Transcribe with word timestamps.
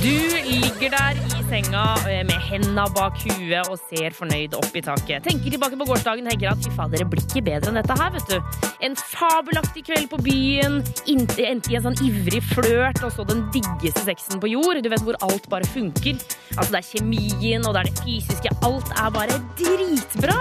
Du 0.00 0.06
ligger 0.46 0.94
der 0.94 1.18
i 1.18 1.42
senga 1.50 1.82
eh, 2.08 2.22
med 2.24 2.40
henda 2.48 2.86
bak 2.96 3.18
huet 3.20 3.68
og 3.68 3.76
ser 3.90 4.14
fornøyd 4.16 4.54
opp 4.56 4.72
i 4.72 4.80
taket. 4.80 5.26
Tenker 5.26 5.52
tilbake 5.52 5.76
på 5.76 5.86
gårsdagen 5.90 6.24
tenker 6.24 6.48
at 6.48 6.62
fy 6.64 6.72
fader, 6.72 7.02
det 7.02 7.08
blir 7.12 7.20
ikke 7.26 7.42
bedre 7.44 7.68
enn 7.68 7.76
dette 7.76 7.96
her, 7.98 8.14
vet 8.14 8.32
du. 8.32 8.62
En 8.88 8.96
fabelaktig 8.96 9.82
kveld 9.90 10.08
på 10.08 10.22
byen, 10.24 10.78
endte 11.12 11.44
i 11.44 11.76
en 11.76 11.84
sånn 11.84 12.00
ivrig 12.06 12.40
flørt 12.54 13.02
og 13.04 13.12
så 13.12 13.26
den 13.28 13.44
diggeste 13.52 14.06
sexen 14.06 14.40
på 14.40 14.48
jord. 14.54 14.80
Du 14.80 14.88
vet 14.88 15.04
hvor 15.04 15.20
alt 15.26 15.50
bare 15.52 15.68
funker. 15.68 16.16
Altså 16.56 16.70
det 16.70 16.80
er 16.80 16.88
kjemien 16.94 17.68
og 17.68 17.76
det 17.76 17.82
er 17.82 17.90
det 17.90 18.06
fysiske. 18.06 18.54
Alt 18.64 18.94
er 18.96 19.12
bare 19.18 19.36
dritbra. 19.60 20.38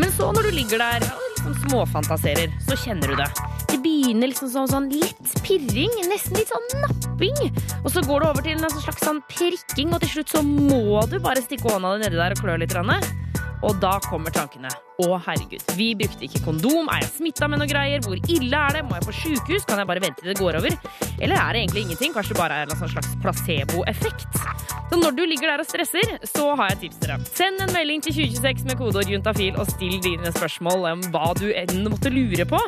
Men 0.00 0.10
så 0.18 0.32
når 0.34 0.50
du 0.50 0.58
ligger 0.58 0.82
der 0.82 1.06
og 1.12 1.30
liksom 1.30 1.54
småfantaserer, 1.68 2.58
så 2.66 2.82
kjenner 2.82 3.14
du 3.14 3.22
det. 3.22 3.30
Det 3.76 3.82
begynner 3.84 4.30
liksom 4.30 4.48
sånn, 4.48 4.68
sånn 4.70 4.86
litt 4.88 5.32
pirring, 5.44 5.90
nesten 6.08 6.38
litt 6.38 6.48
sånn 6.48 6.80
napping. 6.80 7.34
Og 7.82 7.90
så 7.92 8.00
går 8.06 8.22
det 8.22 8.28
over 8.30 8.46
til 8.46 8.56
en 8.56 8.72
slags 8.72 9.04
sånn 9.04 9.20
prikking, 9.28 9.92
og 9.92 10.00
til 10.00 10.14
slutt 10.14 10.32
så 10.32 10.40
må 10.40 11.02
du 11.10 11.18
bare 11.20 11.44
stikke 11.44 11.74
hånda 11.74 11.90
di 11.98 12.06
nedi 12.06 12.16
der 12.16 12.32
og 12.32 12.40
klø 12.40 12.56
litt. 12.56 12.72
Og 13.64 13.78
da 13.80 13.96
kommer 14.04 14.34
tankene. 14.34 14.70
Å, 14.96 15.18
herregud, 15.26 15.60
vi 15.76 15.90
brukte 15.98 16.24
ikke 16.24 16.42
kondom. 16.44 16.88
Er 16.92 17.02
jeg 17.04 17.12
smitta 17.18 17.48
med 17.52 17.60
noe 17.60 17.68
greier? 17.68 18.00
Hvor 18.04 18.16
ille 18.16 18.60
er 18.68 18.78
det? 18.78 18.84
Må 18.88 18.96
jeg 18.96 19.04
på 19.04 19.16
sjukehus? 19.18 19.66
Kan 19.68 19.80
jeg 19.80 19.88
bare 19.88 20.02
vente 20.04 20.22
til 20.22 20.32
det 20.32 20.38
går 20.40 20.56
over? 20.60 20.76
Eller 21.20 21.36
er 21.36 21.52
det 21.52 21.64
egentlig 21.64 21.84
ingenting? 21.86 22.14
Kanskje 22.16 22.32
det 22.32 22.40
bare 22.40 22.62
er 22.62 22.72
en 22.72 22.80
slags 22.80 23.12
placeboeffekt? 23.24 24.40
Så 24.86 25.00
når 25.00 25.16
du 25.16 25.24
ligger 25.26 25.50
der 25.50 25.60
og 25.64 25.68
stresser, 25.68 26.12
så 26.24 26.52
har 26.56 26.70
jeg 26.72 26.80
tips 26.84 27.00
til 27.02 27.12
deg. 27.12 27.26
Send 27.36 27.64
en 27.64 27.74
melding 27.74 28.04
til 28.06 28.14
2026 28.16 28.68
med 28.70 28.80
kodeord 28.80 29.10
juntafil 29.10 29.58
og 29.60 29.68
still 29.72 29.98
dine 30.04 30.32
spørsmål 30.36 30.88
om 30.92 31.04
hva 31.12 31.32
du 31.36 31.48
enn 31.50 31.84
måtte 31.90 32.12
lure 32.14 32.46
på. 32.48 32.60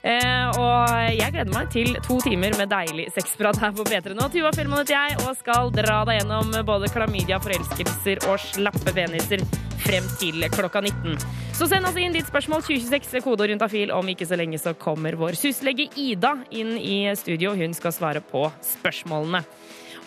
Eh, 0.00 0.60
og 0.60 0.92
jeg 1.14 1.32
gleder 1.32 1.52
meg 1.54 1.72
til 1.72 1.92
to 2.04 2.18
timer 2.24 2.56
med 2.58 2.72
deilig 2.72 3.08
sexprat 3.14 3.60
her 3.62 3.72
på 3.76 3.86
P3 3.88 4.16
nå. 4.18 4.28
Tuva 4.34 4.52
Fellmann 4.56 4.82
heter 4.82 4.98
jeg 4.98 5.18
og 5.24 5.36
skal 5.38 5.72
dra 5.76 6.02
deg 6.08 6.22
gjennom 6.22 6.52
både 6.66 6.90
klamydia, 6.92 7.40
forelskelser 7.44 8.26
og 8.28 8.40
slappe 8.50 8.96
peniser 8.96 9.44
frem 9.84 10.06
til 10.20 10.44
klokka 10.52 10.82
19. 10.84 11.16
Så 11.56 11.68
send 11.70 11.88
oss 11.88 11.98
inn 12.00 12.14
ditt 12.14 12.28
spørsmål 12.28 12.64
2026 12.66 13.24
kode 13.24 13.48
rundt 13.50 13.64
afil. 13.66 13.92
Om 13.94 14.12
ikke 14.12 14.28
så 14.28 14.38
lenge 14.40 14.60
så 14.60 14.74
kommer 14.78 15.18
vår 15.20 15.38
syslege 15.38 15.88
Ida 16.00 16.36
inn 16.50 16.76
i 16.78 17.02
studio. 17.18 17.54
Hun 17.58 17.74
skal 17.76 17.94
svare 17.96 18.22
på 18.24 18.46
spørsmålene. 18.64 19.42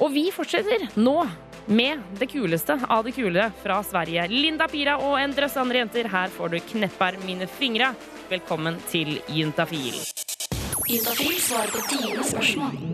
Og 0.01 0.13
vi 0.13 0.29
fortsetter 0.33 0.87
nå 0.97 1.17
med 1.65 2.01
det 2.19 2.27
kuleste 2.31 2.79
av 2.89 3.05
det 3.05 3.13
kule 3.15 3.49
fra 3.63 3.79
Sverige. 3.85 4.27
Linda 4.31 4.67
Pira 4.67 4.97
og 4.99 5.19
en 5.21 5.35
drøss 5.35 5.59
andre 5.61 5.83
jenter. 5.83 6.09
Her 6.11 6.29
får 6.29 6.49
du 6.49 6.59
'Knepper 6.59 7.19
mine 7.25 7.47
fingre'. 7.47 7.95
Velkommen 8.29 8.79
til 8.89 9.21
Juntafil. 9.29 9.95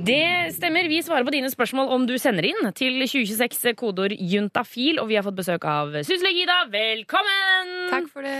Det 0.05 0.53
stemmer. 0.53 0.87
Vi 0.91 0.99
svarer 1.05 1.25
på 1.25 1.33
dine 1.33 1.49
spørsmål 1.49 1.89
om 1.95 2.05
du 2.09 2.13
sender 2.21 2.45
inn 2.45 2.69
til 2.77 2.99
2026 3.01 3.73
kodeord 3.79 4.13
juntafil. 4.13 4.99
Og 5.01 5.09
vi 5.09 5.17
har 5.17 5.25
fått 5.25 5.39
besøk 5.39 5.65
av 5.69 5.97
syslege 6.05 6.43
Ida. 6.45 6.59
Velkommen! 6.69 7.73
Takk 7.89 8.11
for 8.13 8.25
det. 8.25 8.35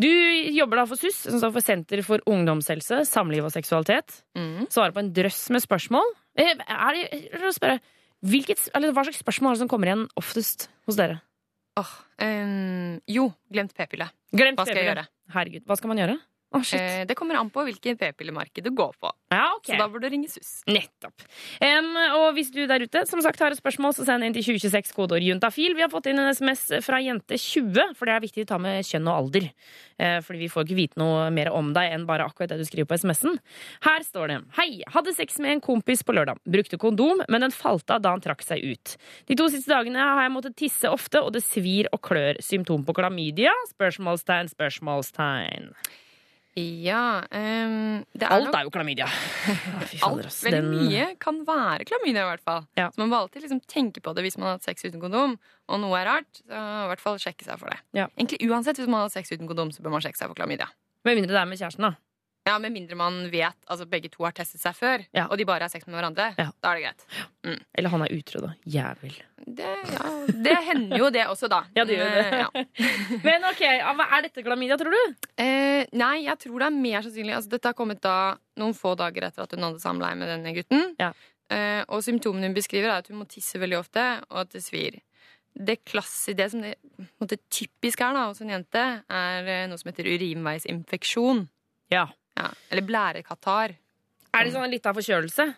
Du 0.00 0.08
jobber 0.56 0.80
da 0.80 0.86
for 0.88 1.00
SUS, 1.00 1.20
som 1.26 1.42
står 1.42 1.52
for 1.58 1.66
Senter 1.66 2.04
for 2.06 2.24
ungdomshelse, 2.30 3.02
samliv 3.10 3.44
og 3.44 3.52
seksualitet. 3.52 4.22
Mm. 4.38 4.66
Svarer 4.72 4.96
på 4.96 5.04
en 5.04 5.12
drøss 5.16 5.44
med 5.52 5.64
spørsmål. 5.66 6.14
Eh, 6.40 6.54
Er 6.64 6.96
det, 6.96 7.54
spørre, 7.58 7.80
hvilket, 8.24 8.70
eller 8.74 8.96
hva 8.96 9.04
slags 9.04 9.20
spørsmål 9.20 9.52
er 9.52 9.58
det 9.58 9.66
som 9.66 9.72
kommer 9.72 9.92
igjen 9.92 10.08
oftest 10.16 10.70
hos 10.88 10.96
dere? 10.96 11.20
Åh, 11.76 11.90
um, 12.22 13.00
jo, 13.10 13.32
glemt 13.52 13.74
p-pille. 13.74 14.06
Hva 14.32 14.64
skal 14.64 14.78
jeg 14.78 14.94
p-pille. 14.94 15.10
Herregud, 15.34 15.64
hva 15.66 15.76
skal 15.76 15.90
man 15.90 16.00
gjøre? 16.00 16.16
Shit. 16.62 16.80
Eh, 16.80 17.02
det 17.08 17.16
kommer 17.18 17.38
an 17.40 17.50
på 17.50 17.64
hvilket 17.66 17.98
p-pillemarked 17.98 18.64
du 18.64 18.70
går 18.70 18.92
på. 19.00 19.10
ja, 19.34 19.48
ok. 19.56 19.66
Så 19.66 19.78
da 19.80 19.88
burde 19.90 20.06
du 20.06 20.14
ringe 20.14 20.28
SUS. 20.30 20.62
Nettopp. 20.70 21.24
Um, 21.58 21.90
og 22.20 22.26
hvis 22.36 22.52
du 22.54 22.62
der 22.70 22.84
ute 22.84 23.04
som 23.10 23.22
sagt 23.24 23.40
har 23.42 23.54
et 23.54 23.58
spørsmål, 23.58 23.94
så 23.96 24.06
send 24.06 24.26
inn 24.26 24.36
til 24.36 24.44
2026 24.46 24.94
kodeord 24.94 25.24
juntafil. 25.24 25.74
Vi 25.74 25.82
har 25.82 25.90
fått 25.92 26.06
inn 26.10 26.20
en 26.22 26.30
SMS 26.30 26.66
fra 26.84 27.00
jente20, 27.02 27.96
for 27.98 28.06
det 28.06 28.14
er 28.14 28.22
viktig 28.22 28.44
å 28.46 28.50
ta 28.52 28.60
med 28.62 28.86
kjønn 28.86 29.10
og 29.10 29.16
alder. 29.16 29.48
Eh, 29.98 30.20
fordi 30.26 30.44
vi 30.44 30.50
får 30.52 30.66
ikke 30.66 30.78
vite 30.78 31.00
noe 31.00 31.26
mer 31.34 31.50
om 31.54 31.72
deg 31.74 31.94
enn 31.94 32.06
bare 32.06 32.28
akkurat 32.28 32.54
det 32.54 32.60
du 32.62 32.68
skriver 32.68 32.90
på 32.90 32.98
SMS-en. 33.00 33.40
Her 33.86 34.06
står 34.06 34.30
det 34.30 34.38
Hei, 34.58 34.68
hadde 34.94 35.16
sex 35.16 35.40
med 35.42 35.56
en 35.56 35.64
kompis 35.64 36.04
på 36.06 36.14
lørdag. 36.14 36.38
Brukte 36.46 36.78
kondom, 36.80 37.22
men 37.28 37.46
den 37.46 37.54
falt 37.54 37.90
av 37.90 38.02
da 38.04 38.14
han 38.14 38.22
trakk 38.24 38.44
seg 38.46 38.62
ut. 38.62 38.96
De 39.30 39.38
to 39.38 39.48
siste 39.52 39.72
dagene 39.72 40.02
har 40.02 40.24
jeg 40.26 40.34
måttet 40.34 40.58
tisse 40.60 40.90
ofte, 40.90 41.22
og 41.22 41.34
det 41.34 41.44
svir 41.46 41.90
og 41.94 42.02
klør. 42.04 42.40
Symptom 42.44 42.86
på 42.86 42.96
klamydia? 42.96 43.54
Spørsmålstegn, 43.74 44.50
spørsmålstegn. 44.54 45.70
Ja, 46.54 47.24
um, 47.34 48.04
det 48.14 48.22
er 48.22 48.30
Alt 48.30 48.46
nok 48.46 48.56
er 48.60 48.66
jo 48.68 48.70
klamydia. 48.76 49.08
Alt, 50.06 50.28
veldig 50.44 50.60
mye 50.68 51.06
kan 51.18 51.40
være 51.48 51.86
klamydia, 51.88 52.22
i 52.22 52.28
hvert 52.30 52.44
fall. 52.46 52.62
Ja. 52.78 52.92
Så 52.94 53.02
man 53.02 53.10
må 53.10 53.18
alltid 53.18 53.42
liksom 53.42 53.58
tenke 53.66 54.02
på 54.04 54.14
det 54.14 54.22
hvis 54.22 54.38
man 54.38 54.52
har 54.52 54.60
hatt 54.60 54.68
sex 54.68 54.86
uten 54.86 55.02
kondom, 55.02 55.34
og 55.66 55.82
noe 55.82 55.98
er 55.98 56.06
rart. 56.12 56.42
Så 56.44 56.54
i 56.54 56.88
hvert 56.92 57.02
fall 57.02 57.18
sjekke 57.18 57.46
seg 57.46 57.58
for 57.58 57.74
det. 57.74 57.80
Ja. 57.98 58.06
Egentlig 58.14 58.38
uansett 58.46 58.78
hvis 58.78 58.86
man 58.86 59.02
har 59.02 59.08
hatt 59.08 59.16
sex 59.16 59.34
uten 59.34 59.50
kondom, 59.50 59.74
så 59.74 59.82
bør 59.82 59.96
man 59.96 60.04
sjekke 60.06 60.20
seg 60.20 60.30
for 60.30 60.38
klamydia. 60.38 60.70
Med 61.04 61.18
mindre 61.18 61.34
det 61.34 61.42
er 61.42 61.50
med 61.50 61.58
kjæresten, 61.58 61.88
da. 61.90 61.98
Ja, 62.44 62.58
Med 62.60 62.72
mindre 62.74 62.96
man 62.96 63.22
vet 63.32 63.56
altså 63.72 63.86
begge 63.88 64.10
to 64.12 64.24
har 64.26 64.34
testet 64.36 64.60
seg 64.60 64.74
før, 64.76 65.04
Ja. 65.16 65.26
og 65.30 65.38
de 65.40 65.46
bare 65.48 65.64
har 65.64 65.72
sex 65.72 65.86
med 65.86 65.96
hverandre. 65.96 66.26
Ja. 66.36 66.50
Da 66.60 66.72
er 66.74 66.76
det 66.76 66.82
greit. 66.84 67.60
Eller 67.74 67.88
han 67.94 68.02
er 68.04 68.12
utro, 68.12 68.40
da. 68.44 68.50
Jævel. 68.68 69.14
Det, 69.46 69.70
ja, 69.92 70.10
det 70.28 70.56
hender 70.66 70.98
jo 71.00 71.08
det 71.12 71.24
også, 71.28 71.48
da. 71.48 71.62
Ja, 71.76 71.84
det 71.88 71.96
gjør 71.96 72.10
det. 72.12 72.24
Men, 72.30 72.42
ja. 72.44 72.64
Men 73.24 73.46
ok, 73.48 73.62
Er 73.64 74.22
dette 74.26 74.44
klamydia, 74.44 74.76
tror 74.80 74.92
du? 74.92 75.14
Eh, 75.40 75.86
nei, 75.96 76.24
jeg 76.26 76.36
tror 76.44 76.58
det 76.60 76.68
er 76.68 76.76
mer 76.76 77.04
sannsynlig 77.06 77.34
altså, 77.36 77.50
Dette 77.54 77.70
har 77.72 77.76
kommet 77.78 78.02
da 78.04 78.16
noen 78.60 78.76
få 78.76 78.92
dager 79.00 79.24
etter 79.30 79.44
at 79.46 79.54
hun 79.56 79.64
hadde 79.64 79.80
samleie 79.80 80.16
med 80.20 80.28
denne 80.28 80.52
gutten. 80.56 80.84
Ja. 81.00 81.12
Eh, 81.52 81.80
og 81.88 82.04
symptomene 82.04 82.48
hun 82.50 82.56
beskriver, 82.56 82.90
er 82.92 83.00
at 83.00 83.08
hun 83.08 83.22
må 83.22 83.26
tisse 83.28 83.56
veldig 83.60 83.78
ofte, 83.80 84.04
og 84.30 84.44
at 84.44 84.52
det 84.52 84.62
svir. 84.64 85.00
Det, 85.54 85.78
klasse, 85.86 86.34
det 86.36 86.50
som 86.50 86.60
det 86.64 86.74
måte, 87.22 87.38
typisk 87.52 88.00
er 88.04 88.12
da, 88.16 88.26
hos 88.28 88.40
en 88.44 88.52
jente, 88.52 88.84
er 89.08 89.48
eh, 89.48 89.64
noe 89.70 89.80
som 89.80 89.88
heter 89.92 90.08
urinveisinfeksjon. 90.12 91.44
Ja. 91.92 92.06
Ja. 92.38 92.50
Eller 92.70 92.86
blærekatarr. 92.86 93.74
Er 94.34 94.46
det 94.46 94.54
sånn 94.54 94.70
litt 94.72 94.86
av 94.86 94.96
forkjølelse? 94.98 95.48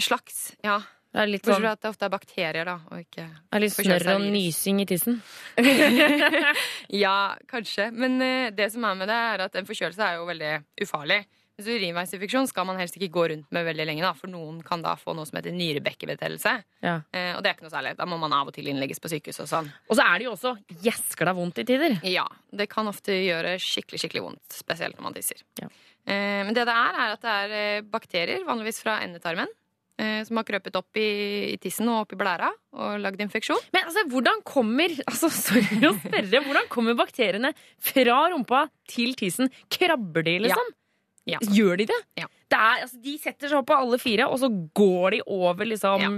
Slags. 0.00 0.54
Ja. 0.64 0.80
Det 1.16 1.22
er 1.22 1.30
litt, 1.30 1.42
Bortsett 1.46 1.54
sånn, 1.54 1.62
fra 1.64 1.72
at 1.76 1.80
det 1.80 1.88
ofte 1.88 2.04
er 2.04 2.12
bakterier, 2.12 2.68
da. 2.68 2.74
Og 2.92 2.98
ikke 3.00 3.24
er 3.24 3.62
litt 3.62 3.72
snørr 3.72 4.10
og 4.16 4.24
nysing 4.34 4.82
i 4.82 4.86
tissen. 4.88 5.20
Ja, 7.04 7.36
kanskje. 7.48 7.88
Men 7.92 8.20
eh, 8.20 8.50
det 8.52 8.68
som 8.74 8.84
er 8.84 8.98
med 9.00 9.08
det, 9.08 9.16
er 9.32 9.44
at 9.46 9.56
en 9.56 9.68
forkjølelse 9.68 10.04
er 10.04 10.18
jo 10.20 10.26
veldig 10.28 10.52
ufarlig. 10.84 11.22
Mens 11.56 11.68
urinveisinfeksjon 11.72 12.50
skal 12.50 12.66
man 12.68 12.76
helst 12.76 12.98
ikke 12.98 13.08
gå 13.14 13.22
rundt 13.32 13.54
med 13.54 13.64
veldig 13.64 13.86
lenge, 13.88 14.02
da, 14.04 14.10
for 14.12 14.28
noen 14.28 14.58
kan 14.64 14.82
da 14.84 14.92
få 15.00 15.14
noe 15.16 15.24
som 15.24 15.38
heter 15.38 15.54
nyrebekkebetennelse. 15.56 16.52
Ja. 16.84 16.98
Eh, 17.16 17.30
og 17.32 17.40
det 17.40 17.48
er 17.48 17.56
ikke 17.56 17.64
noe 17.64 17.72
særlig. 17.72 17.94
Da 17.96 18.04
må 18.08 18.18
man 18.20 18.34
av 18.36 18.50
og 18.50 18.56
til 18.56 18.68
innlegges 18.68 19.00
på 19.00 19.08
sykehus 19.08 19.40
og 19.46 19.48
sånn. 19.48 19.70
Og 19.88 19.96
så 19.96 20.04
er 20.04 20.20
det 20.20 20.28
jo 20.28 20.34
også 20.34 20.52
gjeskla 20.84 21.32
vondt 21.38 21.62
i 21.62 21.66
tider. 21.72 21.96
Ja, 22.04 22.26
det 22.52 22.68
kan 22.68 22.92
ofte 22.92 23.16
gjøre 23.16 23.56
skikkelig, 23.62 24.02
skikkelig 24.04 24.26
vondt. 24.28 24.44
Spesielt 24.52 25.00
når 25.00 25.08
man 25.08 25.16
tisser. 25.16 25.40
Ja. 25.62 25.72
Eh, 26.06 26.42
men 26.44 26.52
det 26.54 26.66
det 26.68 26.76
er, 26.76 27.00
er 27.06 27.16
at 27.16 27.24
det 27.24 27.36
er 27.40 27.58
eh, 27.62 27.86
bakterier, 27.88 28.44
vanligvis 28.46 28.84
fra 28.84 29.00
endetarmen, 29.08 29.48
eh, 29.96 30.20
som 30.28 30.36
har 30.36 30.44
krøpet 30.52 30.76
opp 30.76 31.00
i, 31.00 31.10
i 31.54 31.58
tissen 31.62 31.88
og 31.88 32.04
opp 32.04 32.12
i 32.14 32.20
blæra 32.20 32.52
og 32.76 33.00
lagd 33.00 33.24
infeksjon. 33.24 33.64
Men 33.72 33.88
altså, 33.88 34.04
hvordan 34.12 34.44
kommer 34.44 34.92
altså, 35.08 35.32
sorry 35.32 35.80
å 35.88 35.96
spørre, 36.04 36.44
hvordan 36.44 36.68
kommer 36.68 37.00
bakteriene 37.00 37.56
fra 37.80 38.26
rumpa 38.34 38.66
til 38.92 39.16
tissen? 39.16 39.48
Krabber 39.72 40.28
de, 40.28 40.42
liksom? 40.50 40.74
Ja. 40.76 40.82
Gjør 41.26 41.76
de 41.80 41.86
det? 41.90 42.00
Ja. 42.16 42.26
det 42.50 42.58
er, 42.58 42.82
altså, 42.86 43.00
de 43.02 43.16
setter 43.18 43.48
seg 43.50 43.58
opp 43.58 43.66
på 43.66 43.74
alle 43.78 43.98
fire, 43.98 44.28
og 44.30 44.38
så 44.38 44.50
går 44.78 45.10
de 45.16 45.22
over 45.26 45.64
liksom 45.66 46.00
Ja. 46.00 46.10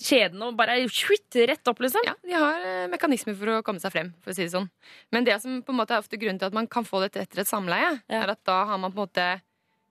kjeden 0.00 0.42
og 0.46 0.56
bare 0.56 0.78
shit, 0.88 1.26
rett 1.34 1.68
opp, 1.68 1.80
liksom? 1.84 2.00
Ja, 2.06 2.14
de 2.24 2.32
har 2.32 2.60
eh, 2.64 2.86
mekanismer 2.88 3.36
for 3.36 3.46
å 3.58 3.62
komme 3.62 3.80
seg 3.82 3.92
frem, 3.92 4.14
for 4.22 4.30
å 4.32 4.34
si 4.34 4.44
det 4.46 4.52
sånn. 4.54 4.70
Men 5.12 5.24
det 5.24 5.40
som 5.42 5.60
på 5.62 5.74
en 5.74 5.80
måte 5.80 5.92
er 5.96 6.00
ofte 6.00 6.16
grunnen 6.18 6.38
til 6.38 6.46
at 6.46 6.54
man 6.56 6.66
kan 6.66 6.84
få 6.84 7.00
dette 7.04 7.20
etter 7.20 7.40
et 7.40 7.50
samleie, 7.50 8.00
Ja. 8.08 8.22
er 8.24 8.30
at 8.30 8.42
da 8.44 8.64
har 8.64 8.78
man 8.78 8.92
på 8.92 9.02
en 9.02 9.06
måte 9.08 9.28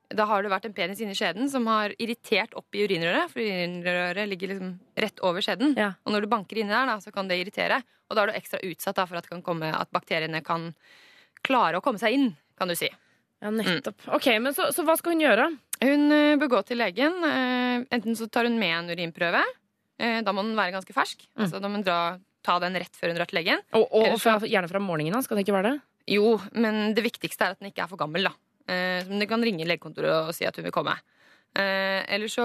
da 0.08 0.24
har 0.24 0.40
det 0.42 0.48
vært 0.50 0.64
en 0.64 0.72
penis 0.72 1.00
inni 1.04 1.12
skjeden 1.12 1.50
som 1.50 1.66
har 1.66 1.90
irritert 2.00 2.54
opp 2.56 2.72
i 2.72 2.80
urinrøret. 2.88 3.28
For 3.28 3.40
urinrøret 3.44 4.26
ligger 4.26 4.48
liksom 4.54 4.70
rett 4.96 5.20
over 5.20 5.40
skjeden. 5.44 5.76
Ja. 5.76 5.92
Og 6.06 6.14
når 6.14 6.22
du 6.24 6.28
banker 6.32 6.56
inni 6.56 6.72
der, 6.72 6.86
da, 6.88 6.94
så 6.96 7.12
kan 7.12 7.28
det 7.28 7.36
irritere. 7.36 7.82
Og 8.08 8.16
da 8.16 8.22
er 8.22 8.26
du 8.32 8.32
ekstra 8.38 8.58
utsatt 8.64 8.96
da, 8.96 9.04
for 9.04 9.16
at, 9.20 9.24
det 9.24 9.34
kan 9.34 9.42
komme, 9.44 9.68
at 9.68 9.90
bakteriene 9.92 10.40
kan 10.42 10.74
klare 11.44 11.76
å 11.76 11.82
komme 11.84 12.00
seg 12.00 12.14
inn, 12.16 12.30
kan 12.56 12.68
du 12.68 12.74
si. 12.74 12.88
Ja, 13.42 13.50
nettopp. 13.54 14.00
Ok, 14.16 14.26
men 14.42 14.54
så, 14.56 14.70
så 14.74 14.82
hva 14.86 14.96
skal 14.98 15.14
hun 15.14 15.22
gjøre? 15.22 15.44
Hun 15.84 16.08
eh, 16.14 16.36
bør 16.40 16.50
gå 16.56 16.62
til 16.66 16.80
legen. 16.80 17.20
eh, 17.22 17.84
Enten 17.94 18.16
så 18.18 18.26
tar 18.30 18.48
hun 18.48 18.56
med 18.58 18.72
en 18.74 18.88
urinprøve. 18.90 19.42
eh, 20.02 20.20
Da 20.26 20.32
må 20.34 20.42
den 20.42 20.56
være 20.58 20.74
ganske 20.74 20.94
fersk. 20.96 21.22
Mm. 21.36 21.44
Altså, 21.44 21.60
da 21.62 21.68
må 21.70 21.78
hun 21.78 21.84
dra, 21.86 21.98
ta 22.42 22.58
den 22.64 22.74
rett 22.82 22.98
før 22.98 23.12
hun 23.12 23.20
drar 23.20 23.30
til 23.30 23.38
legen. 23.38 23.62
Og, 23.78 23.84
og, 23.92 24.08
og 24.14 24.18
fra, 24.22 24.38
gjerne 24.42 24.70
fra 24.72 24.82
morgenen 24.82 25.14
av, 25.20 25.22
skal 25.26 25.38
det 25.38 25.46
ikke 25.46 25.54
være 25.58 25.70
det? 25.76 25.78
Jo, 26.16 26.34
men 26.56 26.94
det 26.96 27.04
viktigste 27.04 27.44
er 27.46 27.54
at 27.54 27.60
den 27.62 27.70
ikke 27.70 27.84
er 27.84 27.90
for 27.90 28.00
gammel, 28.00 28.26
da. 28.30 28.34
Du 29.08 29.22
kan 29.28 29.40
ringe 29.44 29.64
legekontoret 29.68 30.28
og 30.28 30.34
si 30.36 30.44
at 30.48 30.56
hun 30.58 30.66
vil 30.66 30.72
komme. 30.74 30.92
Eh, 31.56 32.04
eller 32.14 32.30
så 32.30 32.44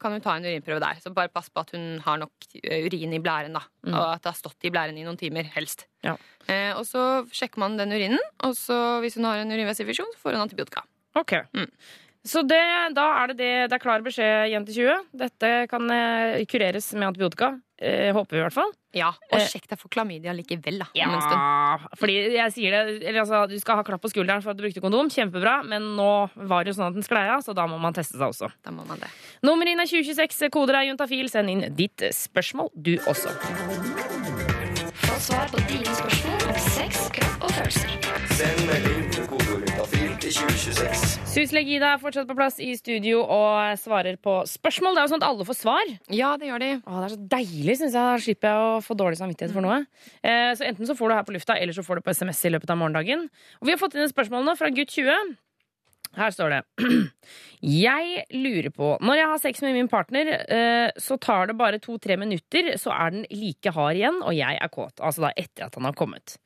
kan 0.00 0.14
hun 0.14 0.22
ta 0.24 0.36
en 0.36 0.46
urinprøve 0.46 0.80
der. 0.80 1.00
Så 1.02 1.12
bare 1.14 1.28
pass 1.28 1.50
på 1.50 1.60
at 1.60 1.74
hun 1.74 1.98
har 2.04 2.20
nok 2.22 2.30
urin 2.64 3.12
i 3.12 3.20
blæren. 3.20 3.52
da 3.52 3.60
Mm. 3.84 3.92
Og 3.92 4.14
at 4.14 4.22
det 4.22 4.30
har 4.32 4.38
stått 4.38 4.64
i 4.64 4.70
blæren 4.70 4.96
i 4.96 5.04
noen 5.04 5.18
timer, 5.18 5.44
helst. 5.44 5.86
Ja. 6.02 6.16
Eh, 6.48 6.72
og 6.72 6.86
så 6.86 7.26
sjekker 7.28 7.58
man 7.58 7.76
den 7.76 7.92
urinen, 7.92 8.18
og 8.40 8.54
så 8.56 9.00
hvis 9.00 9.16
hun 9.16 9.24
har 9.24 9.36
en 9.42 9.52
urinveisinfeksjon, 9.52 10.14
så 10.14 10.18
får 10.22 10.32
hun 10.32 10.40
antibiotika. 10.48 10.80
Ok. 11.14 11.32
Mm. 11.52 11.68
Så 12.24 12.40
det, 12.48 12.56
da 12.96 13.04
er 13.20 13.26
det 13.28 13.36
det. 13.36 13.52
Det 13.68 13.76
er 13.76 13.82
klar 13.82 14.00
beskjed, 14.00 14.48
jente 14.48 14.72
20. 14.72 15.02
Dette 15.12 15.50
kan 15.68 15.90
eh, 15.92 16.38
kureres 16.48 16.86
med 16.96 17.10
antibiotika. 17.10 17.50
Eh, 17.76 18.14
håper 18.16 18.32
vi 18.32 18.40
i 18.40 18.44
hvert 18.46 18.54
fall. 18.56 18.70
Ja, 18.96 19.10
Og 19.32 19.40
Eh. 19.40 19.44
sjekk 19.50 19.66
deg 19.68 19.78
for 19.80 19.90
klamydia 19.92 20.32
likevel, 20.32 20.78
da. 20.78 20.86
Ja, 20.96 21.08
fordi 21.98 22.14
jeg 22.36 22.52
sier 22.54 22.70
det 22.70 23.02
eller 23.10 23.20
altså, 23.24 23.42
Du 23.50 23.58
skal 23.60 23.76
ha 23.76 23.82
klapp 23.84 24.00
på 24.00 24.08
skulderen 24.12 24.40
for 24.42 24.54
at 24.54 24.56
du 24.56 24.62
brukte 24.64 24.80
kondom. 24.80 25.10
Kjempebra. 25.12 25.58
Men 25.68 25.82
nå 25.98 26.30
var 26.48 26.64
det 26.64 26.72
jo 26.72 26.78
sånn 26.80 26.88
at 26.88 26.94
den 26.96 27.02
sklei 27.04 27.26
av, 27.28 27.42
så 27.44 27.52
da 27.54 27.66
må 27.68 27.76
man 27.82 27.92
teste 27.92 28.16
seg 28.16 28.24
også. 28.30 28.48
Da 28.64 28.70
må 28.72 28.86
man 28.88 28.98
det. 29.04 29.10
Nummer 29.44 29.66
inn 29.68 29.80
er 29.84 29.90
2026. 29.90 30.48
Koder 30.54 30.80
er 30.80 30.88
juntafil. 30.88 31.28
Send 31.28 31.50
inn 31.50 31.66
ditt 31.76 31.98
spørsmål, 32.14 32.70
du 32.80 32.94
også. 33.04 33.34
Få 35.04 35.18
svar 35.20 35.50
på 35.52 35.60
dine 35.68 35.92
spørsmål 35.92 36.48
om 36.48 36.60
sex, 36.72 37.08
kropp 37.18 37.44
og 37.44 37.50
følelser. 37.58 37.90
Send 38.38 38.64
melding 38.70 39.03
2026. 40.34 41.04
Syslege 41.30 41.76
Ida 41.76 41.92
er 41.94 42.00
fortsatt 42.02 42.26
på 42.28 42.36
plass 42.38 42.58
i 42.62 42.72
studio 42.78 43.22
og 43.22 43.78
svarer 43.80 44.18
på 44.20 44.40
spørsmål. 44.50 44.96
Det 44.96 45.02
er 45.02 45.06
jo 45.06 45.12
sånn 45.14 45.22
at 45.22 45.28
alle 45.28 45.46
får 45.48 45.58
svar. 45.58 45.92
Ja, 46.14 46.32
det 46.40 46.50
gjør 46.50 46.62
de. 46.62 46.70
Å, 46.82 46.96
det 46.98 47.06
er 47.06 47.14
så 47.14 47.20
deilig, 47.36 47.76
syns 47.80 47.94
jeg. 47.94 47.98
Da 47.98 48.18
slipper 48.24 48.50
jeg 48.50 48.66
å 48.66 48.82
få 48.84 48.96
dårlig 48.98 49.20
samvittighet 49.20 49.54
for 49.54 49.66
noe. 49.66 49.80
Eh, 50.26 50.50
så 50.58 50.66
enten 50.66 50.90
så 50.90 50.96
får 50.98 51.10
du 51.10 51.16
her 51.18 51.26
på 51.28 51.36
lufta, 51.36 51.58
eller 51.58 51.76
så 51.76 51.86
får 51.86 52.00
du 52.00 52.06
på 52.06 52.14
SMS 52.16 52.42
i 52.48 52.54
løpet 52.54 52.74
av 52.74 52.80
morgendagen. 52.80 53.26
Og 53.60 53.68
vi 53.68 53.74
har 53.74 53.80
fått 53.80 53.96
inn 53.98 54.04
et 54.06 54.14
spørsmål 54.14 54.46
nå 54.48 54.56
fra 54.58 54.72
gutt 54.74 54.94
20. 54.94 55.34
Her 56.16 56.34
står 56.34 56.52
det 56.54 56.60
Jeg 57.84 58.24
lurer 58.34 58.70
på 58.74 58.90
Når 59.00 59.18
jeg 59.18 59.28
har 59.30 59.40
sex 59.40 59.62
med 59.64 59.76
min 59.76 59.88
partner, 59.90 60.30
eh, 60.52 60.90
så 61.00 61.16
tar 61.20 61.48
det 61.48 61.56
bare 61.58 61.80
to-tre 61.82 62.18
minutter, 62.20 62.74
så 62.80 62.92
er 62.92 63.14
den 63.14 63.24
like 63.32 63.72
hard 63.72 63.96
igjen, 63.96 64.20
og 64.20 64.36
jeg 64.36 64.58
er 64.60 64.72
kåt. 64.72 65.00
Altså 65.00 65.24
da 65.24 65.30
etter 65.40 65.66
at 65.66 65.78
han 65.78 65.88
har 65.88 65.96
kommet. 65.96 66.36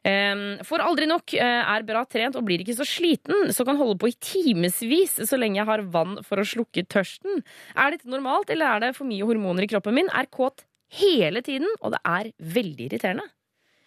For 0.00 0.64
Får 0.70 0.84
aldri 0.84 1.08
nok, 1.10 1.34
eh, 1.34 1.72
er 1.74 1.86
bra 1.88 2.04
trent 2.08 2.38
og 2.38 2.46
blir 2.46 2.62
ikke 2.62 2.78
så 2.78 2.86
sliten, 2.86 3.50
så 3.52 3.66
kan 3.66 3.80
holde 3.80 3.98
på 4.00 4.12
i 4.12 4.16
timevis 4.22 5.18
så 5.26 5.40
lenge 5.40 5.58
jeg 5.58 5.68
har 5.68 5.82
vann 5.92 6.20
for 6.24 6.40
å 6.40 6.46
slukke 6.46 6.86
tørsten. 6.86 7.42
Er 7.74 7.96
dette 7.96 8.08
normalt, 8.08 8.50
eller 8.54 8.76
er 8.76 8.86
det 8.86 8.94
for 8.96 9.10
mye 9.10 9.26
hormoner 9.26 9.66
i 9.66 9.70
kroppen 9.74 9.98
min? 9.98 10.12
Er 10.14 10.30
kåt 10.30 10.64
hele 11.00 11.42
tiden, 11.42 11.68
og 11.82 11.96
det 11.96 12.00
er 12.06 12.32
veldig 12.38 12.88
irriterende. 12.88 13.26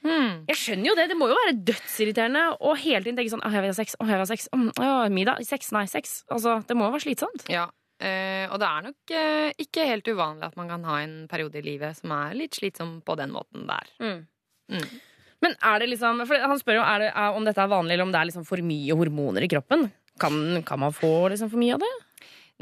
Hmm. 0.03 0.43
Jeg 0.49 0.59
skjønner 0.59 0.89
jo 0.89 0.95
det, 0.99 1.05
det 1.13 1.15
må 1.15 1.29
jo 1.31 1.37
være 1.37 1.55
dødsirriterende 1.69 2.41
å 2.59 2.73
hele 2.75 3.05
tiden 3.05 3.19
tenke 3.21 3.31
sånn 3.31 3.43
Å, 3.45 3.51
jeg 3.53 3.63
vil 3.63 3.71
ha 3.71 3.77
sex, 3.77 3.95
å, 3.95 4.07
jeg 4.09 4.17
vil 4.17 4.25
ha 4.25 4.27
sex, 4.27 4.49
mm, 4.51 4.65
å, 4.75 4.89
middag, 5.15 5.45
sex, 5.47 5.71
nei, 5.75 5.85
sex. 5.91 6.17
Altså, 6.33 6.57
det 6.67 6.75
må 6.75 6.89
jo 6.89 6.95
være 6.95 7.05
slitsomt. 7.05 7.47
Ja. 7.51 7.69
Eh, 8.03 8.49
og 8.51 8.59
det 8.59 8.67
er 8.67 8.85
nok 8.89 9.13
eh, 9.15 9.49
ikke 9.63 9.87
helt 9.87 10.09
uvanlig 10.11 10.49
at 10.49 10.59
man 10.59 10.71
kan 10.71 10.83
ha 10.89 10.99
en 11.05 11.15
periode 11.31 11.61
i 11.61 11.63
livet 11.63 11.95
som 12.01 12.11
er 12.17 12.35
litt 12.35 12.59
slitsom 12.59 12.97
på 13.05 13.15
den 13.19 13.31
måten 13.31 13.63
der. 13.69 13.91
Mm. 14.03 14.83
Men 15.43 15.55
er 15.59 15.83
det 15.83 15.89
liksom 15.91 16.23
For 16.27 16.39
han 16.39 16.59
spør 16.59 16.79
jo 16.79 16.85
er 16.87 17.03
det, 17.03 17.09
er, 17.11 17.35
om 17.37 17.47
dette 17.47 17.63
er 17.63 17.71
vanlig, 17.71 17.95
eller 17.95 18.07
om 18.07 18.13
det 18.15 18.19
er 18.19 18.29
liksom 18.31 18.47
for 18.47 18.63
mye 18.65 18.97
hormoner 18.99 19.45
i 19.45 19.51
kroppen. 19.51 19.87
Kan, 20.19 20.35
kan 20.67 20.83
man 20.83 20.95
få 20.95 21.29
liksom 21.31 21.51
for 21.53 21.61
mye 21.61 21.77
av 21.77 21.83
det? 21.83 21.93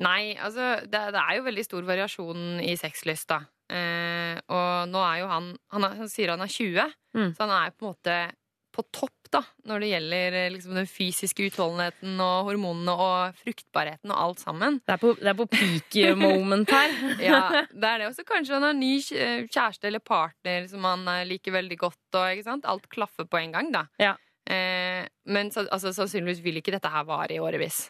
Nei, 0.01 0.35
altså 0.39 0.75
det, 0.85 1.01
det 1.13 1.21
er 1.21 1.37
jo 1.37 1.47
veldig 1.49 1.65
stor 1.67 1.87
variasjon 1.89 2.61
i 2.63 2.77
sexlyst, 2.79 3.27
da. 3.33 3.41
Eh, 3.71 4.35
og 4.51 4.89
nå 4.91 4.99
er 5.07 5.21
jo 5.21 5.31
han 5.31 5.49
Han, 5.71 5.85
er, 5.87 5.97
han 6.03 6.09
sier 6.11 6.33
han 6.35 6.43
er 6.43 6.51
20, 6.51 6.93
Mm. 7.11 7.33
så 7.35 7.43
han 7.43 7.51
er 7.57 7.71
på 7.75 7.83
en 7.85 7.91
måte 7.91 8.13
på 8.71 8.83
topp 8.95 9.27
da 9.33 9.41
når 9.67 9.81
det 9.83 9.87
gjelder 9.89 10.35
eh, 10.39 10.49
liksom, 10.53 10.75
den 10.79 10.87
fysiske 10.87 11.43
utholdenheten 11.49 12.13
og 12.23 12.45
hormonene 12.47 12.93
og 12.95 13.35
fruktbarheten 13.41 14.11
og 14.13 14.21
alt 14.23 14.39
sammen. 14.39 14.77
Det 14.87 14.95
er 14.95 15.01
på, 15.01 15.11
det 15.19 15.27
er 15.27 15.35
på 15.39 15.47
peak 15.51 15.97
moment 16.19 16.71
her. 16.71 16.95
Ja, 17.27 17.41
det 17.67 17.89
er 17.89 17.99
det. 17.99 18.07
Og 18.07 18.15
så 18.15 18.23
kanskje 18.27 18.55
han 18.55 18.63
har 18.69 18.77
ny 18.79 18.93
kjæreste 19.03 19.87
eller 19.91 19.99
partner 19.99 20.67
som 20.71 20.87
han 20.87 21.03
eh, 21.17 21.25
liker 21.27 21.51
veldig 21.59 21.77
godt. 21.83 21.99
Og? 22.15 22.47
Alt 22.63 22.87
klaffer 22.91 23.27
på 23.27 23.41
en 23.43 23.51
gang, 23.57 23.71
da. 23.75 23.85
Ja. 23.99 24.13
Eh, 24.47 25.03
men 25.27 25.51
så, 25.51 25.67
altså, 25.67 25.91
sannsynligvis 25.95 26.39
vil 26.43 26.59
ikke 26.63 26.71
dette 26.75 26.91
her 26.91 27.03
vare 27.07 27.35
i 27.35 27.43
årevis. 27.43 27.89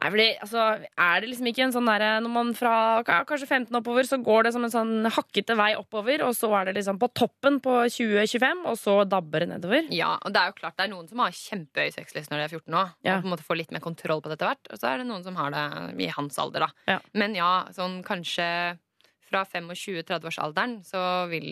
Nei, 0.00 0.08
fordi, 0.10 0.26
altså, 0.42 0.62
er 0.98 1.20
det 1.20 1.28
liksom 1.30 1.46
ikke 1.50 1.62
en 1.66 1.72
sånn 1.74 1.86
derre 1.86 2.08
Når 2.24 2.32
man 2.32 2.52
fra 2.58 2.72
kanskje 3.04 3.46
15 3.46 3.76
oppover, 3.78 4.02
så 4.08 4.18
går 4.22 4.44
det 4.48 4.52
som 4.56 4.64
en 4.66 4.72
sånn 4.72 5.06
hakkete 5.14 5.54
vei 5.58 5.72
oppover, 5.78 6.24
og 6.26 6.32
så 6.34 6.50
er 6.58 6.70
det 6.70 6.74
liksom 6.80 6.98
på 6.98 7.10
toppen 7.14 7.60
på 7.62 7.76
2025, 7.92 8.64
og 8.66 8.76
så 8.80 8.96
dabber 9.08 9.44
det 9.44 9.50
nedover? 9.52 9.86
Ja, 9.94 10.16
og 10.24 10.32
det 10.34 10.40
er 10.42 10.50
jo 10.50 10.58
klart 10.58 10.76
det 10.80 10.86
er 10.88 10.92
noen 10.94 11.08
som 11.10 11.18
har 11.22 11.30
kjempehøy 11.36 11.92
sexlyst 11.94 12.30
når 12.32 12.42
de 12.42 12.44
er 12.48 12.54
14 12.58 12.72
nå, 12.74 12.84
Ja. 13.04 13.16
og 13.16 13.22
på 13.22 13.28
en 13.30 13.34
måte 13.36 13.46
får 13.46 13.56
litt 13.62 13.72
mer 13.72 13.84
kontroll 13.84 14.20
på 14.22 14.28
det 14.32 14.38
etter 14.40 14.50
hvert. 14.50 14.72
Og 14.72 14.78
så 14.80 14.90
er 14.90 14.98
det 15.02 15.06
noen 15.06 15.22
som 15.24 15.36
har 15.36 15.50
det 15.54 15.66
i 16.02 16.08
hans 16.16 16.38
alder, 16.38 16.66
da. 16.66 16.70
Ja. 16.88 16.98
Men 17.14 17.34
ja, 17.38 17.52
sånn 17.70 18.02
kanskje 18.02 18.78
fra 19.32 19.42
25-30-årsalderen 19.48 20.78
så 20.86 21.00
vil 21.30 21.46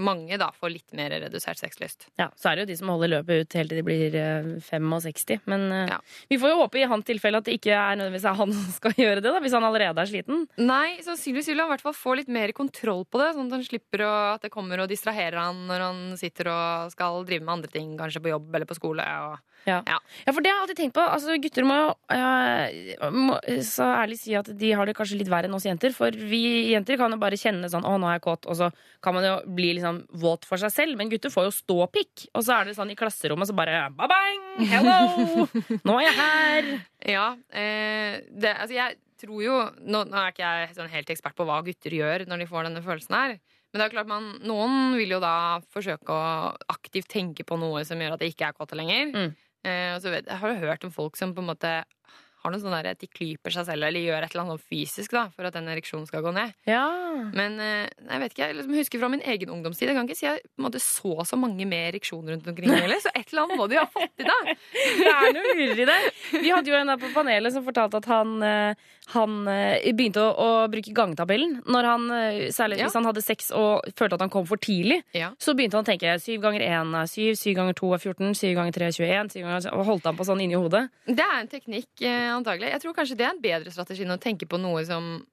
mange 0.00 0.38
da 0.40 0.48
få 0.56 0.70
litt 0.72 0.94
mer 0.96 1.12
redusert 1.12 1.60
sexlyst. 1.60 2.08
Ja, 2.18 2.30
Så 2.36 2.50
er 2.50 2.56
det 2.56 2.64
jo 2.66 2.70
de 2.72 2.76
som 2.80 2.92
holder 2.94 3.12
løpet 3.18 3.44
ut 3.44 3.56
helt 3.58 3.72
til 3.72 3.80
de 3.80 3.84
blir 3.86 4.16
eh, 4.16 4.48
65. 4.64 5.44
Men 5.52 5.66
eh, 5.72 5.92
Ja. 5.92 5.98
vi 6.32 6.38
får 6.40 6.52
jo 6.54 6.60
håpe 6.62 6.80
i 6.80 6.86
hans 6.88 7.04
tilfelle 7.06 7.38
at 7.42 7.46
det 7.48 7.58
ikke 7.58 7.74
er 7.76 7.98
nødvendigvis 8.00 8.28
er 8.30 8.38
han 8.40 8.52
som 8.56 8.72
skal 8.78 8.96
gjøre 8.96 9.20
det, 9.20 9.30
da, 9.30 9.40
hvis 9.44 9.56
han 9.56 9.66
allerede 9.68 10.02
er 10.02 10.10
sliten. 10.10 10.46
Nei, 10.58 10.96
sannsynligvis 11.06 11.52
vil 11.52 11.60
han 11.62 11.70
i 11.70 11.74
hvert 11.76 11.86
fall 11.86 11.96
få 11.96 12.16
litt 12.18 12.32
mer 12.32 12.52
kontroll 12.56 13.04
på 13.06 13.20
det, 13.22 13.32
sånn 13.36 13.50
at 13.50 13.58
han 13.58 13.66
slipper 13.68 14.06
å, 14.06 14.12
at 14.36 14.46
det 14.46 14.52
kommer 14.54 14.82
og 14.82 14.90
distraherer 14.90 15.38
han 15.40 15.66
når 15.68 15.86
han 15.86 16.02
sitter 16.20 16.50
og 16.52 16.92
skal 16.94 17.22
drive 17.28 17.44
med 17.46 17.58
andre 17.58 17.72
ting, 17.72 17.94
kanskje 18.00 18.22
på 18.24 18.32
jobb 18.34 18.54
eller 18.54 18.68
på 18.68 18.78
skole. 18.78 19.06
Og... 19.28 19.38
Ja. 19.66 19.80
Ja. 19.86 19.96
ja, 19.98 20.32
for 20.32 20.44
det 20.44 20.50
har 20.50 20.60
jeg 20.60 20.64
alltid 20.64 20.78
tenkt 20.78 20.94
på. 20.94 21.02
Altså, 21.02 21.36
gutter 21.42 21.66
må 21.66 21.76
jo 21.80 21.88
eh, 22.14 23.06
må, 23.12 23.38
så 23.66 23.88
ærlig 23.98 24.18
si 24.20 24.36
at 24.38 24.50
de 24.60 24.70
har 24.78 24.86
det 24.86 24.94
kanskje 24.98 25.18
litt 25.18 25.30
verre 25.32 25.50
enn 25.50 25.56
oss 25.58 25.66
jenter. 25.66 25.94
For 25.96 26.14
vi 26.14 26.70
jenter 26.70 26.98
kan 27.00 27.12
jo 27.12 27.18
bare 27.20 27.38
kjenne 27.40 27.70
sånn 27.72 27.86
'Å, 27.86 27.96
nå 27.98 28.06
er 28.10 28.18
jeg 28.20 28.26
kåt', 28.28 28.46
og 28.46 28.58
så 28.60 28.70
kan 29.02 29.16
man 29.18 29.26
jo 29.26 29.34
bli 29.58 29.72
liksom 29.78 30.04
våt 30.22 30.46
for 30.46 30.62
seg 30.62 30.70
selv. 30.74 31.00
Men 31.00 31.10
gutter 31.10 31.34
får 31.34 31.48
jo 31.48 31.56
ståpikk. 31.58 32.28
Og 32.34 32.46
så 32.46 32.60
er 32.60 32.70
det 32.70 32.76
sånn 32.78 32.94
i 32.94 32.98
klasserommet 32.98 33.50
så 33.50 33.56
bare 33.58 33.88
ba-bang! 33.96 34.46
Hello! 34.70 35.48
Nå 35.82 35.98
er 35.98 36.06
jeg 36.06 36.16
her! 36.20 36.70
Ja, 37.06 37.26
eh, 37.50 38.22
det, 38.30 38.54
altså 38.54 38.74
jeg 38.78 38.96
tror 39.20 39.42
jo 39.42 39.58
Nå, 39.80 40.02
nå 40.04 40.16
er 40.20 40.32
ikke 40.32 40.44
jeg 40.44 40.74
sånn 40.76 40.90
helt 40.92 41.10
ekspert 41.12 41.36
på 41.38 41.46
hva 41.48 41.62
gutter 41.64 41.94
gjør 41.94 42.26
når 42.28 42.42
de 42.42 42.48
får 42.50 42.66
denne 42.68 42.82
følelsen 42.84 43.16
her. 43.16 43.36
Men 43.72 43.80
det 43.80 43.86
er 43.86 43.94
klart 43.96 44.08
man, 44.08 44.28
noen 44.46 44.94
vil 44.96 45.16
jo 45.16 45.20
da 45.20 45.58
forsøke 45.74 46.12
å 46.12 46.52
aktivt 46.72 47.10
tenke 47.12 47.44
på 47.44 47.58
noe 47.60 47.82
som 47.84 48.00
gjør 48.00 48.14
at 48.14 48.22
det 48.22 48.30
ikke 48.32 48.48
er 48.48 48.56
kåte 48.56 48.78
lenger. 48.78 49.10
Mm. 49.12 49.34
Eh, 49.66 49.92
og 49.96 50.02
så 50.04 50.14
vet, 50.14 50.30
jeg 50.30 50.42
har 50.42 50.54
jo 50.54 50.62
hørt 50.62 50.86
om 50.86 50.94
folk 50.94 51.18
som 51.18 51.34
på 51.34 51.42
en 51.44 51.50
måte 51.50 51.72
har 52.46 52.52
noe 52.54 52.62
sånn 52.62 52.74
at 52.76 53.00
de 53.00 53.08
klyper 53.10 53.54
seg 53.54 53.66
selv 53.66 53.86
eller 53.88 54.02
gjør 54.04 54.22
et 54.22 54.30
eller 54.34 54.44
annet 54.44 54.54
sånn 54.54 54.68
fysisk 54.70 55.14
da, 55.16 55.24
for 55.34 55.48
at 55.48 55.56
den 55.56 55.66
ereksjonen 55.72 56.06
skal 56.08 56.22
gå 56.24 56.32
ned. 56.36 56.52
Ja. 56.68 56.84
Men 57.34 57.58
eh, 57.62 57.88
jeg 57.88 58.22
vet 58.22 58.34
ikke, 58.34 58.46
jeg 58.46 58.58
liksom 58.60 58.76
husker 58.78 59.02
fra 59.02 59.10
min 59.12 59.24
egen 59.34 59.52
ungdomstid. 59.56 59.90
Jeg 59.90 59.98
kan 59.98 60.08
ikke 60.08 60.18
si 60.20 60.28
jeg 60.28 60.44
måte 60.62 60.82
så 60.82 61.26
så 61.26 61.38
mange 61.40 61.66
med 61.68 61.90
ereksjoner 61.94 62.36
rundt 62.36 62.50
omkring 62.52 62.70
heller. 62.76 63.02
Så 63.02 63.12
et 63.14 63.32
eller 63.32 63.46
annet 63.46 63.60
må 63.60 63.68
de 63.72 63.80
ha 63.80 63.86
fått 63.90 64.22
i, 64.22 64.28
da. 64.28 64.38
Det 64.46 65.10
er 65.14 65.34
noe 65.36 65.56
lurer 65.58 65.82
i 65.82 65.88
det. 65.90 65.98
Vi 66.36 66.52
hadde 66.54 66.72
jo 66.72 66.78
en 66.78 66.92
der 66.92 67.02
på 67.02 67.12
panelet 67.16 67.56
som 67.56 67.66
fortalte 67.66 68.02
at 68.02 68.10
han, 68.12 68.36
eh, 68.46 68.86
han 69.14 69.46
eh, 69.46 69.92
begynte 69.94 70.18
å, 70.18 70.30
å 70.34 70.48
bruke 70.72 70.90
gangtabellen. 70.96 71.60
Når 71.70 71.84
han, 71.86 72.06
eh, 72.10 72.38
særlig 72.54 72.78
Ja. 72.80 72.88
hvis 72.88 72.96
han 72.98 73.04
hadde 73.06 73.22
sex 73.22 73.52
og 73.54 73.84
følte 73.94 74.14
at 74.18 74.24
han 74.24 74.32
kom 74.34 74.46
for 74.48 74.56
tidlig. 74.58 75.02
Ja. 75.14 75.30
Så 75.38 75.54
begynte 75.54 75.78
han 75.78 75.86
å 75.86 75.90
tenke 75.90 76.16
syv 76.18 76.40
ganger 76.42 76.64
én 76.66 76.90
er 76.98 77.06
syv, 77.06 77.36
syv 77.38 77.54
ganger 77.60 77.74
to 77.78 77.92
er 77.94 78.02
14, 78.02 78.34
syv 78.34 78.56
ganger 78.58 78.72
tre 78.74 78.88
er 78.90 78.96
21. 78.98 79.30
Syv 79.36 79.46
ganger, 79.46 79.70
og 79.78 79.86
holdt 79.86 80.04
han 80.10 80.16
på 80.18 80.26
sånn 80.26 80.42
inni 80.42 80.58
hodet. 80.58 80.88
Det 81.06 81.22
er 81.22 81.38
en 81.38 81.48
teknikk, 81.48 81.88
eh, 82.02 82.32
antagelig. 82.34 82.72
Jeg 82.74 82.82
tror 82.82 82.94
kanskje 82.98 83.16
det 83.16 83.26
er 83.28 83.34
en 83.36 83.40
bedre 83.46 83.70
strategi 83.70 84.02
enn 84.02 84.16
å 84.16 84.20
tenke 84.20 84.46
på 84.50 84.58
noe 84.58 84.84
som 84.84 85.24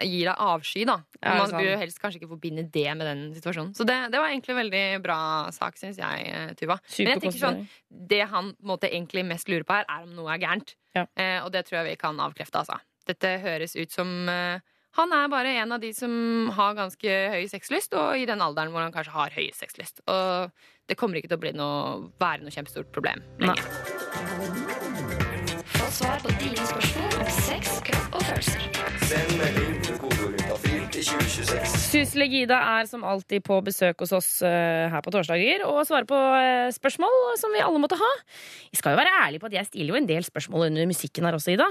gir 0.00 0.24
deg 0.30 0.36
avsky, 0.40 0.86
da. 0.88 0.94
Ja, 1.22 1.34
Man 1.36 1.50
burde 1.52 1.76
helst 1.76 2.00
kanskje 2.00 2.22
ikke 2.22 2.30
forbinde 2.32 2.62
det 2.72 2.86
med 2.96 3.04
den 3.04 3.34
situasjonen. 3.36 3.74
Så 3.76 3.84
det, 3.84 3.98
det 4.10 4.16
var 4.18 4.30
egentlig 4.32 4.54
en 4.56 4.60
veldig 4.62 5.02
bra 5.04 5.18
sak, 5.52 5.76
syns 5.76 5.98
jeg, 6.00 6.56
Tuva. 6.56 6.78
Men 6.98 7.10
jeg 7.12 7.20
tenker 7.20 7.38
sånn, 7.42 7.66
det 8.08 8.22
han 8.32 8.54
måtte, 8.64 8.88
egentlig 8.88 9.26
mest 9.28 9.46
lurer 9.52 9.62
på 9.68 9.76
her, 9.76 9.84
er 9.92 10.06
om 10.06 10.14
noe 10.16 10.32
er 10.32 10.40
gærent. 10.40 10.72
Ja. 10.96 11.04
Eh, 11.20 11.44
og 11.44 11.52
det 11.52 11.66
tror 11.68 11.82
jeg 11.84 11.90
vi 11.92 11.96
kan 12.00 12.16
avkrefte, 12.16 12.62
altså. 12.64 12.80
Dette 13.08 13.38
høres 13.42 13.76
ut 13.78 13.92
som 13.94 14.28
eh, 14.28 14.60
han 14.98 15.12
er 15.14 15.28
bare 15.30 15.54
en 15.62 15.72
av 15.72 15.80
de 15.80 15.92
som 15.94 16.12
har 16.56 16.74
ganske 16.74 17.16
høy 17.34 17.46
sexlyst, 17.50 17.94
og 17.94 18.18
i 18.18 18.26
den 18.26 18.42
alderen 18.42 18.72
hvor 18.74 18.82
han 18.82 18.94
kanskje 18.94 19.14
har 19.14 19.36
høy 19.36 19.50
sexlyst. 19.54 20.02
Og 20.10 20.50
det 20.90 20.98
kommer 20.98 21.20
ikke 21.20 21.30
til 21.30 21.38
å 21.38 21.44
bli 21.44 21.52
noe, 21.54 22.10
være 22.18 22.42
noe 22.42 22.54
kjempestort 22.54 22.90
problem 22.94 23.22
Nei. 23.38 23.54
lenger. 23.54 23.64
Få 25.76 25.86
svar 25.94 26.18
på 26.24 26.34
dine 26.42 26.66
spørsmål 26.66 27.20
om 27.22 27.30
sex, 27.38 27.78
kropp 27.86 28.18
og 28.18 28.22
følelser. 28.32 28.60
Send 29.06 29.38
melding 29.38 29.59
til 31.00 31.16
kodeord 31.16 31.30
juntafil 31.30 31.30
til 31.30 31.40
til 31.40 31.46
2026. 31.48 31.80
Susle 31.90 32.26
Gida 32.30 32.58
er 32.78 32.88
som 32.88 33.04
alltid 33.06 33.44
på 33.46 33.58
besøk 33.64 34.02
hos 34.04 34.12
oss 34.16 34.28
eh, 34.46 34.88
her 34.92 35.02
på 35.04 35.12
torsdager 35.14 35.64
og 35.66 35.82
svarer 35.88 36.08
på 36.08 36.18
eh, 36.36 36.68
spørsmål 36.74 37.36
som 37.40 37.52
vi 37.54 37.62
alle 37.64 37.80
måtte 37.82 37.98
ha. 38.00 38.10
Jeg 38.70 38.80
skal 38.80 38.94
jo 38.94 39.00
være 39.00 39.14
ærlig 39.24 39.40
på 39.42 39.48
at 39.50 39.56
jeg 39.56 39.68
stiller 39.70 39.94
jo 39.94 40.00
en 40.00 40.08
del 40.08 40.26
spørsmål 40.26 40.68
under 40.68 40.88
musikken 40.90 41.26
her 41.26 41.36
også, 41.38 41.54
Ida. 41.54 41.68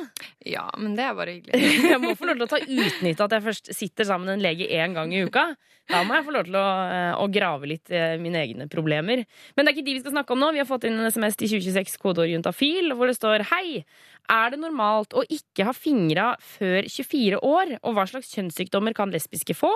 Ja, 0.48 0.68
men 0.78 0.96
det 0.98 1.06
er 1.06 1.18
bare 1.18 1.38
hyggelig. 1.38 1.74
Jeg 1.94 2.02
må 2.02 2.16
få 2.18 2.30
lov 2.30 2.40
til 2.40 2.48
å 2.48 2.52
ta 2.52 2.62
utnytte 2.64 3.28
at 3.28 3.38
jeg 3.38 3.48
først 3.50 3.74
sitter 3.76 4.10
sammen 4.10 4.30
med 4.30 4.40
en 4.40 4.46
lege 4.48 4.70
én 4.70 4.96
gang 4.98 5.14
i 5.14 5.24
uka. 5.26 5.52
Da 5.90 6.04
må 6.06 6.14
jeg 6.14 6.28
få 6.28 6.34
lov 6.36 6.46
til 6.46 6.60
å, 6.60 6.68
eh, 6.94 7.14
å 7.18 7.26
grave 7.34 7.70
litt 7.70 7.90
mine 8.22 8.44
egne 8.44 8.70
problemer. 8.70 9.26
Men 9.56 9.66
det 9.66 9.72
er 9.72 9.78
ikke 9.78 9.88
de 9.88 9.98
vi 9.98 10.04
skal 10.04 10.16
snakke 10.18 10.36
om 10.36 10.42
nå. 10.44 10.52
Vi 10.54 10.62
har 10.62 10.70
fått 10.70 10.86
inn 10.90 11.00
en 11.00 11.10
SMS 11.10 11.40
til 11.40 11.50
2026 11.56 11.98
kodeord 12.02 12.30
juntafil 12.30 12.94
hvor 12.98 13.10
det 13.10 13.18
står 13.18 13.48
Hei, 13.50 13.84
er 14.30 14.52
det 14.54 14.60
normalt 14.62 15.14
å 15.18 15.24
ikke 15.26 15.66
ha 15.68 15.74
fingra 15.76 16.32
før 16.42 16.88
24 16.88 17.40
år? 17.46 17.76
Og 17.84 17.96
hva 17.98 18.06
slags 18.10 18.32
kjønnssykdommer 18.36 18.96
kan 18.98 19.14
lesbiske 19.14 19.56
få? 19.58 19.72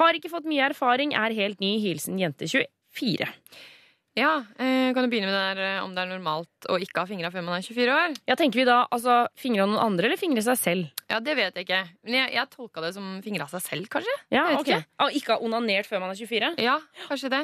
Har 0.00 0.18
ikke 0.18 0.32
fått 0.32 0.48
mye 0.50 0.66
erfaring, 0.70 1.14
er 1.14 1.34
helt 1.38 1.62
ny. 1.62 1.76
Hilsen 1.82 2.18
jente 2.20 2.48
24. 2.50 3.30
Ja, 4.12 4.44
eh, 4.60 4.92
Kan 4.92 5.06
du 5.06 5.08
begynne 5.08 5.30
med 5.30 5.32
det 5.32 5.56
der 5.56 5.78
eh, 5.78 5.84
om 5.84 5.94
det 5.94 6.02
er 6.02 6.10
normalt 6.10 6.66
å 6.68 6.76
ikke 6.76 7.00
ha 7.00 7.08
fingra 7.08 7.30
før 7.32 7.46
man 7.46 7.56
er 7.56 7.64
24 7.64 7.94
år? 7.96 8.16
Ja, 8.28 8.36
tenker 8.36 8.60
vi 8.60 8.66
da 8.68 8.82
altså 8.92 9.22
fingra 9.40 9.64
noen 9.64 9.80
andre, 9.80 10.10
eller 10.10 10.20
fingre 10.20 10.42
seg 10.44 10.58
selv? 10.60 10.90
Ja, 11.08 11.20
Det 11.24 11.32
vet 11.38 11.56
jeg 11.56 11.64
ikke. 11.64 11.80
Men 12.04 12.18
jeg, 12.18 12.34
jeg 12.36 12.50
tolka 12.52 12.84
det 12.84 12.92
som 12.98 13.06
fingra 13.24 13.46
seg 13.48 13.64
selv, 13.64 13.88
kanskje. 13.88 14.12
Ja, 14.34 14.50
ok. 14.58 14.68
ikke. 14.68 14.82
Og 15.06 15.16
ikke 15.16 15.32
ha 15.32 15.40
onanert 15.48 15.88
før 15.88 16.04
man 16.04 16.12
er 16.12 16.20
24? 16.20 16.52
Ja, 16.60 16.76
kanskje 17.08 17.32
det. 17.32 17.42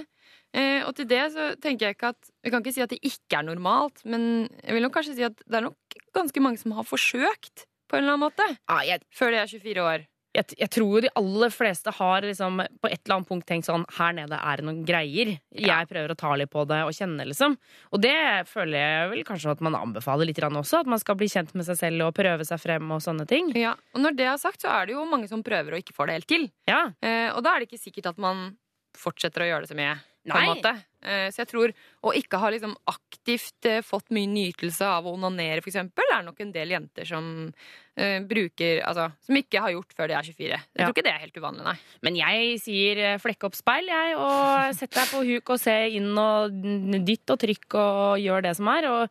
Eh, 0.57 0.81
og 0.87 0.95
til 0.97 1.09
det 1.11 1.23
så 1.35 1.50
tenker 1.61 1.88
jeg 1.90 1.99
ikke 1.99 2.12
at 2.14 2.31
Vi 2.45 2.50
kan 2.50 2.62
ikke 2.64 2.73
si 2.73 2.81
at 2.85 2.93
det 2.95 3.02
ikke 3.05 3.37
er 3.43 3.49
normalt, 3.50 4.00
men 4.09 4.47
jeg 4.64 4.76
vil 4.78 4.87
nok 4.87 4.95
kanskje 4.97 5.19
si 5.19 5.26
at 5.26 5.43
det 5.45 5.59
er 5.61 5.67
nok 5.69 5.99
ganske 6.17 6.40
mange 6.40 6.61
som 6.62 6.73
har 6.78 6.87
forsøkt 6.88 7.67
på 7.88 7.97
en 7.99 8.05
eller 8.07 8.17
annen 8.17 8.28
måte 8.28 8.47
Ah, 8.69 8.81
jeg, 8.87 9.02
før 9.12 9.35
de 9.35 9.43
er 9.43 9.50
24 9.50 9.85
år. 9.85 10.07
jeg, 10.38 10.57
jeg 10.61 10.71
tror 10.71 11.05
de 11.05 11.11
aller 11.21 11.52
fleste 11.52 11.93
har 11.99 12.25
liksom 12.25 12.61
på 12.81 12.88
et 12.88 13.00
eller 13.02 13.17
annet 13.19 13.28
punkt 13.28 13.47
tenkt 13.49 13.69
sånn 13.69 13.85
Her 13.99 14.12
nede 14.17 14.38
er 14.40 14.61
det 14.61 14.67
noen 14.69 14.83
greier. 14.88 15.35
Jeg 15.52 15.88
prøver 15.90 16.12
å 16.14 16.19
ta 16.21 16.35
litt 16.37 16.52
på 16.52 16.64
det 16.69 16.81
og 16.87 16.93
kjenne, 16.97 17.26
liksom. 17.28 17.57
Og 17.93 18.02
det 18.05 18.14
føler 18.49 18.78
jeg 18.78 19.11
vel 19.12 19.25
kanskje 19.28 19.52
at 19.52 19.64
man 19.64 19.76
anbefaler 19.76 20.28
litt 20.28 20.40
også. 20.40 20.81
At 20.85 20.93
man 20.93 21.00
skal 21.02 21.17
bli 21.19 21.28
kjent 21.33 21.52
med 21.59 21.67
seg 21.69 21.81
selv 21.81 22.07
og 22.09 22.14
prøve 22.17 22.45
seg 22.49 22.61
frem 22.61 22.93
og 22.93 23.02
sånne 23.05 23.26
ting. 23.28 23.52
Ja, 23.57 23.75
og 23.93 24.00
når 24.05 24.17
det 24.17 24.28
er 24.33 24.40
sagt, 24.40 24.62
så 24.64 24.73
er 24.73 24.87
det 24.88 24.97
jo 24.97 25.05
mange 25.09 25.28
som 25.28 25.43
prøver 25.45 25.75
og 25.76 25.85
ikke 25.85 25.97
får 25.97 26.07
det 26.09 26.19
helt 26.21 26.31
til. 26.31 26.49
Ja. 26.69 26.87
Eh, 27.02 27.33
og 27.35 27.43
da 27.45 27.57
er 27.57 27.64
det 27.64 27.73
ikke 27.73 27.85
sikkert 27.88 28.12
at 28.14 28.19
man 28.23 28.52
fortsetter 28.99 29.45
å 29.45 29.49
gjøre 29.49 29.67
det 29.67 29.73
så 29.73 29.78
mye. 29.78 29.97
På 30.29 30.37
en 30.39 30.51
måte. 30.51 30.73
Eh, 31.07 31.29
så 31.31 31.45
jeg 31.45 31.49
tror 31.53 31.73
å 32.03 32.13
ikke 32.19 32.41
ha 32.43 32.49
liksom 32.51 32.73
aktivt 32.91 33.69
eh, 33.71 33.79
fått 33.87 34.11
mye 34.11 34.27
nytelse 34.29 34.85
av 34.85 35.07
å 35.07 35.13
onanere, 35.15 35.63
eksempel, 35.63 36.05
er 36.13 36.25
nok 36.27 36.41
en 36.43 36.51
del 36.53 36.75
jenter 36.75 37.07
som 37.07 37.29
uh, 37.49 38.19
bruker 38.27 38.83
Altså, 38.83 39.07
som 39.25 39.39
ikke 39.39 39.63
har 39.63 39.73
gjort 39.77 39.95
før 39.97 40.11
de 40.11 40.17
er 40.19 40.27
24. 40.27 40.49
Jeg 40.49 40.59
Ja. 40.59 40.85
tror 40.85 40.95
ikke 40.97 41.07
det 41.07 41.15
er 41.15 41.23
helt 41.23 41.39
uvanlig, 41.39 41.65
nei. 41.65 41.77
Men 42.03 42.19
jeg 42.19 42.59
sier 42.65 43.19
flekke 43.23 43.47
opp 43.47 43.57
speil, 43.59 43.87
jeg, 43.87 44.17
og 44.19 44.75
sett 44.75 44.95
deg 44.99 45.13
på 45.15 45.23
huk 45.31 45.55
og 45.55 45.61
se 45.63 45.77
inn 45.99 46.11
og 46.19 46.59
dytt 47.07 47.31
og 47.31 47.39
trykk 47.47 47.79
og 47.79 48.19
gjør 48.23 48.43
det 48.51 48.57
som 48.59 48.69
er. 48.75 48.91
Og 48.91 49.09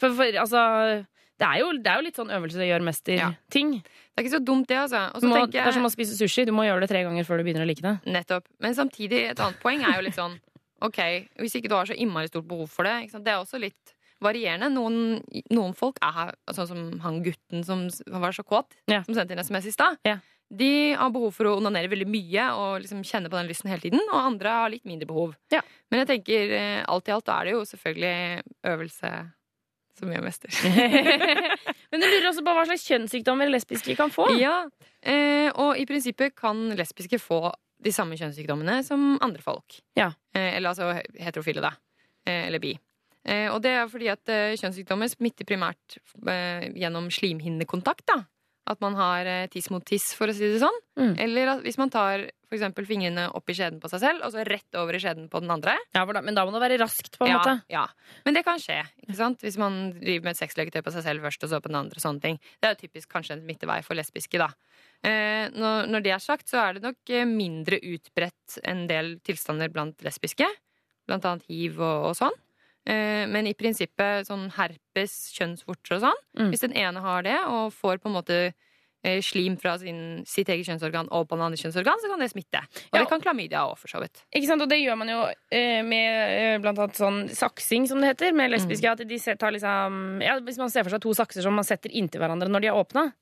for, 0.00 0.16
for 0.16 0.40
altså 0.42 0.62
det 1.38 1.46
er, 1.46 1.58
jo, 1.60 1.72
det 1.76 1.90
er 1.92 1.98
jo 2.00 2.04
litt 2.06 2.16
sånn 2.16 2.30
øvelse 2.32 2.64
gjør 2.68 2.84
mester-ting. 2.86 3.72
Det 3.82 4.16
er 4.16 4.24
ikke 4.24 4.34
så 4.38 4.44
dumt, 4.44 4.68
det, 4.70 4.78
altså. 4.86 5.02
Du 5.20 5.26
må- 5.28 5.42
jeg... 5.42 5.50
Det 5.52 5.60
er 5.66 5.72
som 5.76 5.84
å 5.84 5.92
spise 5.92 6.16
sushi. 6.16 6.46
Du 6.48 6.52
må 6.56 6.64
gjøre 6.64 6.80
det 6.80 6.88
tre 6.94 7.02
ganger 7.04 7.26
før 7.28 7.38
du 7.42 7.44
begynner 7.44 7.66
å 7.66 7.68
like 7.68 7.84
det. 7.84 7.92
Nettopp. 8.08 8.46
Men 8.64 8.74
samtidig, 8.78 9.22
et 9.32 9.40
annet 9.44 9.60
poeng 9.60 9.84
er 9.84 9.98
jo 9.98 10.06
litt 10.08 10.16
sånn 10.16 10.38
OK, 10.86 10.98
hvis 11.40 11.54
ikke 11.58 11.68
du 11.72 11.74
har 11.76 11.86
så 11.88 11.96
innmari 11.96 12.28
stort 12.28 12.48
behov 12.48 12.68
for 12.72 12.84
det, 12.88 13.10
det 13.24 13.32
er 13.32 13.40
også 13.40 13.60
litt 13.60 13.94
varierende. 14.24 14.70
Noen, 14.72 15.20
noen 15.52 15.74
folk 15.76 15.98
er 16.04 16.32
sånn 16.56 16.68
som 16.68 16.80
han 17.04 17.20
gutten 17.24 17.64
som 17.64 17.86
var 18.20 18.32
så 18.36 18.44
kåt, 18.44 18.72
Ja. 18.88 19.02
som 19.04 19.14
sendte 19.16 19.36
inn 19.36 19.40
SMS 19.44 19.68
i 19.68 19.72
stad. 19.76 19.96
Ja. 20.08 20.18
De 20.48 20.94
har 20.94 21.10
behov 21.10 21.32
for 21.34 21.48
å 21.50 21.56
onanere 21.58 21.90
veldig 21.90 22.06
mye 22.06 22.44
og 22.54 22.80
liksom 22.84 23.00
kjenne 23.04 23.28
på 23.28 23.34
den 23.36 23.48
lysten 23.50 23.68
hele 23.68 23.82
tiden. 23.82 24.00
Og 24.12 24.20
andre 24.20 24.52
har 24.60 24.70
litt 24.70 24.84
mindre 24.86 25.08
behov. 25.10 25.34
Ja. 25.52 25.60
Men 25.90 26.04
jeg 26.04 26.08
tenker 26.12 26.52
eh, 26.54 26.84
alt 26.86 27.08
i 27.10 27.12
alt 27.16 27.26
da 27.26 27.40
er 27.40 27.48
det 27.50 27.56
jo 27.56 27.64
selvfølgelig 27.66 28.44
øvelse 28.72 29.10
som 29.98 30.10
jeg 30.12 30.24
mester. 30.24 30.52
Men 31.90 32.02
du 32.02 32.06
lurer 32.06 32.28
også 32.30 32.44
på 32.46 32.54
hva 32.56 32.64
slags 32.68 32.86
kjønnssykdommer 32.88 33.50
lesbiske 33.52 33.96
kan 33.98 34.12
få? 34.12 34.28
Ja, 34.40 34.64
eh, 35.02 35.48
og 35.54 35.78
i 35.80 35.86
prinsippet 35.88 36.36
kan 36.38 36.68
lesbiske 36.76 37.20
få 37.22 37.48
de 37.84 37.92
samme 37.92 38.16
kjønnssykdommene 38.18 38.80
som 38.86 39.16
andre 39.24 39.42
folk. 39.44 39.80
Ja. 39.98 40.10
Eh, 40.34 40.56
eller 40.56 40.72
altså 40.72 40.92
heterofile, 41.20 41.64
da. 41.64 41.72
Eh, 42.26 42.46
eller 42.48 42.62
bi. 42.62 42.74
Eh, 43.26 43.48
og 43.50 43.60
det 43.64 43.72
er 43.74 43.90
fordi 43.90 44.08
at 44.12 44.32
eh, 44.32 44.54
kjønnssykdommer 44.60 45.10
smitter 45.10 45.48
primært 45.48 45.98
eh, 46.30 46.68
gjennom 46.78 47.10
slimhinnekontakt. 47.12 48.06
da. 48.08 48.20
At 48.66 48.80
man 48.82 48.96
har 48.98 49.28
eh, 49.30 49.46
tiss 49.52 49.68
mot 49.70 49.84
tiss, 49.86 50.10
for 50.18 50.30
å 50.30 50.34
si 50.34 50.48
det 50.50 50.58
sånn. 50.62 50.80
Mm. 50.98 51.14
Eller 51.22 51.52
at 51.54 51.62
hvis 51.62 51.78
man 51.78 51.92
tar 51.92 52.26
for 52.46 52.56
eksempel 52.56 52.86
fingrene 52.86 53.26
opp 53.34 53.50
i 53.50 53.56
skjeden 53.58 53.80
på 53.82 53.90
seg 53.90 54.02
selv, 54.04 54.22
og 54.26 54.32
så 54.34 54.44
rett 54.46 54.78
over 54.78 54.94
i 54.94 55.00
skjeden 55.02 55.26
på 55.30 55.40
den 55.42 55.50
andre. 55.50 55.74
Ja, 55.96 56.04
men 56.06 56.36
da 56.36 56.44
må 56.46 56.54
det 56.54 56.62
være 56.62 56.78
raskt, 56.82 57.18
på 57.18 57.26
en 57.26 57.32
ja, 57.32 57.40
måte. 57.40 57.54
ja. 57.72 57.84
Men 58.26 58.38
det 58.38 58.44
kan 58.46 58.60
skje. 58.62 58.78
ikke 59.02 59.18
sant? 59.18 59.42
Hvis 59.42 59.58
man 59.58 59.80
driver 59.96 60.28
med 60.28 60.36
et 60.36 60.42
sexleketøy 60.42 60.84
på 60.86 60.94
seg 60.94 61.06
selv 61.08 61.26
først, 61.26 61.42
og 61.46 61.52
så 61.52 61.60
på 61.62 61.72
den 61.72 61.80
andre. 61.80 62.02
sånne 62.02 62.22
ting. 62.22 62.38
Det 62.60 62.68
er 62.68 62.76
jo 62.76 62.82
typisk 62.84 63.10
kanskje 63.12 63.36
en 63.36 63.44
midtevei 63.48 63.80
for 63.86 63.98
lesbiske. 63.98 64.38
da. 64.38 64.50
Eh, 65.02 65.50
når, 65.54 65.90
når 65.90 66.06
det 66.06 66.14
er 66.14 66.22
sagt, 66.22 66.48
så 66.50 66.62
er 66.62 66.76
det 66.76 66.86
nok 66.86 67.14
eh, 67.14 67.26
mindre 67.28 67.82
utbredt 67.82 68.60
en 68.62 68.86
del 68.90 69.16
tilstander 69.26 69.72
blant 69.74 70.06
lesbiske. 70.06 70.46
Blant 71.06 71.26
annet 71.26 71.46
hiv 71.50 71.80
og, 71.80 72.10
og 72.12 72.18
sånn. 72.18 72.42
Eh, 72.86 73.24
men 73.26 73.48
i 73.50 73.54
prinsippet 73.58 74.28
sånn 74.28 74.48
herpes, 74.54 75.16
kjønnsvorter 75.34 75.96
og 75.98 76.04
sånn. 76.06 76.20
Mm. 76.38 76.50
Hvis 76.52 76.62
den 76.62 76.76
ene 76.78 77.02
har 77.02 77.22
det, 77.26 77.38
og 77.50 77.72
får 77.74 77.98
på 77.98 78.06
en 78.10 78.14
måte 78.14 78.38
eh, 79.04 79.20
slim 79.22 79.56
fra 79.58 79.76
sin, 79.78 80.22
sitt 80.26 80.48
eget 80.50 80.66
kjønnsorgan 80.66 81.08
og 81.14 81.26
på 81.28 81.36
den 81.36 81.44
andre 81.48 81.58
kjønnsorgan, 81.60 82.00
så 82.02 82.08
kan 82.10 82.22
det 82.22 82.30
smitte. 82.32 82.62
Og 82.62 82.96
Ja. 82.98 83.02
det 83.02 83.08
kan 83.10 83.20
klamydia 83.22 83.64
òg, 83.66 83.76
for 83.78 83.88
så 83.90 84.00
vidt. 84.02 84.22
Ikke 84.34 84.46
sant? 84.46 84.62
Og 84.62 84.68
det 84.70 84.78
gjør 84.82 84.96
man 84.98 85.08
jo 85.10 85.20
eh, 85.50 85.82
med 85.82 86.62
blant 86.62 86.78
annet 86.78 86.94
sånn 86.98 87.20
saksing, 87.30 87.86
som 87.90 88.00
det 88.00 88.14
heter, 88.14 88.32
med 88.34 88.50
lesbiske. 88.54 88.90
At 88.90 89.02
de 89.06 89.18
tar 89.36 89.50
liksom 89.54 90.22
ja, 90.22 90.38
Hvis 90.40 90.58
man 90.58 90.70
ser 90.70 90.82
for 90.86 90.90
seg 90.94 91.02
to 91.02 91.14
sakser 91.14 91.42
som 91.42 91.54
man 91.54 91.64
setter 91.66 91.90
inntil 91.90 92.20
hverandre 92.22 92.48
når 92.48 92.60
de 92.60 92.66
er 92.70 92.78
åpna. 92.78 93.12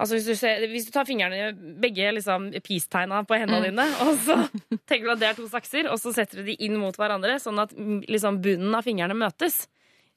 Altså 0.00 0.16
hvis 0.16 0.24
du, 0.26 0.32
ser, 0.38 0.62
hvis 0.72 0.86
du 0.88 0.90
tar 0.94 1.04
fingrene 1.04 1.50
begge 1.82 2.06
liksom 2.16 2.46
peace-tegna 2.64 3.20
på 3.28 3.36
hendene 3.36 3.60
Mm. 3.60 3.76
dine, 3.76 3.84
og 4.06 4.14
så 4.24 4.36
tenker 4.88 5.04
du 5.04 5.12
at 5.12 5.20
det 5.20 5.28
er 5.28 5.36
to 5.36 5.48
sakser, 5.52 5.90
og 5.92 5.98
så 6.00 6.14
setter 6.16 6.40
du 6.40 6.48
de 6.48 6.56
inn 6.64 6.78
mot 6.80 6.96
hverandre, 6.96 7.36
sånn 7.42 7.60
at 7.60 7.74
mm, 7.76 8.06
liksom 8.08 8.40
bunnen 8.42 8.74
av 8.78 8.86
fingrene 8.88 9.14
møtes. 9.14 9.66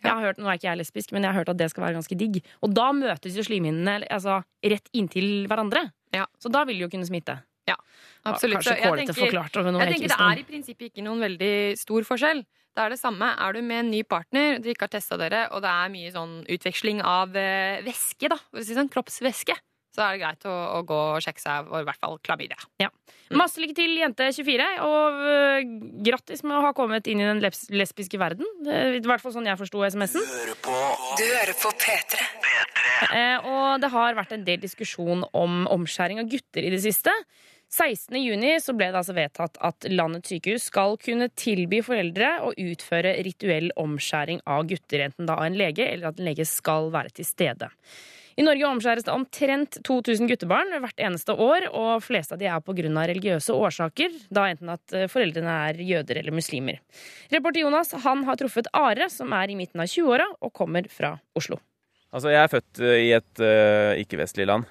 Jeg 0.06 0.12
har 0.14 0.22
hørt, 0.22 0.38
Nå 0.40 0.48
er 0.48 0.58
ikke 0.60 0.70
jeg 0.70 0.78
lesbisk, 0.84 1.12
men 1.16 1.24
jeg 1.26 1.32
har 1.34 1.40
hørt 1.42 1.50
at 1.50 1.58
det 1.60 1.68
skal 1.72 1.84
være 1.88 1.98
ganske 1.98 2.16
digg. 2.20 2.40
Og 2.64 2.74
da 2.78 2.92
møtes 2.94 3.36
jo 3.36 3.44
slimhinnene 3.48 4.06
altså, 4.12 4.40
rett 4.64 4.88
inntil 4.94 5.48
hverandre. 5.50 5.88
Ja. 6.14 6.28
Så 6.40 6.52
da 6.54 6.62
vil 6.68 6.78
det 6.78 6.86
jo 6.86 6.90
kunne 6.94 7.08
smitte. 7.10 7.40
Absolutt. 8.26 8.64
Så 8.66 8.74
Kanskje 8.74 8.98
tenker- 8.98 9.20
forklart 9.22 9.58
over 9.62 9.72
noe 9.72 9.86
Jeg 9.86 10.00
tenker 10.00 10.10
Det 10.10 10.20
er 10.20 10.40
i 10.40 10.46
prinsippet 10.50 10.90
ikke 10.90 11.04
noen 11.06 11.20
veldig 11.22 11.78
stor 11.78 12.02
forskjell. 12.02 12.46
Det 12.76 12.84
er 12.84 12.90
det 12.90 13.00
samme. 13.00 13.28
Er 13.40 13.54
du 13.54 13.62
med 13.62 13.86
en 13.86 13.92
ny 13.92 14.04
partner, 14.04 14.60
dere 14.60 14.74
ikke 14.74 14.90
har 14.90 14.96
testa 14.98 15.16
dere, 15.16 15.48
og 15.52 15.62
det 15.62 15.70
er 15.70 15.94
mye 15.94 16.12
sånn 16.12 16.34
utveksling 16.50 17.02
av 17.02 17.36
eh, 17.36 17.82
væske, 17.86 18.28
da, 18.28 18.36
for 18.36 18.60
å 18.60 18.66
si 18.66 18.76
sånn, 18.76 18.90
kroppsvæske, 18.92 19.56
så 19.96 20.04
er 20.04 20.18
det 20.18 20.26
greit 20.26 20.44
å, 20.52 20.56
å 20.76 20.82
gå 20.84 20.98
og 21.16 21.22
sjekke 21.24 21.40
seg 21.40 21.70
for 21.70 21.80
i 21.80 21.88
hvert 21.88 22.02
fall 22.04 22.20
klamydia. 22.20 22.60
Masse 23.32 23.62
lykke 23.64 23.78
til, 23.78 23.96
jente 23.96 24.28
24, 24.36 24.68
og 24.84 25.22
uh, 25.24 25.64
grattis 26.04 26.44
med 26.44 26.58
å 26.58 26.66
ha 26.68 26.74
kommet 26.76 27.08
inn 27.08 27.24
i 27.24 27.30
den 27.30 27.40
les 27.40 27.64
lesbiske 27.72 28.20
verden. 28.20 28.44
Eh, 28.68 29.00
I 29.00 29.06
hvert 29.08 29.24
fall 29.24 29.34
sånn 29.38 29.48
jeg 29.48 29.62
forsto 29.62 29.86
SMS-en. 29.88 30.28
Du 31.16 31.24
hører 31.24 31.56
på 31.64 31.72
P3. 31.80 32.28
Uh, 33.06 33.48
og 33.48 33.82
det 33.84 33.94
har 33.96 34.20
vært 34.20 34.36
en 34.36 34.44
del 34.44 34.60
diskusjon 34.60 35.24
om 35.32 35.64
omskjæring 35.72 36.20
av 36.20 36.28
gutter 36.28 36.68
i 36.68 36.76
det 36.76 36.84
siste. 36.84 37.16
16. 37.76 38.16
juni 38.24 38.56
så 38.64 38.74
ble 38.78 38.88
det 38.92 39.00
altså 39.02 39.16
vedtatt 39.18 39.58
at 39.60 39.88
landets 39.92 40.32
sykehus 40.32 40.70
skal 40.72 40.96
kunne 41.02 41.28
tilby 41.36 41.82
foreldre 41.84 42.38
å 42.48 42.54
utføre 42.56 43.18
rituell 43.28 43.72
omskjæring 43.80 44.40
av 44.48 44.64
gutter, 44.70 45.10
enten 45.10 45.28
da 45.28 45.36
av 45.36 45.50
en 45.50 45.58
lege 45.60 45.88
eller 45.90 46.14
at 46.14 46.22
en 46.22 46.30
lege 46.30 46.48
skal 46.48 46.88
være 46.96 47.18
til 47.20 47.28
stede. 47.28 47.72
I 48.36 48.44
Norge 48.44 48.68
omskjæres 48.68 49.06
det 49.08 49.14
omtrent 49.14 49.78
2000 49.88 50.28
guttebarn 50.28 50.74
hvert 50.84 51.00
eneste 51.08 51.32
år, 51.40 51.70
og 51.72 52.04
fleste 52.04 52.36
av 52.36 52.42
de 52.42 52.50
er 52.52 52.64
pga. 52.64 53.06
religiøse 53.08 53.56
årsaker, 53.56 54.12
da 54.28 54.50
enten 54.52 54.74
at 54.74 54.96
eh, 54.96 55.08
foreldrene 55.12 55.54
er 55.70 55.80
jøder 55.80 56.20
eller 56.20 56.36
muslimer. 56.36 56.82
Reporter 57.32 57.64
Jonas 57.64 57.94
han 58.04 58.26
har 58.28 58.36
truffet 58.36 58.68
Are, 58.74 59.08
som 59.10 59.32
er 59.32 59.52
i 59.52 59.56
midten 59.56 59.80
av 59.80 59.88
20-åra 59.88 60.28
og 60.42 60.52
kommer 60.52 60.90
fra 60.92 61.16
Oslo. 61.36 61.62
Altså, 62.12 62.32
jeg 62.32 62.42
er 62.44 62.52
født 62.52 62.84
eh, 62.84 63.00
i 63.08 63.10
et 63.16 63.44
uh, 63.44 63.96
ikke-vestlig 64.04 64.48
land, 64.52 64.68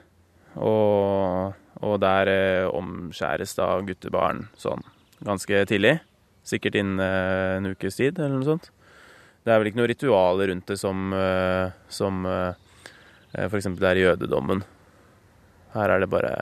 og, 0.60 1.56
og 1.84 1.98
der 2.02 2.30
eh, 2.32 2.66
omskjæres 2.72 3.52
da 3.58 3.68
guttebarn 3.84 4.46
sånn 4.60 4.82
ganske 5.24 5.62
tidlig. 5.70 5.98
Sikkert 6.44 6.76
innen 6.80 7.00
eh, 7.00 7.56
en 7.58 7.70
ukes 7.72 7.96
tid, 8.00 8.18
eller 8.18 8.34
noe 8.38 8.48
sånt. 8.48 8.70
Det 9.44 9.52
er 9.52 9.60
vel 9.60 9.68
ikke 9.70 9.80
noe 9.82 9.90
ritualer 9.90 10.48
rundt 10.52 10.70
det 10.72 10.78
som, 10.80 11.10
eh, 11.16 11.68
som 11.92 12.24
eksempel 13.34 13.82
det 13.84 13.90
er 13.90 14.00
i 14.00 14.04
jødedommen. 14.06 14.62
Her 15.74 15.90
er 15.96 16.04
det 16.04 16.10
bare 16.12 16.34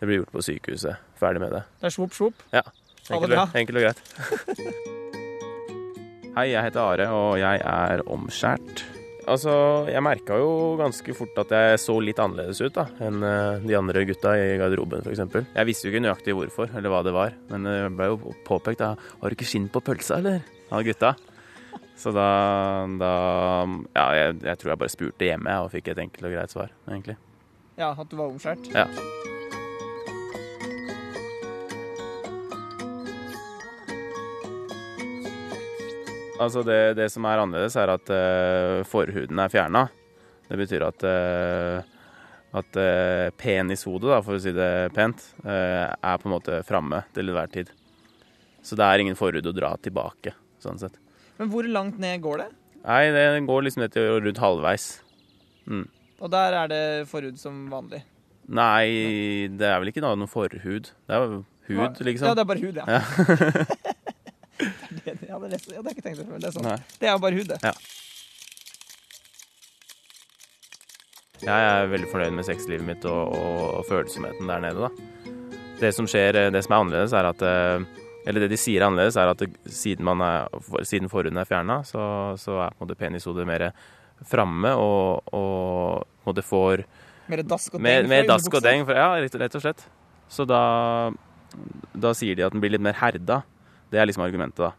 Det 0.00 0.06
blir 0.08 0.18
gjort 0.22 0.32
på 0.34 0.42
sykehuset. 0.42 0.96
Ferdig 1.20 1.40
med 1.44 1.52
det. 1.54 1.60
Det 1.80 1.86
er 1.86 1.94
svopp, 1.94 2.10
svopp. 2.16 2.34
Ja. 2.52 2.62
Enkelt, 3.10 3.32
og- 3.38 3.54
enkelt 3.54 3.76
og 3.78 3.84
greit. 3.84 4.00
Hei, 6.36 6.46
jeg 6.50 6.64
heter 6.64 6.80
Are, 6.80 7.06
og 7.12 7.36
jeg 7.38 7.60
er 7.60 8.02
omskjært. 8.08 8.82
Altså, 9.30 9.52
jeg 9.86 10.02
merka 10.02 10.36
jo 10.40 10.74
ganske 10.80 11.14
fort 11.14 11.36
at 11.44 11.52
jeg 11.54 11.80
så 11.80 11.94
litt 12.02 12.18
annerledes 12.18 12.58
ut 12.64 12.74
da, 12.74 12.88
enn 13.06 13.22
eh, 13.22 13.62
de 13.62 13.76
andre 13.78 14.02
gutta 14.08 14.32
i 14.34 14.56
garderoben 14.58 15.04
f.eks. 15.04 15.22
Jeg 15.54 15.68
visste 15.68 15.86
jo 15.86 15.92
ikke 15.92 16.02
nøyaktig 16.02 16.34
hvorfor, 16.36 16.72
eller 16.74 16.90
hva 16.92 17.02
det 17.06 17.14
var, 17.14 17.36
men 17.52 17.68
det 17.68 17.76
ble 17.94 18.10
jo 18.10 18.34
påpekt 18.48 18.82
da 18.82 18.94
Har 18.96 19.30
du 19.30 19.36
ikke 19.38 19.48
skinn 19.48 19.70
på 19.72 19.82
pølsa, 19.84 20.18
eller? 20.18 20.42
Av 20.74 20.82
gutta. 20.86 21.14
Så 22.02 22.10
da, 22.16 22.28
da 22.98 23.12
Ja, 23.94 24.06
jeg, 24.18 24.40
jeg 24.42 24.58
tror 24.58 24.74
jeg 24.74 24.82
bare 24.82 24.96
spurte 24.96 25.28
hjemme 25.28 25.58
og 25.62 25.70
fikk 25.74 25.92
et 25.92 26.02
enkelt 26.02 26.28
og 26.28 26.34
greit 26.34 26.54
svar, 26.56 26.74
egentlig. 26.90 27.18
Ja, 27.78 27.94
at 27.94 28.08
du 28.10 28.18
var 28.18 28.32
omskjært? 28.32 28.72
Ja. 28.74 28.88
Altså 36.42 36.64
det, 36.66 36.94
det 36.98 37.08
som 37.12 37.26
er 37.28 37.42
annerledes, 37.42 37.76
er 37.78 37.92
at 37.94 38.12
uh, 38.12 38.82
forhuden 38.88 39.42
er 39.42 39.52
fjerna. 39.52 39.86
Det 40.48 40.58
betyr 40.60 40.84
at, 40.88 41.04
uh, 41.06 42.08
at 42.60 42.80
uh, 42.80 43.28
penishodet, 43.38 44.10
da, 44.10 44.18
for 44.24 44.38
å 44.38 44.42
si 44.42 44.54
det 44.56 44.72
pent, 44.96 45.22
er 45.44 46.18
på 46.20 46.28
en 46.28 46.34
måte 46.34 46.60
framme 46.68 47.04
til 47.14 47.30
enhver 47.30 47.52
tid. 47.52 47.72
Så 48.62 48.78
det 48.78 48.86
er 48.86 49.02
ingen 49.02 49.18
forhud 49.18 49.46
å 49.48 49.54
dra 49.54 49.72
tilbake, 49.82 50.34
sånn 50.62 50.78
sett. 50.82 50.98
Men 51.38 51.50
hvor 51.50 51.66
langt 51.66 51.98
ned 52.02 52.20
går 52.22 52.44
det? 52.44 52.50
Nei, 52.82 53.02
det 53.14 53.24
går 53.46 53.64
liksom 53.66 53.82
ned 53.84 53.94
til 53.94 54.20
rundt 54.22 54.42
halvveis. 54.42 54.86
Mm. 55.70 55.86
Og 56.22 56.30
der 56.30 56.54
er 56.58 56.70
det 56.70 56.84
forhud 57.10 57.38
som 57.38 57.64
vanlig? 57.70 58.02
Nei, 58.52 59.48
det 59.54 59.66
er 59.68 59.80
vel 59.82 59.90
ikke 59.92 60.02
noe, 60.02 60.28
forhud. 60.30 60.90
Det 60.90 61.16
er 61.16 61.26
hud, 61.68 62.00
liksom. 62.02 62.28
Ja, 62.28 62.34
det 62.34 62.42
er 62.42 62.48
bare 62.50 62.62
hud, 62.62 62.78
ja. 62.78 62.84
ja, 62.86 63.02
det, 65.40 65.58
ja, 65.58 65.58
det 65.66 65.76
har 65.76 65.90
jeg 65.90 65.96
ikke 65.96 66.06
tenkt 66.06 66.22
over. 66.24 66.38
Det 66.38 66.50
er. 66.50 66.62
Nei. 66.66 66.78
det 67.00 67.08
er 67.08 67.12
jo 67.12 67.22
bare 67.24 67.38
hud, 67.38 67.48
det. 67.52 67.58
Ja. 67.64 67.72
Jeg 71.42 71.66
er 71.66 71.88
veldig 71.90 72.10
fornøyd 72.12 72.36
med 72.36 72.46
sexlivet 72.46 72.86
mitt 72.86 73.06
og, 73.10 73.32
og, 73.34 73.62
og 73.80 73.86
følsomheten 73.88 74.50
der 74.50 74.62
nede, 74.62 74.86
da. 74.86 75.32
Det 75.80 75.90
som 75.96 76.06
skjer, 76.06 76.38
det 76.54 76.62
som 76.62 76.76
er 76.76 76.84
annerledes, 76.84 77.14
er 77.18 77.26
at 77.26 77.42
eh, 77.42 78.02
Eller 78.30 78.44
det 78.44 78.52
de 78.52 78.58
sier 78.60 78.78
er 78.78 78.86
annerledes, 78.86 79.16
er 79.18 79.32
at 79.32 79.42
siden, 79.66 80.06
man 80.06 80.22
er, 80.22 80.46
siden 80.86 81.10
forhuden 81.10 81.40
er 81.42 81.48
fjerna, 81.48 81.80
så, 81.82 82.04
så 82.38 82.60
er 82.62 82.76
på 82.76 82.78
en 82.78 82.86
måte 82.86 82.98
penishodet 83.00 83.46
mer 83.48 83.64
framme 84.30 84.70
og, 84.78 85.32
og 85.34 86.04
på 86.06 86.28
en 86.28 86.30
måte 86.30 86.46
får 86.46 86.84
Mer 87.32 87.42
dask 87.46 87.74
og 87.74 87.82
deng. 87.82 88.06
Mer, 88.10 88.26
dask 88.28 88.54
og 88.54 88.62
deng, 88.62 88.86
ja, 88.86 89.08
rett 89.18 89.56
og 89.58 89.62
slett. 89.62 89.82
Så 90.30 90.44
da, 90.46 90.62
da 91.94 92.10
sier 92.18 92.36
de 92.36 92.44
at 92.46 92.54
den 92.54 92.62
blir 92.62 92.74
litt 92.74 92.82
mer 92.82 92.98
herda. 92.98 93.40
Det 93.92 94.00
er 94.00 94.08
liksom 94.08 94.24
argumentet, 94.24 94.62
da. 94.62 94.72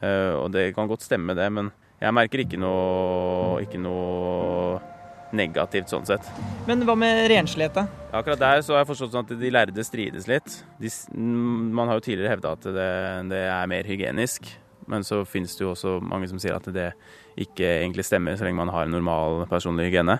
Eh, 0.00 0.32
og 0.36 0.48
det 0.54 0.70
kan 0.76 0.88
godt 0.90 1.04
stemme, 1.04 1.36
det, 1.36 1.48
men 1.52 1.70
jeg 2.00 2.16
merker 2.16 2.42
ikke 2.44 2.60
noe, 2.60 3.60
ikke 3.64 3.80
noe 3.80 4.80
negativt 5.36 5.92
sånn 5.92 6.06
sett. 6.08 6.26
Men 6.66 6.82
hva 6.88 6.96
med 6.98 7.26
renslighet, 7.30 7.76
da? 7.76 7.84
Akkurat 8.16 8.40
der 8.40 8.64
så 8.66 8.74
har 8.74 8.82
jeg 8.82 8.90
forstått 8.90 9.14
sånn 9.14 9.28
at 9.28 9.36
de 9.38 9.52
lærde 9.52 9.84
strides 9.86 10.26
litt. 10.30 10.56
De, 10.80 10.90
man 11.14 11.90
har 11.90 12.00
jo 12.00 12.06
tidligere 12.08 12.32
hevda 12.34 12.56
at 12.56 12.66
det, 12.66 12.88
det 13.30 13.44
er 13.52 13.70
mer 13.70 13.86
hygienisk, 13.86 14.48
men 14.90 15.06
så 15.06 15.22
finnes 15.28 15.54
det 15.54 15.62
jo 15.66 15.74
også 15.74 15.98
mange 16.02 16.30
som 16.30 16.40
sier 16.42 16.56
at 16.56 16.66
det 16.74 16.90
ikke 17.40 17.68
egentlig 17.84 18.08
stemmer, 18.08 18.34
så 18.34 18.48
lenge 18.48 18.58
man 18.58 18.72
har 18.74 18.88
en 18.88 18.96
normal 18.96 19.44
personlig 19.50 19.90
hygiene. 19.90 20.18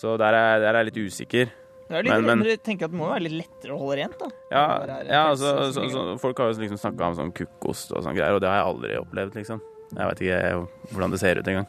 Så 0.00 0.16
der 0.20 0.36
er, 0.36 0.60
der 0.60 0.74
er 0.74 0.80
jeg 0.80 0.90
litt 0.90 1.02
usikker. 1.10 1.50
Det 1.90 2.04
litt, 2.06 2.12
Men- 2.14 2.24
men- 2.38 2.42
dere 2.46 2.56
tenker 2.62 2.86
at 2.86 2.92
det 2.92 2.98
må 3.00 3.08
være 3.10 3.24
litt 3.26 3.34
lettere 3.40 3.74
å 3.74 3.78
holde 3.80 3.96
rent, 3.98 4.18
da. 4.20 4.28
Ja, 4.54 4.64
ja 5.10 5.22
altså, 5.32 5.72
så, 5.74 5.88
så 5.90 6.04
folk 6.22 6.38
har 6.38 6.52
jo 6.52 6.60
liksom 6.62 6.78
snakka 6.78 7.08
om 7.10 7.16
sånn 7.18 7.32
kukkost 7.34 7.90
og 7.96 8.04
sånn 8.06 8.14
greier, 8.14 8.36
og 8.38 8.40
det 8.44 8.48
har 8.48 8.60
jeg 8.60 8.68
aldri 8.70 9.00
opplevd, 9.00 9.34
liksom. 9.40 9.60
Jeg 9.90 10.06
veit 10.06 10.20
ikke 10.22 10.68
hvordan 10.94 11.10
det 11.10 11.18
ser 11.18 11.40
ut 11.42 11.50
engang. 11.50 11.66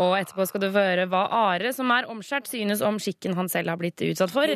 Og 0.00 0.14
etterpå 0.16 0.46
skal 0.48 0.62
du 0.62 0.68
få 0.72 0.82
høre 0.84 1.06
hva 1.10 1.26
Are, 1.50 1.72
som 1.76 1.90
er 1.92 2.08
omskjært, 2.10 2.48
synes 2.48 2.80
om 2.84 2.96
skikken 3.02 3.36
han 3.36 3.50
selv 3.52 3.72
har 3.72 3.80
blitt 3.80 4.00
utsatt 4.06 4.32
for. 4.32 4.48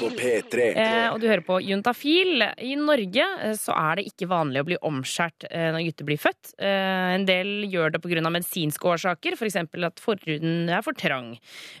På 0.00 0.10
P3. 0.14 0.68
Eh, 0.70 1.06
og 1.10 1.18
du 1.22 1.26
hører 1.26 1.44
på 1.46 1.58
Juntafil. 1.64 2.44
I 2.62 2.76
Norge 2.78 3.26
eh, 3.42 3.56
så 3.58 3.74
er 3.74 3.98
det 3.98 4.06
ikke 4.12 4.30
vanlig 4.30 4.62
å 4.62 4.68
bli 4.68 4.78
omskjært 4.90 5.48
eh, 5.50 5.70
når 5.74 5.86
gutter 5.88 6.10
blir 6.10 6.22
født. 6.22 6.54
Eh, 6.62 7.16
en 7.16 7.26
del 7.28 7.66
gjør 7.70 7.96
det 7.96 8.02
pga. 8.04 8.22
medisinske 8.30 8.92
årsaker, 8.94 9.38
f.eks. 9.38 9.58
at 9.90 10.02
forhuden 10.02 10.70
er 10.70 10.84
for 10.86 10.96
trang. 10.96 11.32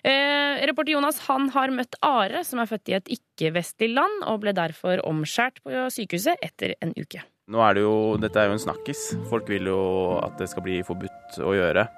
Eh, 0.02 0.60
reporter 0.66 0.96
Jonas 0.96 1.22
han 1.28 1.50
har 1.54 1.74
møtt 1.74 1.98
Are, 2.06 2.42
som 2.46 2.62
er 2.62 2.70
født 2.70 2.90
i 2.90 2.98
et 2.98 3.12
ikke-vestlig 3.18 3.92
land, 3.94 4.24
og 4.26 4.42
ble 4.42 4.56
derfor 4.56 5.02
omskjært 5.06 5.62
på 5.62 5.86
sykehuset 5.94 6.42
etter 6.42 6.74
en 6.82 6.96
uke. 6.98 7.22
Nå 7.50 7.62
er 7.66 7.74
det 7.74 7.82
jo 7.82 7.94
Dette 8.22 8.38
er 8.38 8.50
jo 8.50 8.58
en 8.58 8.62
snakkis. 8.62 9.08
Folk 9.30 9.50
vil 9.50 9.70
jo 9.72 9.80
at 10.22 10.38
det 10.38 10.50
skal 10.52 10.66
bli 10.66 10.82
forbudt 10.86 11.40
å 11.42 11.56
gjøre. 11.56 11.88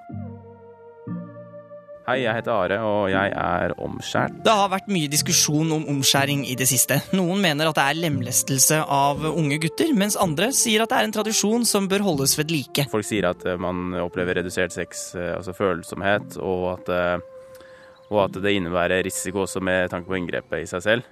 Hei, 2.03 2.25
jeg 2.25 2.35
heter 2.35 2.51
Are, 2.51 2.77
og 2.83 3.05
jeg 3.13 3.31
er 3.31 3.73
omskjært. 3.79 4.41
Det 4.43 4.51
har 4.59 4.71
vært 4.73 4.89
mye 4.91 5.07
diskusjon 5.07 5.69
om 5.71 5.85
omskjæring 5.93 6.41
i 6.51 6.57
det 6.59 6.67
siste. 6.67 6.97
Noen 7.15 7.39
mener 7.45 7.69
at 7.71 7.77
det 7.79 7.85
er 7.85 8.01
lemlestelse 8.01 8.81
av 8.91 9.23
unge 9.29 9.61
gutter, 9.63 9.93
mens 9.95 10.17
andre 10.19 10.49
sier 10.51 10.83
at 10.83 10.91
det 10.91 10.99
er 10.99 11.07
en 11.07 11.15
tradisjon 11.15 11.63
som 11.69 11.87
bør 11.87 12.03
holdes 12.09 12.35
ved 12.41 12.51
like. 12.51 12.89
Folk 12.91 13.07
sier 13.07 13.29
at 13.31 13.47
eh, 13.47 13.55
man 13.55 13.95
opplever 14.03 14.41
redusert 14.41 14.75
sex, 14.75 15.12
eh, 15.15 15.31
altså 15.37 15.55
følsomhet, 15.55 16.41
og 16.43 16.65
at, 16.73 16.91
eh, 16.91 17.69
og 18.09 18.19
at 18.25 18.41
det 18.43 18.57
innebærer 18.59 19.05
risiko 19.07 19.45
også 19.45 19.62
med 19.62 19.95
tanke 19.95 20.11
på 20.11 20.19
inngrepet 20.19 20.65
i 20.65 20.71
seg 20.73 20.83
selv. 20.83 21.07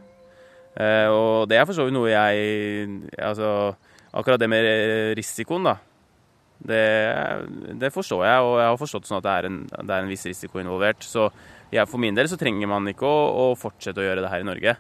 Og 0.81 1.49
det 1.51 1.57
er 1.59 1.65
for 1.67 1.75
så 1.75 1.83
vidt 1.83 1.97
noe 1.97 2.13
jeg 2.13 2.87
Altså, 3.19 3.73
akkurat 4.15 4.39
det 4.39 4.49
med 4.49 4.67
risikoen, 5.19 5.67
da. 5.67 5.73
Det, 6.61 6.85
det 7.81 7.89
forstår 7.95 8.27
jeg, 8.27 8.45
og 8.45 8.55
jeg 8.61 8.69
har 8.69 8.81
forstått 8.81 9.09
sånn 9.09 9.21
at 9.21 9.27
det 9.27 9.33
er 9.33 9.49
en, 9.49 9.59
det 9.71 9.95
er 9.95 10.05
en 10.05 10.11
viss 10.13 10.27
risiko 10.29 10.61
involvert. 10.61 11.07
Så 11.07 11.31
jeg, 11.73 11.87
for 11.89 12.03
min 12.03 12.17
del 12.17 12.29
så 12.31 12.39
trenger 12.41 12.69
man 12.71 12.89
ikke 12.91 13.09
å, 13.09 13.21
å 13.51 13.59
fortsette 13.59 14.03
å 14.03 14.07
gjøre 14.07 14.25
det 14.25 14.33
her 14.33 14.45
i 14.45 14.49
Norge. 14.49 14.77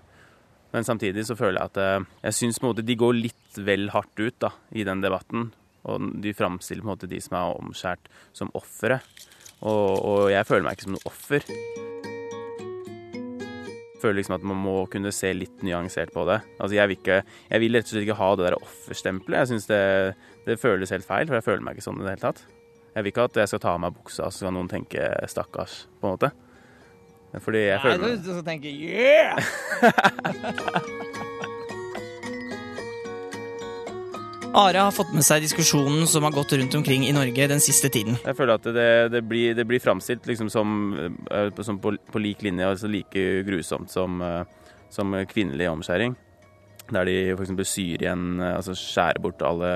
Men 0.71 0.87
samtidig 0.87 1.25
så 1.27 1.37
føler 1.39 1.59
jeg 1.59 1.73
at 1.73 1.81
eh, 1.83 2.09
jeg 2.29 2.39
syns 2.39 2.61
de 2.61 2.99
går 2.99 3.17
litt 3.17 3.63
vel 3.67 3.89
hardt 3.95 4.23
ut 4.23 4.37
da, 4.43 4.53
i 4.71 4.87
den 4.87 5.03
debatten. 5.03 5.51
Og 5.89 6.11
de 6.23 6.37
framstiller 6.37 6.85
på 6.85 6.91
en 6.91 6.95
måte 6.95 7.11
de 7.11 7.21
som 7.25 7.39
er 7.39 7.57
omskjært, 7.59 8.11
som 8.37 8.53
ofre. 8.55 9.01
Og, 9.61 9.89
og 9.97 10.27
jeg 10.33 10.47
føler 10.49 10.67
meg 10.69 10.77
ikke 10.77 10.89
som 10.89 10.99
noe 10.99 11.09
offer. 11.11 12.10
Føler 14.01 14.21
liksom 14.21 14.37
at 14.39 14.47
man 14.49 14.61
må 14.63 14.77
kunne 14.93 15.13
se 15.13 15.33
litt 15.37 15.65
nyansert 15.67 16.13
på 16.15 16.25
det. 16.29 16.39
Altså 16.57 16.77
jeg 16.79 16.89
vil, 16.89 17.01
ikke, 17.01 17.19
jeg 17.51 17.63
vil 17.65 17.77
rett 17.77 17.89
og 17.89 17.93
slett 17.93 18.07
ikke 18.07 18.21
ha 18.21 18.31
det 18.39 18.47
der 18.47 18.57
offerstempelet. 18.61 19.39
Jeg 19.43 19.51
synes 19.53 19.69
det, 19.69 19.83
det 20.47 20.61
føles 20.63 20.95
helt 20.95 21.09
feil, 21.09 21.29
for 21.29 21.37
jeg 21.37 21.47
føler 21.51 21.67
meg 21.67 21.77
ikke 21.77 21.89
sånn 21.91 22.01
i 22.01 22.07
det 22.07 22.15
hele 22.15 22.25
tatt. 22.25 22.45
Jeg 22.95 23.05
vil 23.05 23.13
ikke 23.13 23.29
at 23.29 23.43
jeg 23.43 23.53
skal 23.53 23.63
ta 23.63 23.75
av 23.77 23.83
meg 23.85 23.95
buksa, 23.95 24.31
så 24.31 24.37
skal 24.43 24.57
noen 24.57 24.71
tenke 24.71 25.11
'stakkars', 25.29 25.85
på 26.01 26.09
en 26.09 26.17
måte. 26.17 26.33
Fordi 27.39 27.61
jeg 27.69 27.77
Nei, 27.77 27.83
føler 27.85 27.99
Nei, 28.03 28.17
du 28.17 28.31
skal 28.33 28.47
tenke 28.49 28.69
yeah! 28.75 29.37
Are 34.55 34.79
har 34.83 34.91
fått 34.91 35.13
med 35.15 35.23
seg 35.23 35.45
diskusjonen 35.45 36.09
som 36.11 36.25
har 36.27 36.33
gått 36.35 36.57
rundt 36.59 36.75
omkring 36.75 37.05
i 37.07 37.13
Norge 37.15 37.45
den 37.47 37.61
siste 37.63 37.87
tiden. 37.93 38.17
Jeg 38.25 38.35
føler 38.35 38.59
at 38.59 38.65
det, 38.75 38.87
det 39.15 39.21
blir, 39.23 39.55
det 39.55 39.63
blir 39.69 39.83
framstilt 39.83 40.27
liksom 40.27 40.49
som, 40.51 40.73
eh, 41.31 41.53
som 41.63 41.79
på, 41.79 41.93
på 42.11 42.23
lik 42.23 42.43
linje, 42.43 42.67
altså 42.67 42.91
like 42.91 43.23
grusomt 43.47 43.93
som, 43.95 44.19
eh, 44.27 44.43
som 44.91 45.15
kvinnelig 45.31 45.71
omskjæring. 45.71 46.17
Der 46.91 47.07
de 47.07 47.17
f.eks. 47.37 47.55
syr 47.71 48.03
igjen, 48.03 48.27
eh, 48.43 48.57
altså 48.57 48.75
skjærer 48.75 49.23
bort 49.23 49.47
alle 49.47 49.71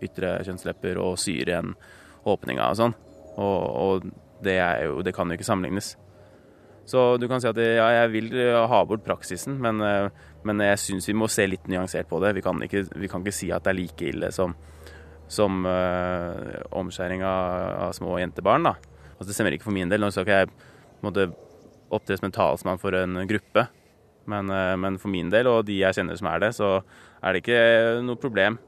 ytre 0.00 0.38
kjønnslepper 0.46 1.02
og 1.04 1.20
syr 1.20 1.52
igjen 1.52 1.74
åpninga 2.24 2.72
og 2.72 2.80
sånn. 2.80 2.96
Og, 3.36 3.60
og 3.68 4.08
det, 4.40 4.56
jo, 4.86 5.02
det 5.04 5.12
kan 5.18 5.28
jo 5.28 5.36
ikke 5.36 5.50
sammenlignes. 5.50 5.98
Så 6.88 7.18
du 7.20 7.28
kan 7.28 7.44
si 7.44 7.50
at 7.50 7.60
ja, 7.60 7.90
jeg 7.92 8.14
vil 8.14 8.32
ha 8.72 8.80
bort 8.88 9.04
praksisen, 9.04 9.60
men, 9.60 9.84
men 10.48 10.62
jeg 10.64 10.80
syns 10.82 11.08
vi 11.10 11.16
må 11.16 11.28
se 11.30 11.46
litt 11.48 11.66
nyansert 11.70 12.08
på 12.10 12.20
det. 12.24 12.34
Vi 12.38 12.44
kan 12.44 12.60
ikke, 12.64 12.84
vi 12.96 13.10
kan 13.10 13.24
ikke 13.24 13.36
si 13.36 13.50
at 13.54 13.66
det 13.66 13.74
er 13.74 13.78
like 13.78 14.08
ille 14.08 14.30
som, 14.34 14.54
som 15.30 15.64
uh, 15.68 16.62
omskjæring 16.80 17.24
av, 17.26 17.66
av 17.88 17.96
små 17.96 18.16
jentebarn. 18.22 18.70
da. 18.70 18.76
Altså, 19.16 19.30
det 19.30 19.36
stemmer 19.36 19.56
ikke 19.56 19.68
for 19.68 19.76
min 19.76 19.90
del. 19.90 20.02
Nå 20.02 20.12
skal 20.14 20.26
ikke 20.26 20.40
jeg 20.42 20.52
på 21.02 21.28
opptre 21.96 22.18
som 22.18 22.28
en 22.28 22.34
talsmann 22.36 22.80
for 22.80 22.96
en 22.96 23.22
gruppe, 23.28 23.68
men, 24.28 24.50
uh, 24.52 24.74
men 24.80 24.98
for 25.00 25.12
min 25.12 25.30
del, 25.32 25.48
og 25.50 25.66
de 25.68 25.78
jeg 25.80 26.00
kjenner 26.00 26.18
som 26.20 26.30
er 26.32 26.42
det, 26.44 26.54
så 26.56 26.78
er 27.22 27.34
det 27.34 27.44
ikke 27.44 27.60
noe 28.04 28.20
problem. 28.20 28.58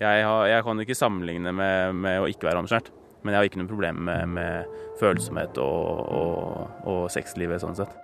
Jeg, 0.00 0.24
har, 0.26 0.46
jeg 0.50 0.64
kan 0.66 0.82
ikke 0.82 0.98
sammenligne 0.98 1.54
med, 1.56 1.94
med 1.96 2.20
å 2.20 2.26
ikke 2.28 2.50
være 2.50 2.60
omskjært, 2.64 2.90
men 3.22 3.32
jeg 3.32 3.40
har 3.40 3.48
ikke 3.48 3.62
noe 3.62 3.70
problem 3.70 4.02
med, 4.08 4.34
med 4.36 4.82
følsomhet 5.00 5.56
og, 5.62 6.02
og, 6.18 6.82
og 6.90 7.06
sexlivet 7.12 7.64
sånn 7.64 7.78
sett. 7.78 7.96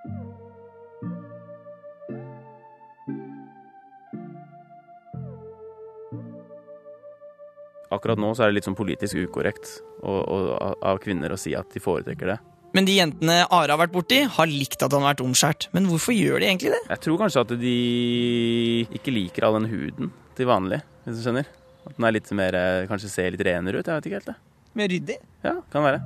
Akkurat 7.93 8.21
nå 8.21 8.33
så 8.33 8.45
er 8.45 8.51
det 8.51 8.61
litt 8.61 8.69
sånn 8.69 8.79
politisk 8.79 9.19
ukorrekt 9.21 9.69
og, 10.01 10.21
og, 10.23 10.47
av 10.81 11.01
kvinner 11.03 11.35
å 11.35 11.41
si 11.41 11.53
at 11.59 11.69
de 11.75 11.83
foretrekker 11.83 12.33
det. 12.33 12.39
Men 12.73 12.87
de 12.89 12.95
jentene 12.97 13.43
Are 13.53 13.69
har 13.69 13.81
vært 13.83 13.93
borti, 13.93 14.23
har 14.25 14.49
likt 14.49 14.81
at 14.81 14.95
han 14.95 15.05
har 15.05 15.13
vært 15.13 15.25
omskjært. 15.27 15.67
Men 15.77 15.91
hvorfor 15.91 16.17
gjør 16.17 16.41
de 16.41 16.49
egentlig 16.49 16.73
det? 16.73 16.81
Jeg 16.89 17.03
tror 17.05 17.19
kanskje 17.21 17.43
at 17.45 17.53
de 17.61 17.75
ikke 18.97 19.13
liker 19.13 19.45
all 19.45 19.59
den 19.59 19.69
huden 19.69 20.13
til 20.39 20.49
vanlig, 20.49 20.81
hvis 21.05 21.19
du 21.19 21.27
skjønner. 21.27 21.51
At 21.83 21.99
den 21.99 22.07
er 22.09 22.15
litt 22.17 22.31
mer, 22.39 22.57
kanskje 22.89 23.11
ser 23.13 23.35
litt 23.35 23.45
renere 23.45 23.83
ut. 23.83 23.89
Jeg 23.91 24.01
vet 24.01 24.09
ikke 24.09 24.21
helt 24.23 24.31
det. 24.31 24.39
Mer 24.79 24.89
ryddig. 24.89 25.19
Ja, 25.45 25.59
kan 25.75 25.85
være. 25.85 26.01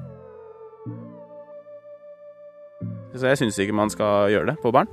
Så 3.14 3.31
jeg 3.31 3.38
syns 3.40 3.61
ikke 3.62 3.77
man 3.77 3.92
skal 3.92 4.33
gjøre 4.35 4.51
det 4.51 4.57
på 4.64 4.72
barn. 4.75 4.90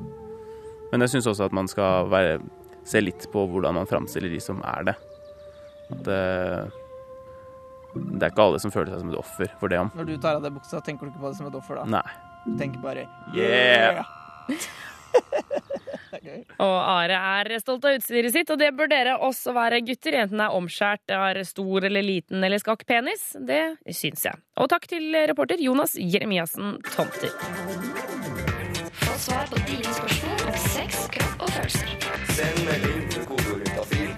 Men 0.91 1.01
jeg 1.03 1.15
syns 1.15 1.31
også 1.31 1.47
at 1.49 1.55
man 1.57 1.65
skal 1.71 2.11
være, 2.13 2.37
se 2.85 3.01
litt 3.01 3.25
på 3.33 3.47
hvordan 3.49 3.79
man 3.79 3.89
framstiller 3.89 4.29
de 4.29 4.43
som 4.43 4.61
er 4.75 4.91
det. 4.91 4.97
At 5.95 6.11
det, 7.93 8.05
det 8.19 8.27
er 8.27 8.31
ikke 8.33 8.47
alle 8.47 8.61
som 8.63 8.73
føler 8.73 8.93
seg 8.93 9.03
som 9.03 9.11
et 9.13 9.19
offer 9.19 9.51
for 9.59 9.73
det 9.73 9.81
om. 9.81 9.91
Når 9.97 10.09
du 10.09 10.15
tar 10.21 10.39
av 10.39 10.45
deg 10.45 10.55
buksa, 10.55 10.81
tenker 10.85 11.07
du 11.07 11.13
ikke 11.13 11.25
på 11.25 11.33
det 11.33 11.39
som 11.41 11.49
et 11.49 11.59
offer 11.59 11.81
da? 11.81 11.85
Nei. 11.99 12.07
Du 12.43 12.55
tenker 12.59 12.81
bare 12.83 13.05
Yeah! 13.35 14.03
Og 16.61 16.75
Are 16.77 17.17
er 17.17 17.49
stolt 17.61 17.85
av 17.87 17.97
utstyret 17.97 18.33
sitt, 18.33 18.51
og 18.53 18.59
det 18.61 18.71
bør 18.77 18.89
dere 18.91 19.15
også 19.25 19.53
være, 19.55 19.81
gutter. 19.85 20.15
Enten 20.21 20.39
det 20.39 20.45
er 20.45 20.57
omskjært, 20.57 21.13
er 21.13 21.41
stor 21.47 21.87
eller 21.89 22.05
liten 22.05 22.43
eller 22.43 22.61
skakk 22.61 22.85
penis. 22.89 23.31
Det 23.35 23.75
syns 23.89 24.27
jeg. 24.29 24.41
Og 24.61 24.69
takk 24.71 24.87
til 24.91 25.09
reporter 25.29 25.61
Jonas 25.63 25.97
Jeremiassen 25.99 26.77
Tomter. 26.93 27.33
Få 29.03 29.17
svar 29.19 29.49
på 29.51 29.63
dine 29.67 29.97
spørsmål 29.99 30.45
om 30.47 30.61
sex, 30.69 31.07
kropp 31.17 31.47
og 31.47 31.55
følelser. 31.57 31.97
Send 32.37 32.63
melding 32.69 33.02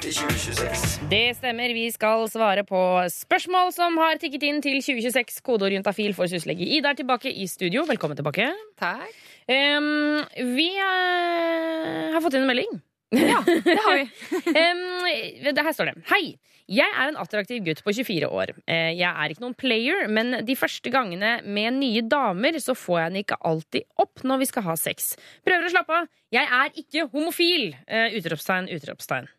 Det 0.06 1.32
stemmer, 1.34 1.72
vi 1.74 1.88
skal 1.89 2.28
svare 2.30 2.62
på 2.62 2.80
spørsmål 3.10 3.72
som 3.74 3.96
har 3.98 4.20
tikket 4.22 4.44
inn 4.46 4.60
til 4.62 4.78
2026. 4.78 5.39
Kodeord 5.41 5.74
juntafil 5.74 6.13
for 6.13 6.30
syslege 6.30 6.62
Ida 6.78 6.91
er 6.91 7.00
tilbake 7.00 7.32
i 7.34 7.48
studio. 7.50 7.88
Velkommen 7.89 8.13
tilbake. 8.13 8.52
Takk. 8.78 9.15
Um, 9.50 10.20
vi 10.54 10.68
uh, 10.78 12.13
har 12.13 12.22
fått 12.22 12.38
inn 12.38 12.46
en 12.46 12.52
melding. 12.52 12.78
Ja, 13.18 13.39
det 13.48 13.80
har 13.82 13.98
vi. 13.98 14.04
um, 14.62 15.63
her 15.65 15.74
står 15.74 15.89
det. 15.89 15.96
Hei! 16.12 16.36
Jeg 16.70 16.94
er 16.94 17.10
en 17.10 17.18
attraktiv 17.22 17.65
gutt 17.65 17.82
på 17.86 17.94
24 17.94 18.30
år. 18.30 18.54
Eh, 18.65 18.91
Jeg 18.98 19.10
er 19.10 19.30
ikke 19.34 19.44
noen 19.44 19.58
player, 19.58 20.08
men 20.10 20.39
de 20.46 20.56
første 20.58 20.89
gangene 20.94 21.39
med 21.46 21.78
nye 21.78 22.02
damer 22.10 22.58
så 22.62 22.74
får 22.78 23.00
jeg 23.00 23.12
den 23.13 23.24
ikke 23.24 23.38
alltid 23.46 23.86
opp 24.02 24.22
når 24.26 24.41
vi 24.41 24.50
skal 24.50 24.65
ha 24.70 24.78
sex. 24.78 25.13
Prøver 25.46 25.65
å 25.65 25.74
slappe 25.74 25.98
av. 26.04 26.13
Jeg 26.34 26.50
er 26.62 26.78
ikke 26.82 27.08
homofil! 27.13 27.72
Uh, 27.89 28.13
Utropstegn, 28.18 28.70
utropstegn. 28.78 29.30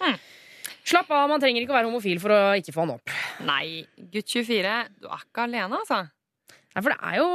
Hmm. 0.00 0.18
Slapp 0.84 1.08
av, 1.16 1.30
man 1.30 1.40
trenger 1.40 1.64
ikke 1.64 1.72
å 1.72 1.78
være 1.78 1.88
homofil 1.88 2.18
for 2.20 2.34
å 2.34 2.40
ikke 2.60 2.74
få 2.74 2.84
han 2.84 2.94
opp. 2.98 3.12
Nei, 3.46 3.86
gutt 4.12 4.28
24, 4.34 4.74
du 5.00 5.08
er 5.08 5.22
ikke 5.24 5.46
alene, 5.46 5.80
altså. 5.80 6.02
Nei, 6.74 6.82
for 6.82 6.90
det 6.90 6.98
er 7.08 7.16
jo 7.20 7.26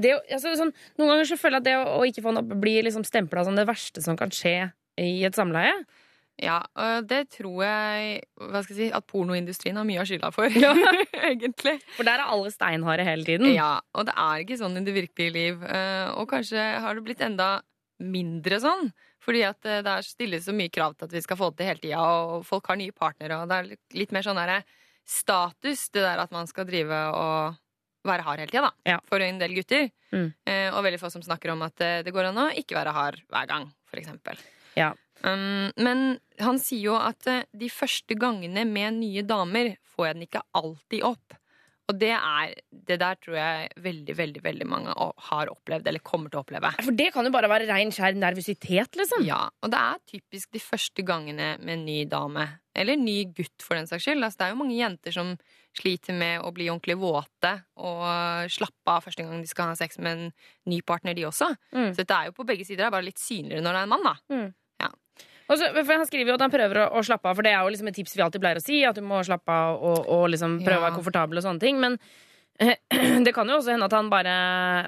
det, 0.00 0.14
altså, 0.32 0.54
sånn, 0.60 0.72
Noen 0.96 1.10
ganger 1.12 1.28
så 1.28 1.36
føler 1.40 1.58
jeg 1.58 1.64
at 1.64 1.68
det 1.68 1.76
å, 1.90 2.00
ikke 2.08 2.22
få 2.24 2.30
han 2.32 2.40
opp 2.40 2.52
blir 2.62 2.86
liksom 2.86 3.04
stempla 3.04 3.42
som 3.44 3.58
det 3.58 3.66
verste 3.68 4.00
som 4.04 4.16
kan 4.18 4.32
skje 4.32 4.54
i 5.02 5.10
et 5.26 5.36
samleie. 5.36 5.74
Ja, 6.40 6.58
det 7.08 7.22
tror 7.32 7.62
jeg 7.64 8.20
jeg 8.20 8.64
si, 8.68 8.88
at 8.92 9.06
pornoindustrien 9.08 9.76
har 9.80 9.86
mye 9.88 10.02
av 10.02 10.08
skylda 10.08 10.28
for. 10.36 10.52
Ja. 10.52 10.72
Egentlig. 11.30 11.78
For 11.96 12.04
der 12.04 12.20
er 12.20 12.28
alle 12.32 12.52
steinharde 12.52 13.06
hele 13.08 13.24
tiden. 13.24 13.48
Ja, 13.56 13.78
og 13.96 14.08
det 14.08 14.14
er 14.20 14.44
ikke 14.44 14.58
sånn 14.60 14.76
i 14.76 14.84
det 14.84 14.94
virkelige 14.98 15.32
liv. 15.32 15.64
eh, 15.64 16.12
Og 16.20 16.28
kanskje 16.32 16.60
har 16.84 16.96
det 16.96 17.04
blitt 17.08 17.24
enda 17.24 17.54
mindre 18.04 18.60
sånn. 18.60 18.90
Fordi 19.26 19.42
at 19.42 19.66
eh, 19.66 19.80
det 19.82 19.96
stilles 20.06 20.44
så 20.46 20.54
mye 20.54 20.70
krav 20.70 20.94
til 20.96 21.08
at 21.08 21.14
vi 21.16 21.22
skal 21.24 21.36
få 21.40 21.50
det 21.50 21.58
til 21.58 21.66
hele 21.72 21.82
tida, 21.82 22.00
og 22.06 22.44
folk 22.46 22.68
har 22.70 22.78
nye 22.78 22.94
partnere, 22.94 23.40
og 23.42 23.48
det 23.50 23.56
er 23.58 23.70
litt- 23.74 23.96
litt 23.98 24.12
mer 24.14 24.22
sånn 24.26 24.38
derre 24.38 24.60
status, 25.06 25.88
det 25.94 26.02
der 26.02 26.18
at 26.22 26.32
man 26.34 26.46
skal 26.50 26.66
drive 26.68 26.98
og 27.14 27.56
være 28.06 28.22
hard 28.26 28.38
hele 28.42 28.50
tida, 28.52 28.68
da. 28.68 28.92
Ja. 28.94 28.98
For 29.08 29.22
en 29.22 29.38
del 29.42 29.54
gutter. 29.56 29.88
Mm. 30.14 30.28
Eh, 30.46 30.68
Og 30.74 30.84
veldig 30.86 31.00
få 31.02 31.10
som 31.10 31.22
snakker 31.26 31.50
om 31.54 31.62
at 31.66 31.80
eh, 31.82 32.02
det 32.06 32.12
går 32.14 32.28
an 32.30 32.38
å 32.38 32.46
ikke 32.54 32.76
være 32.78 32.92
hard 32.94 33.20
hver 33.30 33.48
gang, 33.50 33.66
for 33.90 33.98
eksempel. 33.98 34.38
Ja. 34.78 34.92
Um, 35.24 35.72
men 35.80 36.20
han 36.38 36.58
sier 36.60 36.82
jo 36.92 36.94
at 37.00 37.26
eh, 37.26 37.42
de 37.56 37.70
første 37.72 38.14
gangene 38.20 38.66
med 38.68 38.98
nye 39.00 39.22
damer 39.26 39.72
får 39.96 40.06
jeg 40.10 40.14
den 40.18 40.26
ikke 40.28 40.42
alltid 40.54 41.02
opp. 41.08 41.38
Og 41.86 41.98
det 42.00 42.12
er 42.14 42.54
Det 42.86 42.98
der 42.98 43.18
tror 43.22 43.36
jeg 43.38 43.68
veldig, 43.82 44.14
veldig 44.18 44.42
veldig 44.44 44.66
mange 44.66 44.94
har 45.28 45.50
opplevd, 45.50 45.86
eller 45.86 46.02
kommer 46.06 46.30
til 46.30 46.38
å 46.40 46.44
oppleve. 46.44 46.70
For 46.82 46.94
det 46.94 47.08
kan 47.14 47.26
jo 47.26 47.32
bare 47.34 47.50
være 47.50 47.66
rein 47.66 47.90
skjær 47.94 48.14
nervøsitet, 48.18 48.98
liksom. 48.98 49.24
Ja, 49.26 49.48
og 49.62 49.72
det 49.72 49.80
er 49.80 50.02
typisk 50.06 50.52
de 50.54 50.62
første 50.62 51.02
gangene 51.06 51.56
med 51.58 51.78
en 51.78 51.86
ny 51.86 52.04
dame. 52.10 52.46
Eller 52.76 52.98
ny 53.00 53.24
gutt, 53.34 53.56
for 53.62 53.78
den 53.78 53.88
saks 53.90 54.06
skyld. 54.06 54.22
Altså, 54.22 54.38
det 54.38 54.46
er 54.46 54.54
jo 54.54 54.60
mange 54.60 54.78
jenter 54.78 55.14
som 55.14 55.32
sliter 55.76 56.14
med 56.16 56.44
å 56.46 56.52
bli 56.54 56.68
ordentlig 56.72 56.96
våte 57.00 57.52
og 57.84 58.50
slappe 58.54 58.92
av 58.92 59.02
første 59.04 59.26
gang 59.26 59.42
de 59.42 59.50
skal 59.50 59.72
ha 59.72 59.78
sex 59.78 59.98
med 59.98 60.12
en 60.14 60.30
ny 60.70 60.80
partner, 60.86 61.16
de 61.16 61.26
også. 61.28 61.50
Mm. 61.74 61.90
Så 61.90 62.02
dette 62.02 62.20
er 62.20 62.30
jo 62.30 62.36
på 62.38 62.46
begge 62.48 62.64
sider, 62.64 62.84
det 62.84 62.88
er 62.88 62.96
bare 62.96 63.08
litt 63.10 63.20
synligere 63.20 63.64
når 63.64 63.76
det 63.76 63.82
er 63.82 63.88
en 63.88 63.92
mann, 63.92 64.06
da. 64.06 64.14
Og 65.48 65.58
så, 65.60 65.70
for 65.74 65.92
Han 65.94 66.06
skriver 66.08 66.32
jo 66.32 66.34
at 66.34 66.40
han 66.46 66.50
prøver 66.50 66.82
å, 66.82 66.86
å 66.98 67.04
slappe 67.06 67.28
av, 67.30 67.36
for 67.38 67.42
det 67.46 67.52
er 67.54 67.62
jo 67.62 67.70
liksom 67.74 67.88
et 67.88 67.94
tips 67.94 68.16
vi 68.16 68.22
alltid 68.26 68.40
pleier 68.42 68.58
å 68.60 68.64
si. 68.64 68.82
At 68.84 68.98
du 68.98 69.02
må 69.06 69.22
slappe 69.26 69.48
av 69.52 69.78
og, 69.82 70.06
og 70.08 70.28
liksom 70.34 70.60
prøve 70.64 70.80
å 70.82 70.86
være 70.88 70.98
komfortabel 70.98 71.38
og 71.38 71.46
sånne 71.46 71.60
ting. 71.62 71.78
Men 71.80 71.98
eh, 72.58 72.76
det 73.26 73.34
kan 73.36 73.46
jo 73.48 73.60
også 73.60 73.70
hende 73.76 73.86
at 73.86 73.92
han 73.96 74.10
bare 74.10 74.36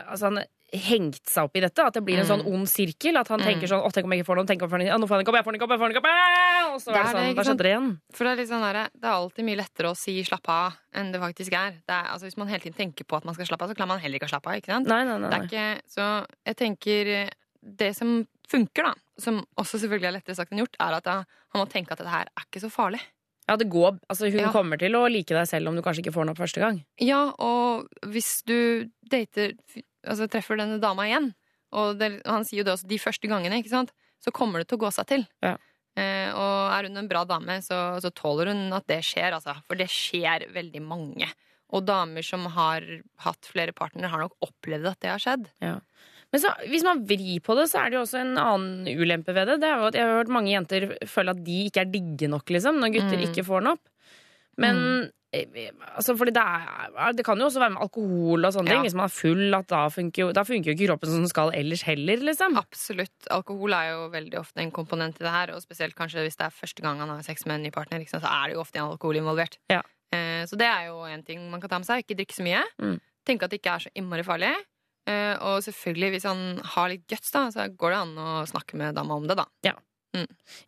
Altså 0.09 0.33
han 0.33 0.43
hengt 0.69 1.23
seg 1.25 1.47
opp 1.49 1.55
i 1.57 1.63
dette. 1.65 1.81
At 1.81 1.95
det 1.97 2.03
blir 2.05 2.19
en 2.21 2.27
Mm. 2.27 2.29
sånn 2.29 2.43
ond 2.53 2.69
sirkel. 2.69 3.17
At 3.17 3.29
han 3.33 3.41
Mm. 3.41 3.47
tenker 3.47 3.71
sånn 3.71 3.81
Å, 3.81 3.89
tenk 3.95 4.05
om 4.05 4.13
jeg 4.13 4.21
ikke 4.21 4.29
får 4.29 4.37
noe. 4.37 4.47
Tenk 4.51 4.61
om 4.61 4.67
jeg 4.67 4.73
får 4.75 4.79
noen, 4.83 4.89
Ja, 4.89 4.97
jeg 4.99 5.45
får 5.47 5.53
den 5.53 5.61
jeg 5.95 6.03
får 6.03 6.11
ah!» 6.13 6.75
Og 6.75 6.81
så 6.83 6.91
er 6.93 7.03
det 7.03 7.15
sånn, 7.15 7.35
da 7.39 7.43
skjedde 7.47 7.65
det 7.65 7.71
igjen. 7.73 7.89
For 8.13 8.25
det 8.29 8.33
er 8.43 8.51
sånn 8.51 8.67
der, 8.67 8.91
det 8.93 9.09
er 9.09 9.15
alltid 9.15 9.45
mye 9.49 9.57
lettere 9.63 9.89
å 9.89 9.97
si 9.97 10.21
'slapp 10.23 10.45
av' 10.53 10.77
enn 10.93 11.13
det 11.13 11.21
faktisk 11.23 11.53
er. 11.57 11.71
Det 11.87 11.95
er 11.97 12.05
altså, 12.13 12.27
hvis 12.29 12.37
man 12.37 12.49
hele 12.49 12.61
tiden 12.61 12.77
tenker 12.77 13.05
på 13.09 13.17
at 13.17 13.25
man 13.25 13.35
skal 13.35 13.47
slappe 13.47 13.63
av, 13.65 13.71
så 13.71 13.75
klarer 13.79 13.89
man 13.89 13.99
heller 14.01 14.19
ikke 14.19 14.29
å 14.29 14.35
slappe 14.37 14.51
av. 14.51 14.57
ikke 14.61 14.67
sant? 14.75 14.87
Nei, 14.87 15.05
nei, 15.05 15.17
nei. 15.19 15.31
Det 15.31 15.51
ikke, 15.51 15.81
så 15.89 16.27
jeg 16.45 16.57
tenker 16.57 17.31
Det 17.65 17.97
som 17.97 18.27
funker, 18.49 18.89
da, 18.91 18.95
som 19.21 19.43
også 19.61 19.81
selvfølgelig 19.83 20.09
er 20.11 20.17
lettere 20.19 20.37
sagt 20.39 20.53
enn 20.55 20.63
gjort, 20.63 20.77
er 20.81 20.97
at 20.99 21.09
han 21.13 21.25
må 21.61 21.67
tenke 21.71 21.93
at 21.95 22.01
dette 22.03 22.13
her 22.13 22.29
er 22.33 22.47
ikke 22.47 22.63
så 22.65 22.71
farlig. 22.73 23.01
Ja, 23.49 23.57
det 23.57 23.71
går, 23.73 23.97
altså 24.13 24.29
Hun 24.29 24.43
Ja. 24.43 24.53
kommer 24.53 24.77
til 24.81 24.93
å 24.93 25.07
like 25.09 25.33
deg 25.33 25.47
selv 25.49 25.69
om 25.71 25.77
du 25.77 25.81
kanskje 25.81 26.03
ikke 26.05 26.13
får 26.13 26.27
den 26.27 26.33
opp 26.35 26.41
første 26.43 26.61
gang. 26.61 26.83
Ja, 27.01 27.33
og 27.41 27.89
hvis 28.07 28.43
du 28.45 28.89
dater 29.09 29.55
Altså 30.09 30.29
treffer 30.31 30.57
denne 30.57 30.79
dama 30.81 31.05
igjen, 31.09 31.33
og 31.75 31.99
det, 31.99 32.23
han 32.25 32.45
sier 32.47 32.61
jo 32.61 32.65
det 32.69 32.73
også 32.77 32.87
de 32.89 32.99
første 33.03 33.29
gangene, 33.29 33.59
ikke 33.61 33.73
sant, 33.73 33.91
så 34.23 34.31
kommer 34.33 34.63
det 34.63 34.69
til 34.71 34.79
å 34.79 34.85
gå 34.87 34.91
seg 34.95 35.09
til. 35.11 35.25
Ja. 35.45 35.57
Eh, 35.99 36.31
og 36.33 36.71
er 36.73 36.87
hun 36.87 36.97
en 36.97 37.09
bra 37.11 37.25
dame, 37.29 37.59
så, 37.67 37.99
så 38.01 38.09
tåler 38.15 38.53
hun 38.53 38.73
at 38.73 38.87
det 38.89 39.01
skjer, 39.05 39.35
altså. 39.37 39.57
For 39.67 39.77
det 39.77 39.89
skjer 39.93 40.47
veldig 40.55 40.81
mange. 40.87 41.29
Og 41.75 41.85
damer 41.85 42.25
som 42.25 42.47
har 42.55 42.87
hatt 43.27 43.51
flere 43.51 43.75
partnere, 43.77 44.09
har 44.09 44.23
nok 44.23 44.39
opplevd 44.47 44.87
at 44.95 45.01
det 45.05 45.11
har 45.13 45.21
skjedd. 45.21 45.51
Men 46.33 46.41
så, 46.43 46.51
hvis 46.69 46.83
man 46.85 47.05
vrir 47.09 47.39
på 47.41 47.55
det, 47.57 47.69
så 47.71 47.81
er 47.81 47.91
det 47.91 47.97
jo 47.97 48.03
også 48.05 48.19
en 48.21 48.35
annen 48.37 48.89
ulempe 49.01 49.33
ved 49.33 49.47
det. 49.49 49.61
Det 49.63 49.69
er 49.71 49.79
jo 49.81 49.87
at 49.89 49.95
Jeg 49.97 50.05
har 50.05 50.19
hørt 50.19 50.29
mange 50.35 50.51
jenter 50.53 50.91
føle 51.09 51.33
at 51.33 51.45
de 51.45 51.61
ikke 51.71 51.81
er 51.87 51.93
digge 51.93 52.29
nok, 52.29 52.45
liksom, 52.53 52.77
når 52.83 52.93
gutter 52.99 53.17
Mm. 53.17 53.25
ikke 53.31 53.45
får 53.47 53.61
den 53.65 53.71
opp. 53.73 53.89
Men 54.59 54.77
mm. 54.77 55.09
altså, 55.97 56.17
fordi 56.19 56.33
det, 56.37 56.43
er, 56.43 57.13
det 57.17 57.25
kan 57.25 57.39
jo 57.39 57.47
også 57.49 57.61
være 57.63 57.73
med 57.75 57.83
alkohol 57.85 58.45
og 58.45 58.53
sånne 58.53 58.69
Ja. 58.69 58.75
ting. 58.77 58.85
Hvis 58.89 58.95
man 58.99 59.05
er 59.09 59.15
full, 59.15 59.55
at 59.55 59.69
da 59.73 59.89
funker 59.89 60.21
jo, 60.27 60.29
da 60.33 60.43
funker 60.45 60.69
jo 60.71 60.75
ikke 60.77 60.89
kroppen 60.91 61.09
som 61.13 61.21
den 61.25 61.29
skal 61.33 61.53
ellers 61.55 61.83
heller, 61.89 62.17
liksom. 62.29 62.57
Absolutt. 62.61 63.29
Alkohol 63.31 63.73
er 63.73 63.91
jo 63.93 64.09
veldig 64.13 64.39
ofte 64.41 64.61
en 64.65 64.71
komponent 64.73 65.21
i 65.21 65.25
det 65.25 65.33
her, 65.33 65.55
og 65.55 65.63
spesielt 65.65 65.95
kanskje 65.97 66.25
hvis 66.27 66.37
det 66.37 66.47
er 66.49 66.57
første 66.61 66.83
gang 66.85 66.99
han 67.01 67.09
har 67.09 67.23
sex 67.23 67.47
med 67.47 67.57
en 67.57 67.63
ny 67.69 67.71
partner, 67.71 68.01
liksom, 68.05 68.21
så 68.21 68.29
er 68.29 68.49
det 68.49 68.55
jo 68.59 68.61
ofte 68.65 68.81
alkohol 68.85 69.17
involvert. 69.21 69.57
Ja. 69.71 69.81
Eh, 70.13 70.45
så 70.49 70.57
det 70.61 70.67
er 70.69 70.89
jo 70.89 71.05
en 71.05 71.23
ting 71.23 71.51
man 71.51 71.61
kan 71.61 71.71
ta 71.71 71.79
med 71.79 71.87
seg. 71.89 72.05
Ikke 72.05 72.17
drikke 72.21 72.37
så 72.37 72.45
mye. 72.45 72.65
Mm. 72.81 72.99
Tenke 73.29 73.45
at 73.45 73.51
det 73.53 73.61
ikke 73.63 73.75
er 73.77 73.85
så 73.87 73.91
innmari 73.95 74.25
farlig. 74.25 74.53
Eh, 75.09 75.35
og 75.41 75.63
selvfølgelig, 75.65 76.11
hvis 76.17 76.27
han 76.29 76.43
har 76.75 76.91
litt 76.93 77.07
guts, 77.09 77.33
da, 77.35 77.47
så 77.55 77.69
går 77.73 77.95
det 77.95 78.01
an 78.03 78.17
å 78.21 78.33
snakke 78.51 78.79
med 78.81 78.99
dama 78.99 79.17
om 79.17 79.29
det, 79.31 79.39
da. 79.41 79.47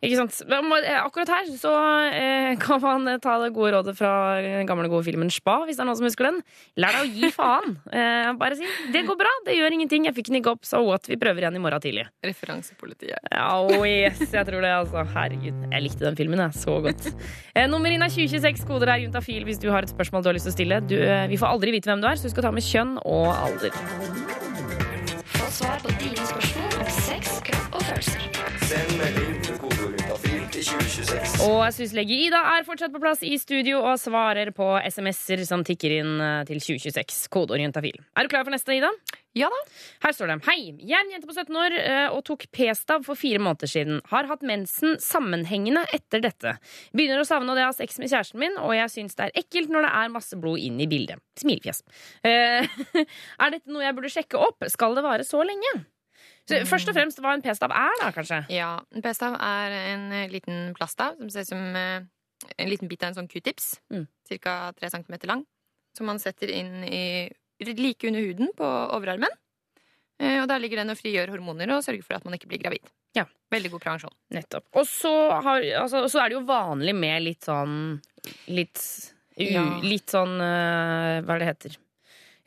Ikke 0.01 0.17
sant? 0.19 0.37
Men 0.49 0.69
eh, 0.81 0.97
Akkurat 1.01 1.31
her 1.33 1.49
så 1.57 1.71
eh, 2.11 2.51
kan 2.63 2.81
man 2.83 3.07
eh, 3.09 3.19
ta 3.21 3.37
det 3.41 3.51
gode 3.55 3.73
rådet 3.75 3.95
fra 3.97 4.11
den 4.41 4.69
gamle 4.69 4.89
gode 4.91 5.05
filmen 5.07 5.31
Spa, 5.33 5.61
hvis 5.67 5.79
det 5.79 5.85
er 5.85 5.89
noen 5.89 5.99
som 5.99 6.07
husker 6.07 6.29
den. 6.29 6.41
Lær 6.81 6.97
deg 6.97 7.07
å 7.07 7.21
gi 7.21 7.31
faen. 7.35 7.77
Eh, 8.01 8.29
bare 8.39 8.55
si 8.55 8.65
'det 8.93 9.01
går 9.05 9.17
bra, 9.19 9.29
det 9.45 9.55
gjør 9.57 9.73
ingenting, 9.75 10.05
jeg 10.07 10.15
fikk 10.15 10.29
den 10.29 10.39
ikke 10.39 10.53
opp, 10.55 10.63
so 10.65 10.79
what, 10.85 11.05
vi 11.09 11.17
prøver 11.19 11.43
igjen 11.43 11.57
i 11.57 11.61
morgen 11.61 11.81
tidlig'. 11.83 12.07
Referansepolitiet. 12.25 13.19
Ja, 13.33 13.49
oh 13.59 13.83
yes, 13.85 14.21
jeg 14.31 14.45
tror 14.47 14.63
det, 14.63 14.71
altså. 14.73 15.03
Herregud, 15.11 15.65
jeg 15.71 15.83
likte 15.83 16.05
den 16.05 16.17
filmen, 16.17 16.41
jeg. 16.45 16.55
Så 16.61 16.77
godt. 16.85 17.09
Eh, 17.53 17.67
nummer 17.69 17.91
inn 17.93 18.01
er 18.05 18.11
2026. 18.13 18.65
Koder 18.69 18.93
er 18.93 19.03
juntafil 19.03 19.45
hvis 19.47 19.59
du 19.61 19.69
har 19.73 19.83
et 19.85 19.91
spørsmål 19.91 20.23
du 20.23 20.31
har 20.31 20.37
lyst 20.37 20.47
til 20.49 20.53
å 20.53 20.57
stille. 20.57 20.81
Du, 20.87 20.95
eh, 20.97 21.27
vi 21.31 21.39
får 21.41 21.51
aldri 21.51 21.75
vite 21.75 21.91
hvem 21.91 22.01
du 22.01 22.07
er, 22.07 22.15
så 22.15 22.29
du 22.29 22.33
skal 22.33 22.47
ta 22.47 22.51
med 22.55 22.65
kjønn 22.65 22.97
og 23.03 23.27
alder. 23.35 23.75
Få 25.35 25.51
svar 25.51 25.77
på 25.83 25.93
dine 25.99 26.25
spørsmål 26.31 26.79
om 26.79 26.89
sex, 27.01 27.41
kropp 27.45 27.75
og 27.75 27.81
følelser. 27.89 28.21
Send 28.71 28.97
melding 28.97 29.20
juntafil 30.61 30.85
jeg 30.85 31.07
2026. 31.07 31.41
Og 31.47 31.63
syslege 31.73 32.17
Ida 32.27 32.41
er 32.55 32.65
fortsatt 32.67 32.93
på 32.93 33.01
plass 33.01 33.23
i 33.25 33.33
studio 33.41 33.81
og 33.81 33.97
svarer 33.99 34.51
på 34.55 34.67
SMS-er 34.85 35.43
som 35.47 35.63
tikker 35.65 35.95
inn 36.01 36.21
eh, 36.21 36.43
til 36.49 36.61
2026. 36.61 37.27
Kodeorienta 37.33 37.81
fil. 37.83 37.97
Er 38.15 38.25
du 38.27 38.31
klar 38.31 38.45
for 38.45 38.53
neste, 38.53 38.75
Ida? 38.75 38.91
Ja 39.37 39.47
da. 39.47 39.59
Her 40.03 40.11
står 40.11 40.27
det 40.27 40.35
Hei, 40.49 40.57
jeg 40.83 40.97
er 40.97 41.05
en 41.05 41.13
jente 41.13 41.29
på 41.29 41.35
17 41.35 41.55
år 41.55 41.75
eh, 41.79 42.07
og 42.11 42.23
tok 42.27 42.45
p-stav 42.51 43.05
for 43.07 43.19
fire 43.19 43.39
måneder 43.41 43.71
siden. 43.71 44.01
Har 44.11 44.27
hatt 44.29 44.43
mensen 44.45 44.97
sammenhengende 45.01 45.85
etter 45.95 46.23
dette. 46.23 46.57
Begynner 46.91 47.23
å 47.23 47.27
savne 47.27 47.55
det 47.57 47.63
å 47.65 47.71
ha 47.71 47.77
sex 47.77 47.97
med 48.01 48.11
kjæresten 48.11 48.41
min, 48.43 48.59
og 48.59 48.75
jeg 48.75 48.91
syns 48.91 49.17
det 49.17 49.29
er 49.29 49.41
ekkelt 49.43 49.71
når 49.71 49.87
det 49.87 49.93
er 50.01 50.13
masse 50.17 50.41
blod 50.41 50.61
inn 50.61 50.81
i 50.83 50.89
bildet. 50.91 51.23
Smilefjes. 51.39 51.81
Eh, 52.27 52.67
er 53.45 53.55
dette 53.55 53.71
noe 53.71 53.87
jeg 53.87 53.97
burde 53.97 54.13
sjekke 54.13 54.41
opp? 54.49 54.67
Skal 54.71 54.99
det 54.99 55.07
vare 55.07 55.27
så 55.27 55.41
lenge? 55.47 55.79
Så, 56.51 56.61
først 56.69 56.89
og 56.91 56.95
fremst 56.97 57.21
hva 57.23 57.33
en 57.37 57.41
p-stav 57.45 57.71
er, 57.75 57.93
da, 58.01 58.09
kanskje? 58.15 58.41
Ja, 58.53 58.71
en 58.95 59.01
p-stav 59.05 59.37
er 59.39 59.75
en 59.93 60.07
eh, 60.11 60.27
liten 60.31 60.73
plaststav 60.77 61.17
som 61.19 61.29
ser 61.33 61.45
ut 61.47 61.51
som 61.53 61.75
eh, 61.79 62.01
en 62.57 62.69
liten 62.71 62.89
bit 62.91 63.03
av 63.03 63.11
en 63.13 63.19
sånn 63.21 63.29
q-tips. 63.31 63.75
Mm. 63.93 64.05
Cirka 64.27 64.55
3 64.79 64.89
cm 64.97 65.17
lang. 65.29 65.45
som 65.97 66.05
man 66.07 66.19
setter 66.23 66.47
inn 66.55 66.83
i 66.87 67.29
like 67.77 68.07
under 68.07 68.21
huden 68.23 68.47
på 68.57 68.65
overarmen. 68.95 69.29
Eh, 70.21 70.39
Og 70.41 70.47
der 70.47 70.59
ligger 70.63 70.77
den 70.81 70.89
og 70.93 70.97
frigjør 70.97 71.29
hormoner 71.33 71.69
og 71.75 71.83
sørger 71.83 72.03
for 72.05 72.15
at 72.15 72.23
man 72.25 72.33
ikke 72.37 72.47
blir 72.47 72.61
gravid. 72.63 72.87
Ja. 73.17 73.25
Veldig 73.51 73.71
god 73.73 73.81
prevensjon. 73.83 74.13
Nettopp. 74.31 74.67
Og 74.79 74.85
så, 74.87 75.11
har, 75.43 75.61
altså, 75.81 76.05
så 76.07 76.21
er 76.23 76.29
det 76.31 76.37
jo 76.39 76.45
vanlig 76.47 76.95
med 76.95 77.23
litt 77.25 77.43
sånn 77.43 77.99
Litt, 78.47 78.77
u, 79.35 79.43
Ja. 79.43 79.63
litt 79.83 80.07
sånn 80.13 80.37
Hva 80.39 81.33
er 81.35 81.39
det 81.41 81.47
heter? 81.49 81.77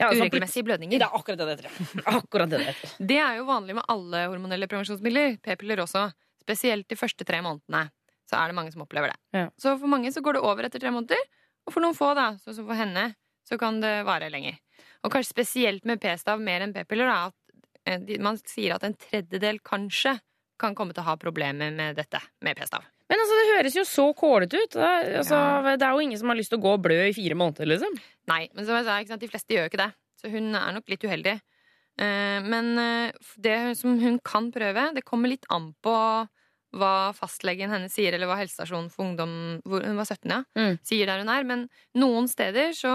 Ja, 0.01 0.09
altså, 0.09 0.25
Uregelmessige 0.25 0.67
blødninger. 0.67 0.99
Det 0.99 1.07
er 1.07 1.17
akkurat 1.19 1.39
det 1.39 1.47
det 1.47 1.57
heter. 1.71 2.05
Akkurat 2.19 2.51
det 2.51 2.61
det 2.61 2.67
heter. 2.73 2.95
Det 3.13 3.19
er 3.23 3.37
jo 3.39 3.45
vanlig 3.47 3.77
med 3.79 3.87
alle 3.95 4.25
hormonelle 4.27 4.69
prevensjonsmidler. 4.71 5.37
P-piller 5.45 5.85
også. 5.85 6.09
Spesielt 6.43 6.89
de 6.91 6.99
første 6.99 7.27
tre 7.29 7.41
månedene. 7.45 7.87
Så 8.29 8.39
er 8.41 8.51
det 8.51 8.57
mange 8.59 8.73
som 8.75 8.83
opplever 8.83 9.13
det. 9.13 9.19
Ja. 9.37 9.47
Så 9.61 9.77
for 9.79 9.91
mange 9.91 10.11
så 10.13 10.23
går 10.25 10.39
det 10.39 10.45
over 10.49 10.67
etter 10.67 10.83
tre 10.83 10.91
måneder. 10.95 11.21
Og 11.65 11.77
for 11.77 11.85
noen 11.85 11.97
få, 11.97 12.11
da, 12.19 12.33
sånn 12.43 12.59
som 12.59 12.67
for 12.69 12.79
henne, 12.79 13.13
så 13.49 13.59
kan 13.61 13.79
det 13.85 13.93
vare 14.09 14.31
lenger. 14.33 14.59
Og 15.05 15.13
kanskje 15.13 15.35
spesielt 15.35 15.87
med 15.89 16.01
p-stav 16.03 16.41
mer 16.43 16.65
enn 16.65 16.75
p-piller, 16.75 17.09
da, 17.09 17.31
at 17.31 18.01
eh, 18.01 18.19
man 18.25 18.41
sier 18.41 18.77
at 18.77 18.87
en 18.89 18.97
tredjedel 18.99 19.61
kanskje 19.65 20.17
kan 20.61 20.77
komme 20.79 20.95
til 20.95 21.05
å 21.05 21.09
ha 21.11 21.17
problemer 21.21 21.73
med 21.75 21.99
dette 21.99 22.21
med 22.45 22.57
p-stav. 22.59 22.85
Men 23.11 23.21
altså, 23.21 23.37
det 23.37 23.49
høres 23.53 23.77
jo 23.77 23.85
så 23.89 24.07
kålete 24.17 24.61
ut. 24.63 24.77
Altså, 24.81 25.39
det 25.75 25.85
er 25.85 25.93
jo 25.93 26.05
ingen 26.05 26.21
som 26.21 26.31
har 26.33 26.39
lyst 26.39 26.53
til 26.55 26.61
å 26.61 26.65
gå 26.65 26.73
og 26.79 26.85
blø 26.87 27.03
i 27.11 27.17
fire 27.17 27.37
måneder, 27.37 27.69
liksom. 27.75 27.99
Nei, 28.31 28.47
men 28.55 28.67
som 28.67 28.79
jeg 28.79 28.87
sa, 28.87 29.01
ikke 29.01 29.15
sant, 29.15 29.25
de 29.25 29.31
fleste 29.33 29.55
gjør 29.55 29.67
jo 29.67 29.73
ikke 29.73 29.83
det. 29.83 29.91
Så 30.21 30.31
hun 30.33 30.55
er 30.57 30.77
nok 30.77 30.89
litt 30.93 31.05
uheldig. 31.05 31.35
Eh, 32.01 32.39
men 32.45 32.71
eh, 32.81 33.27
det 33.43 33.59
som 33.79 33.99
hun 34.01 34.17
kan 34.25 34.49
prøve, 34.55 34.89
det 34.97 35.05
kommer 35.07 35.31
litt 35.31 35.47
an 35.53 35.73
på 35.85 35.95
hva 36.75 36.95
fastlegen 37.15 37.71
hennes 37.71 37.93
sier, 37.95 38.17
eller 38.17 38.27
hva 38.27 38.39
helsestasjonen 38.41 38.89
for 38.91 39.07
ungdom 39.07 39.35
hvor, 39.63 39.85
Hun 39.85 39.99
var 40.01 40.09
17, 40.09 40.33
ja. 40.33 40.41
Mm. 40.59 40.79
Sier 40.83 41.11
der 41.11 41.23
hun 41.23 41.31
er. 41.31 41.47
Men 41.47 41.67
noen 42.01 42.27
steder 42.31 42.75
så 42.75 42.95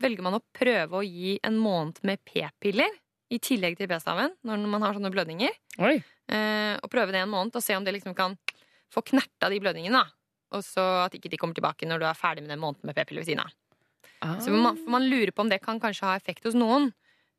velger 0.00 0.24
man 0.24 0.38
å 0.38 0.44
prøve 0.56 1.00
å 1.00 1.04
gi 1.04 1.36
en 1.44 1.58
måned 1.60 2.00
med 2.08 2.22
p-piller 2.24 2.94
i 3.28 3.40
tillegg 3.44 3.76
til 3.76 3.90
p-staven 3.90 4.32
når 4.48 4.64
man 4.72 4.86
har 4.86 4.96
sånne 4.96 5.12
blødninger. 5.12 5.58
Oi. 5.84 5.98
Eh, 6.32 6.74
og 6.80 6.88
prøve 6.92 7.12
det 7.12 7.20
en 7.20 7.32
måned 7.32 7.56
og 7.56 7.64
se 7.64 7.76
om 7.76 7.84
det 7.84 7.98
liksom 7.98 8.16
kan 8.16 8.38
få 8.92 9.04
knerta 9.10 9.52
de 9.52 9.60
blødningene. 9.60 10.00
da. 10.00 10.08
Og 10.56 10.64
så 10.64 10.84
at 11.04 11.16
ikke 11.16 11.28
de 11.28 11.40
kommer 11.40 11.56
tilbake 11.58 11.88
når 11.88 12.00
du 12.00 12.08
er 12.08 12.16
ferdig 12.16 12.46
med 12.46 12.54
den 12.54 12.62
måneden 12.62 12.88
med 12.88 12.96
p-piller 12.96 13.20
ved 13.20 13.28
siden 13.28 13.44
av. 13.44 13.52
Så 14.42 14.50
man, 14.50 14.78
man 14.90 15.06
lurer 15.08 15.30
på 15.30 15.44
om 15.44 15.50
det 15.50 15.60
kan 15.62 15.80
kanskje 15.80 16.06
ha 16.08 16.16
effekt 16.18 16.46
hos 16.48 16.56
noen. 16.58 16.90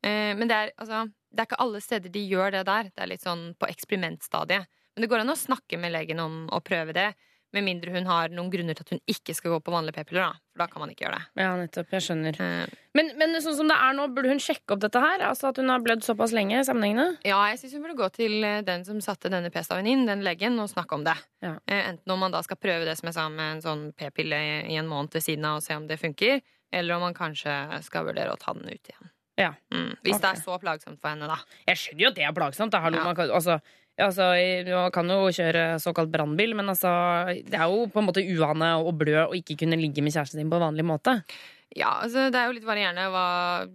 Eh, 0.04 0.32
men 0.36 0.48
det 0.48 0.56
er, 0.56 0.72
altså, 0.80 1.04
det 1.30 1.42
er 1.42 1.48
ikke 1.48 1.62
alle 1.64 1.80
steder 1.84 2.12
de 2.12 2.22
gjør 2.24 2.54
det 2.56 2.62
der. 2.68 2.92
Det 2.92 3.04
er 3.04 3.10
litt 3.12 3.24
sånn 3.24 3.50
på 3.60 3.68
eksperimentstadiet. 3.68 4.70
Men 4.94 5.04
det 5.04 5.10
går 5.12 5.22
an 5.22 5.34
å 5.34 5.38
snakke 5.38 5.78
med 5.80 5.94
legen 5.94 6.22
om 6.22 6.40
å 6.52 6.62
prøve 6.64 6.96
det. 6.96 7.10
Med 7.52 7.64
mindre 7.66 7.90
hun 7.90 8.06
har 8.06 8.28
noen 8.30 8.46
grunner 8.52 8.76
til 8.78 8.84
at 8.86 8.90
hun 8.94 9.00
ikke 9.10 9.34
skal 9.34 9.50
gå 9.50 9.56
på 9.66 9.72
vanlige 9.74 9.96
p-piller. 9.96 10.22
da. 10.30 10.38
For 10.54 10.62
da 10.62 10.66
kan 10.70 10.82
man 10.84 10.90
ikke 10.92 11.02
gjøre 11.06 11.16
det. 11.18 11.24
Ja, 11.42 11.48
nettopp. 11.58 11.88
Jeg 11.96 12.04
skjønner. 12.06 12.36
Eh, 12.40 12.76
Men, 12.94 13.10
men 13.18 13.34
sånn 13.42 13.56
som 13.58 13.66
det 13.70 13.74
er 13.74 13.96
nå, 13.98 14.06
burde 14.14 14.30
hun 14.30 14.38
sjekke 14.42 14.76
opp 14.76 14.80
dette 14.84 15.02
her? 15.02 15.24
Altså 15.26 15.48
At 15.50 15.58
hun 15.58 15.68
har 15.72 15.82
blødd 15.82 16.04
såpass 16.06 16.30
lenge 16.36 16.62
sammenhengende? 16.64 17.18
ja, 17.26 17.40
jeg 17.50 17.58
syns 17.58 17.74
hun 17.74 17.82
burde 17.88 17.98
gå 17.98 18.08
til 18.14 18.38
eh, 18.46 18.60
den 18.62 18.84
som 18.86 19.00
satte 19.02 19.30
denne 19.34 19.50
p-staven 19.50 19.86
inn, 19.90 20.06
den 20.06 20.22
legen, 20.22 20.58
og 20.62 20.70
snakke 20.70 20.94
om 20.94 21.02
det. 21.04 21.16
Ja. 21.42 21.56
Eh, 21.66 21.88
enten 21.90 22.14
om 22.14 22.22
man 22.22 22.30
da 22.30 22.42
skal 22.46 22.56
prøve 22.62 22.86
det 22.86 22.96
som 23.00 23.10
jeg 23.10 23.18
sa 23.18 23.28
med 23.28 23.56
en 23.56 23.62
sånn 23.66 23.86
p-pille 23.98 24.38
i 24.70 24.78
en 24.78 24.86
måned 24.90 25.10
til 25.16 25.20
siden 25.32 25.44
av 25.50 25.58
og 25.58 25.66
se 25.66 25.74
om 25.74 25.86
det 25.90 25.98
funker, 25.98 26.40
eller 26.72 26.94
om 26.94 27.08
man 27.08 27.14
kanskje 27.18 27.82
skal 27.82 28.06
vurdere 28.06 28.30
å 28.30 28.38
ta 28.38 28.54
den 28.54 28.70
ut 28.70 28.78
igjen. 28.94 29.10
Ja. 29.40 29.54
Mm. 29.72 29.94
Hvis 30.04 30.18
det 30.20 30.28
er 30.28 30.36
så 30.42 30.58
plagsomt 30.60 31.00
for 31.00 31.08
henne, 31.14 31.26
da. 31.26 31.38
Jeg 31.66 31.78
skjønner 31.80 32.02
jo 32.04 32.08
at 32.10 32.16
det 32.18 32.24
er 32.28 32.32
plagsomt. 32.36 32.74
Hallo, 32.76 32.98
Ja. 32.98 33.04
man, 33.08 33.16
kan, 33.16 33.30
altså, 33.32 33.54
altså, 34.02 34.32
man 34.68 34.90
kan 34.94 35.12
jo 35.12 35.30
kjøre 35.34 35.64
såkalt 35.82 36.10
brannbil, 36.12 36.56
men 36.58 36.72
altså, 36.72 36.90
det 37.46 37.56
er 37.58 37.70
jo 37.70 37.86
på 37.92 38.02
en 38.02 38.10
måte 38.10 38.24
uane 38.24 38.74
og 38.80 38.94
blø 39.00 39.24
å 39.26 39.32
ikke 39.36 39.58
kunne 39.62 39.78
ligge 39.80 40.04
med 40.04 40.14
kjæresten 40.14 40.42
din 40.42 40.52
på 40.52 40.60
vanlig 40.62 40.86
måte. 40.86 41.20
Ja, 41.78 41.90
altså 42.02 42.24
Det 42.34 42.38
er 42.38 42.48
jo 42.48 42.54
litt 42.56 42.66
varierende 42.66 43.04
hva 43.14 43.26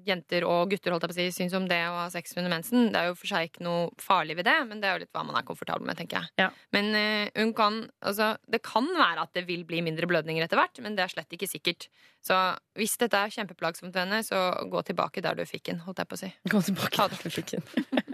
jenter 0.03 0.43
og 0.49 0.73
gutter 0.73 0.91
holdt 0.91 1.05
jeg 1.05 1.11
på 1.11 1.15
å 1.15 1.17
si, 1.17 1.27
syns 1.31 1.53
om 1.55 1.67
det 1.69 1.77
å 1.87 1.93
ha 1.95 2.07
sex 2.11 2.35
under 2.35 2.51
mensen. 2.51 2.89
Det 2.91 2.99
er 2.99 3.07
jo 3.07 3.15
for 3.15 3.31
seg 3.31 3.47
ikke 3.47 3.63
noe 3.63 3.85
farlig 4.03 4.35
ved 4.35 4.49
det, 4.49 4.55
men 4.67 4.81
det 4.81 4.89
er 4.89 4.97
jo 4.97 5.03
litt 5.05 5.13
hva 5.15 5.23
man 5.23 5.37
er 5.39 5.45
komfortabel 5.47 5.87
med, 5.87 5.95
tenker 5.99 6.19
jeg. 6.19 6.33
Ja. 6.43 6.49
Men 6.75 6.91
uh, 6.91 7.31
hun 7.39 7.53
kan 7.55 7.77
Altså, 8.05 8.33
det 8.51 8.61
kan 8.65 8.85
være 8.95 9.23
at 9.23 9.31
det 9.35 9.45
vil 9.47 9.63
bli 9.67 9.79
mindre 9.83 10.07
blødninger 10.09 10.43
etter 10.43 10.59
hvert, 10.59 10.79
men 10.83 10.97
det 10.97 11.05
er 11.05 11.13
slett 11.13 11.31
ikke 11.33 11.47
sikkert. 11.49 11.87
Så 12.23 12.35
hvis 12.77 12.97
dette 13.01 13.17
er 13.17 13.33
kjempeplagsomt 13.33 13.95
for 13.95 14.03
henne, 14.03 14.21
så 14.27 14.41
gå 14.71 14.83
tilbake 14.87 15.23
der 15.23 15.39
du 15.39 15.45
fikk 15.47 15.69
den, 15.71 15.81
holdt 15.85 16.03
jeg 16.03 16.11
på 16.11 16.17
å 16.19 16.21
si. 16.21 16.31
Gå 16.51 16.61
tilbake 16.67 16.99
der 16.99 17.15
du 17.15 17.17
fikk 17.17 17.55
trafikken. 17.55 18.04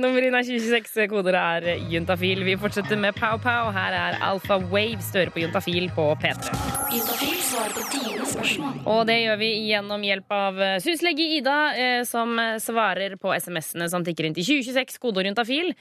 Nummeret 0.00 0.28
inn 0.28 0.36
er 0.38 0.46
2026, 0.46 1.06
koder 1.10 1.36
er 1.38 1.68
juntafil. 1.90 2.42
Vi 2.46 2.56
fortsetter 2.60 2.98
med 3.00 3.16
Pow 3.18 3.38
Pow. 3.42 3.70
Her 3.74 3.96
er 3.96 4.18
Alpha 4.26 4.58
Wave 4.72 5.02
støre 5.04 5.32
på 5.34 5.42
juntafil 5.44 5.90
på 5.96 6.06
P3. 6.22 6.54
Juntafil 6.94 7.38
svarer 7.44 7.76
på 7.76 7.86
dine 7.92 8.26
spørsmål. 8.32 8.82
Og 8.90 9.00
det 9.10 9.20
gjør 9.22 9.40
vi 9.40 9.52
gjennom 9.68 10.04
hjelp 10.06 10.36
av 10.36 10.60
eh, 10.64 10.76
syslege 10.84 11.26
Ida, 11.38 11.58
eh, 11.76 12.02
som 12.08 12.36
svarer 12.62 13.16
på 13.20 13.32
SMS-ene 13.36 13.90
som 13.92 14.06
tikker 14.06 14.28
inn 14.28 14.36
til 14.36 14.46
2026, 14.52 15.00
kodeord 15.02 15.30
juntafil. 15.32 15.74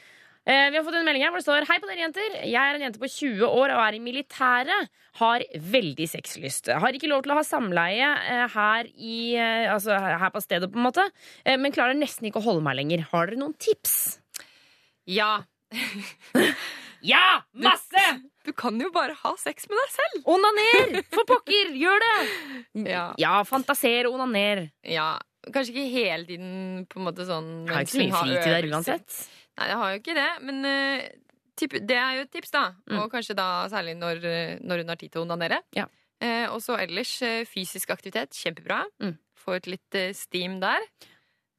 Eh, 0.49 0.69
Vi 0.71 0.77
har 0.79 0.83
fått 0.87 0.95
en 0.97 1.05
melding 1.05 1.21
her 1.25 1.29
hvor 1.33 1.41
det 1.41 1.45
står 1.45 1.67
Hei 1.69 1.77
på 1.83 1.89
dere 1.89 2.01
jenter. 2.07 2.37
Jeg 2.47 2.57
er 2.57 2.77
en 2.79 2.85
jente 2.87 3.01
på 3.01 3.09
20 3.11 3.45
år 3.45 3.73
og 3.75 3.81
er 3.83 3.97
i 3.97 4.01
militæret. 4.01 4.89
Har 5.19 5.43
veldig 5.75 6.07
sexlyst. 6.09 6.71
Har 6.81 6.95
ikke 6.95 7.09
lov 7.11 7.21
til 7.25 7.33
å 7.35 7.37
ha 7.39 7.45
samleie 7.45 8.09
eh, 8.31 8.45
her, 8.55 8.89
i, 8.95 9.19
eh, 9.37 9.67
altså 9.73 9.97
her 9.99 10.31
på 10.33 10.41
stedet, 10.41 10.71
på 10.73 10.79
en 10.81 10.87
måte. 10.87 11.05
Men 11.45 11.73
klarer 11.75 11.97
nesten 11.97 12.29
ikke 12.29 12.41
å 12.41 12.47
holde 12.49 12.65
meg 12.65 12.79
lenger. 12.81 13.05
Har 13.11 13.29
dere 13.29 13.41
noen 13.43 13.55
tips? 13.61 14.19
Ja! 15.09 15.37
Ja! 16.99 17.45
Masse! 17.55 18.01
Du 18.43 18.49
kan 18.51 18.75
jo 18.81 18.89
bare 18.91 19.13
ha 19.21 19.29
sex 19.39 19.69
med 19.71 19.77
deg 19.79 19.91
selv! 19.93 20.17
Onaner! 20.33 20.97
For 21.13 21.23
pokker! 21.29 21.69
Gjør 21.79 22.01
det! 22.03 22.15
Ja. 22.91 23.05
Ja, 23.21 23.37
fantaser 23.47 24.09
og 24.09 24.17
onaner. 24.19 24.65
ja. 24.83 25.13
Kanskje 25.49 25.71
ikke 25.71 25.85
hele 25.93 26.25
tiden 26.27 26.49
på 26.91 26.99
en 26.99 27.05
måte 27.07 27.23
sånn 27.25 27.47
har 27.71 27.85
ikke 27.85 27.93
så 27.93 28.01
mye 28.01 28.17
fritid 28.19 28.51
der 28.51 28.65
uansett. 28.67 29.15
Nei, 29.59 29.67
jeg 29.67 29.79
har 29.81 29.91
jo 29.91 29.99
ikke 29.99 30.15
det, 30.15 30.29
men 30.47 30.61
uh, 30.63 31.79
det 31.83 31.97
er 31.99 32.13
jo 32.15 32.25
et 32.25 32.31
tips, 32.31 32.53
da. 32.55 32.65
Mm. 32.87 32.99
Og 33.01 33.09
kanskje 33.11 33.35
da 33.35 33.47
særlig 33.71 33.97
når, 33.99 34.21
eh, 34.23 34.51
når 34.63 34.83
hun 34.83 34.93
har 34.93 34.99
tid 35.01 35.11
til 35.11 35.19
å 35.19 35.25
onanere. 35.25 35.59
Ja. 35.75 35.89
Uh, 36.23 36.47
og 36.53 36.61
så 36.63 36.77
ellers 36.79 37.11
uh, 37.25 37.43
fysisk 37.47 37.91
aktivitet. 37.91 38.31
Kjempebra. 38.39 38.85
Mm. 39.03 39.17
Få 39.39 39.57
ut 39.59 39.67
litt 39.67 39.97
steam 40.15 40.61
der. 40.63 40.87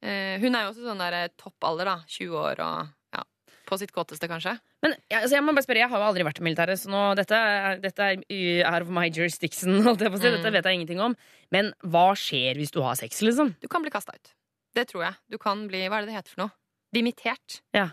Hun 0.01 0.55
er 0.57 0.63
jo 0.63 0.71
også 0.71 0.81
sånn 0.81 1.01
der 1.03 1.29
topp 1.37 1.61
alder, 1.69 1.91
da. 1.91 2.09
20 2.09 2.37
år 2.41 2.61
og 2.65 2.87
ja, 3.13 3.21
på 3.69 3.77
sitt 3.77 3.93
kåteste, 3.93 4.25
kanskje. 4.31 4.55
Men 4.81 4.95
altså, 5.13 5.35
jeg 5.35 5.45
må 5.45 5.53
bare 5.53 5.65
spørre, 5.67 5.83
jeg 5.83 5.91
har 5.91 6.01
jo 6.01 6.07
aldri 6.07 6.25
vært 6.25 6.41
i 6.41 6.45
militæret, 6.47 6.81
så 6.81 6.89
nå, 6.89 7.01
dette, 7.19 7.41
dette 7.83 8.07
er 8.09 8.63
out 8.65 8.87
of 8.87 8.89
my 8.89 9.05
jurisdiction. 9.13 9.77
Holdt 9.85 10.01
jeg 10.01 10.13
på 10.13 10.17
å 10.17 10.23
si. 10.23 10.31
Mm. 10.31 10.39
Dette 10.39 10.53
vet 10.57 10.69
jeg 10.71 10.79
ingenting 10.79 11.03
om. 11.05 11.17
Men 11.53 11.69
hva 11.85 12.07
skjer 12.17 12.57
hvis 12.57 12.73
du 12.73 12.81
har 12.81 12.97
sex, 12.97 13.21
liksom? 13.27 13.53
Du 13.61 13.69
kan 13.69 13.85
bli 13.85 13.93
kasta 13.93 14.17
ut. 14.17 14.33
Det 14.73 14.87
tror 14.89 15.05
jeg. 15.05 15.21
Du 15.29 15.37
kan 15.41 15.67
bli 15.69 15.83
Hva 15.85 15.99
er 15.99 16.07
det 16.07 16.13
det 16.13 16.17
heter 16.17 16.33
for 16.33 16.45
noe? 16.47 16.55
Dimittert. 16.93 17.61
Ja. 17.73 17.89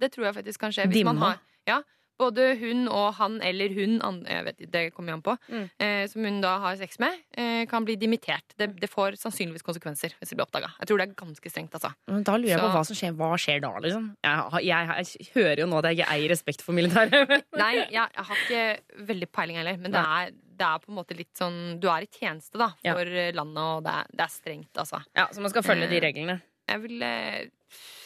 Det 0.00 0.12
tror 0.12 0.26
jeg 0.30 0.34
faktisk 0.42 0.60
kan 0.60 0.72
skje. 0.74 0.88
Hvis 0.92 1.04
man 1.04 1.18
har 1.22 1.38
ja, 1.68 1.80
både 2.18 2.44
hun 2.60 2.84
og 2.92 3.14
han 3.18 3.40
eller 3.42 3.72
hun, 3.74 3.96
jeg 4.28 4.44
vet, 4.46 4.58
det 4.70 4.82
kommer 4.94 5.10
jo 5.12 5.16
an 5.16 5.22
på, 5.26 5.32
Mm. 5.48 5.64
eh, 5.80 6.06
som 6.06 6.22
hun 6.24 6.40
da 6.40 6.58
har 6.62 6.76
sex 6.76 6.98
med, 7.02 7.16
eh, 7.36 7.64
kan 7.66 7.84
bli 7.84 7.96
dimittert. 7.96 8.44
Det, 8.58 8.68
det 8.78 8.90
får 8.90 9.16
sannsynligvis 9.18 9.64
konsekvenser 9.66 10.14
hvis 10.20 10.28
det 10.30 10.36
blir 10.36 10.44
oppdaga. 10.46 10.70
Jeg 10.78 10.86
tror 10.90 10.98
det 10.98 11.08
er 11.08 11.14
ganske 11.18 11.50
strengt, 11.50 11.72
altså. 11.74 11.90
Men 12.06 12.22
Da 12.22 12.36
lurer 12.36 12.52
jeg 12.52 12.60
på 12.60 12.70
hva 12.76 12.84
som 12.86 12.94
skjer. 13.00 13.16
Hva 13.18 13.30
skjer 13.40 13.60
da, 13.64 13.72
liksom? 13.82 14.06
Jeg, 14.22 14.64
jeg, 14.68 15.08
jeg 15.16 15.32
hører 15.34 15.58
jo 15.64 15.66
nå 15.72 15.78
at 15.80 15.84
jeg 15.90 15.98
ikke 15.98 16.12
eier 16.14 16.28
respekt 16.36 16.62
for 16.62 16.72
militæret. 16.78 17.42
Nei, 17.64 17.72
jeg, 17.90 18.08
jeg 18.14 18.24
har 18.30 18.36
ikke 18.46 19.06
veldig 19.10 19.30
peiling 19.32 19.56
heller, 19.62 19.76
men 19.82 19.90
det 19.96 20.04
er, 20.04 20.30
det 20.62 20.68
er 20.68 20.78
på 20.84 20.92
en 20.92 20.98
måte 21.00 21.16
litt 21.18 21.32
sånn 21.34 21.80
Du 21.82 21.88
er 21.90 22.04
i 22.06 22.10
tjeneste, 22.12 22.54
da, 22.60 22.70
Ja. 22.84 22.94
for 22.94 23.04
landet, 23.08 23.58
og 23.66 23.82
det 23.88 23.96
er, 23.98 24.06
det 24.12 24.26
er 24.28 24.32
strengt, 24.36 24.72
altså. 24.78 25.02
ja, 25.16 25.26
Så 25.32 25.40
man 25.42 25.50
skal 25.50 25.62
følge 25.66 25.88
de 25.90 25.96
Eh, 25.98 26.06
reglene. 26.06 26.40
Jeg 26.68 26.80
ville, 26.84 27.08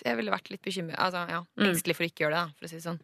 jeg 0.07 0.16
ville 0.16 0.33
vært 0.33 0.49
litt 0.51 0.62
bekymret 0.64 0.97
Altså, 0.99 1.25
ja, 1.29 1.40
Mm. 1.59 1.66
engstelig 1.71 1.97
for 1.97 2.05
å 2.07 2.11
ikke 2.11 2.25
gjøre 2.25 2.37
det, 2.37 2.45
da, 2.47 2.55
for 2.59 2.66
å 2.66 2.69
si 2.71 2.77
det 2.77 2.87
sånn. 2.87 3.01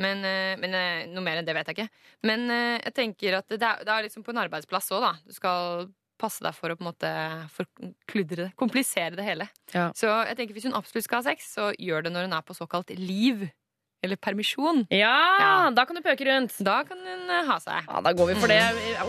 Men, 0.00 0.24
eh, 0.24 0.56
men 0.60 0.74
eh, 0.74 1.06
noe 1.12 1.22
mer 1.24 1.38
enn 1.40 1.44
det 1.48 1.54
vet 1.54 1.66
jeg 1.68 1.76
ikke. 1.76 1.88
Men 2.24 2.50
eh, 2.50 2.80
jeg 2.84 2.94
tenker 2.94 3.38
at 3.38 3.48
det 3.48 3.62
er, 3.62 3.82
det 3.84 3.88
er 3.94 4.02
liksom 4.06 4.24
på 4.24 4.30
en 4.34 4.42
arbeidsplass 4.46 4.90
òg, 4.92 5.00
da. 5.04 5.12
Du 5.26 5.32
skal 5.36 5.88
passe 6.20 6.42
deg 6.44 6.52
for 6.54 6.68
å 6.72 6.76
på 6.76 6.84
en 6.84 6.90
måte 6.92 7.10
forkludre 7.56 8.44
det. 8.46 8.50
Komplisere 8.60 9.16
det 9.16 9.24
hele. 9.24 9.46
Ja. 9.72 9.90
Så 9.96 10.08
jeg 10.28 10.36
tenker 10.36 10.54
hvis 10.56 10.66
hun 10.68 10.76
absolutt 10.76 11.04
skal 11.06 11.22
ha 11.22 11.30
sex, 11.30 11.48
så 11.56 11.70
gjør 11.80 12.04
det 12.04 12.12
når 12.12 12.28
hun 12.28 12.36
er 12.36 12.44
på 12.44 12.56
såkalt 12.56 12.92
liv. 12.98 13.46
Eller 14.02 14.16
permisjon. 14.16 14.86
Ja, 14.90 15.12
Ja. 15.40 15.70
da 15.76 15.84
kan 15.84 15.94
du 15.96 16.00
pøke 16.00 16.24
rundt. 16.24 16.54
Da 16.64 16.82
kan 16.88 16.96
hun 17.04 17.28
eh, 17.30 17.44
ha 17.50 17.58
seg. 17.60 17.84
Ja, 17.86 18.00
Da 18.00 18.12
går 18.16 18.26
vi 18.32 18.34
for 18.40 18.48
det. 18.48 18.62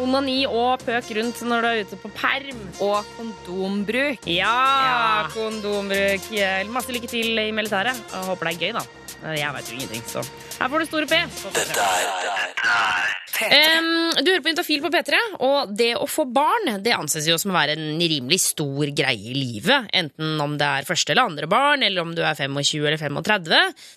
Onani 0.03 0.45
og 0.45 0.79
pøk 0.83 1.07
rundt 1.15 1.39
når 1.47 1.61
du 1.61 1.67
er 1.67 1.83
ute 1.85 1.95
på 2.01 2.11
perm. 2.11 2.59
Og 2.81 3.05
kondombruk. 3.17 4.19
Ja, 4.27 4.51
Ja. 4.51 5.27
kondombruk. 5.31 6.27
Masse 6.73 6.91
lykke 6.91 7.07
til 7.07 7.39
i 7.39 7.51
militæret. 7.51 7.95
Jeg 8.11 8.25
håper 8.27 8.51
det 8.51 8.55
er 8.55 8.59
gøy, 8.59 8.73
da. 8.73 8.83
Jeg 9.21 9.53
vet 9.55 9.69
jo 9.69 9.77
ingenting, 9.77 10.05
så 10.09 10.25
her 10.57 10.69
får 10.71 10.81
du 10.81 10.89
store 10.89 11.09
P. 11.09 11.23
Dette 11.53 11.89
er 11.89 13.17
Em, 13.49 13.87
du 14.21 14.27
hører 14.29 14.41
på 14.43 14.51
Juntafil 14.51 14.81
på 14.83 14.91
P3, 14.93 15.17
og 15.41 15.71
det 15.77 15.93
å 15.97 16.05
få 16.09 16.27
barn 16.29 16.75
det 16.83 16.93
anses 16.93 17.25
jo 17.29 17.37
som 17.41 17.53
å 17.53 17.57
være 17.57 17.73
en 17.77 17.97
rimelig 17.97 18.41
stor 18.43 18.91
greie 18.93 19.31
i 19.31 19.33
livet. 19.33 19.89
Enten 19.97 20.41
om 20.43 20.57
det 20.59 20.67
er 20.67 20.87
første 20.89 21.13
eller 21.13 21.31
andre 21.31 21.49
barn, 21.49 21.85
eller 21.87 22.03
om 22.03 22.13
du 22.17 22.21
er 22.21 22.37
25 22.37 22.85
eller 22.85 23.01
35. 23.01 23.49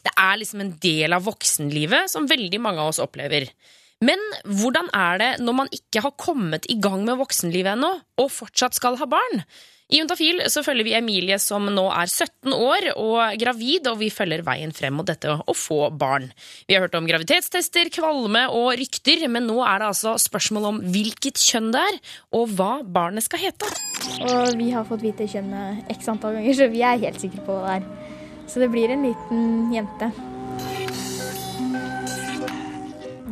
Det 0.06 0.14
er 0.14 0.40
liksom 0.40 0.64
en 0.64 0.72
del 0.80 1.16
av 1.16 1.26
voksenlivet 1.28 2.12
som 2.12 2.30
veldig 2.30 2.62
mange 2.62 2.84
av 2.84 2.94
oss 2.94 3.02
opplever. 3.04 3.50
Men 4.04 4.20
hvordan 4.48 4.88
er 4.96 5.20
det 5.20 5.30
når 5.44 5.60
man 5.60 5.70
ikke 5.72 6.02
har 6.04 6.16
kommet 6.20 6.66
i 6.72 6.78
gang 6.82 7.04
med 7.06 7.20
voksenlivet 7.20 7.76
ennå, 7.76 7.92
og 8.20 8.32
fortsatt 8.32 8.76
skal 8.76 8.98
ha 9.00 9.08
barn? 9.10 9.44
I 9.92 9.98
Juntafil 9.98 10.38
så 10.48 10.62
følger 10.64 10.86
vi 10.86 10.94
Emilie 10.96 11.36
som 11.42 11.66
nå 11.68 11.82
er 11.92 12.08
17 12.08 12.54
år 12.56 12.86
og 12.94 13.34
gravid, 13.36 13.84
og 13.90 13.98
vi 14.00 14.08
følger 14.08 14.40
veien 14.46 14.72
frem 14.72 14.94
mot 14.96 15.04
dette 15.04 15.28
å 15.28 15.54
få 15.54 15.90
barn. 15.92 16.30
Vi 16.64 16.72
har 16.72 16.86
hørt 16.86 16.96
om 16.96 17.04
graviditetstester, 17.04 17.90
kvalme 17.92 18.46
og 18.48 18.70
rykter, 18.80 19.26
men 19.28 19.44
nå 19.44 19.58
er 19.60 19.82
det 19.82 19.90
altså 19.90 20.14
spørsmål 20.22 20.68
om 20.70 20.78
hvilket 20.94 21.36
kjønn 21.36 21.68
det 21.74 21.82
er, 21.90 21.98
og 22.32 22.54
hva 22.56 22.70
barnet 22.96 23.26
skal 23.26 23.42
hete. 23.44 23.68
Og 24.24 24.56
vi 24.56 24.70
har 24.72 24.88
fått 24.88 25.04
vite 25.04 25.28
kjønnet 25.28 25.92
x 25.92 26.08
antall 26.14 26.38
ganger, 26.38 26.56
så 26.56 26.70
vi 26.72 26.80
er 26.80 27.04
helt 27.04 27.20
sikre 27.20 27.44
på 27.44 27.58
hva 27.58 27.76
det 27.76 27.76
er. 27.76 28.16
Så 28.48 28.64
det 28.64 28.70
blir 28.72 28.88
en 28.92 29.04
liten 29.04 29.44
jente. 29.72 30.10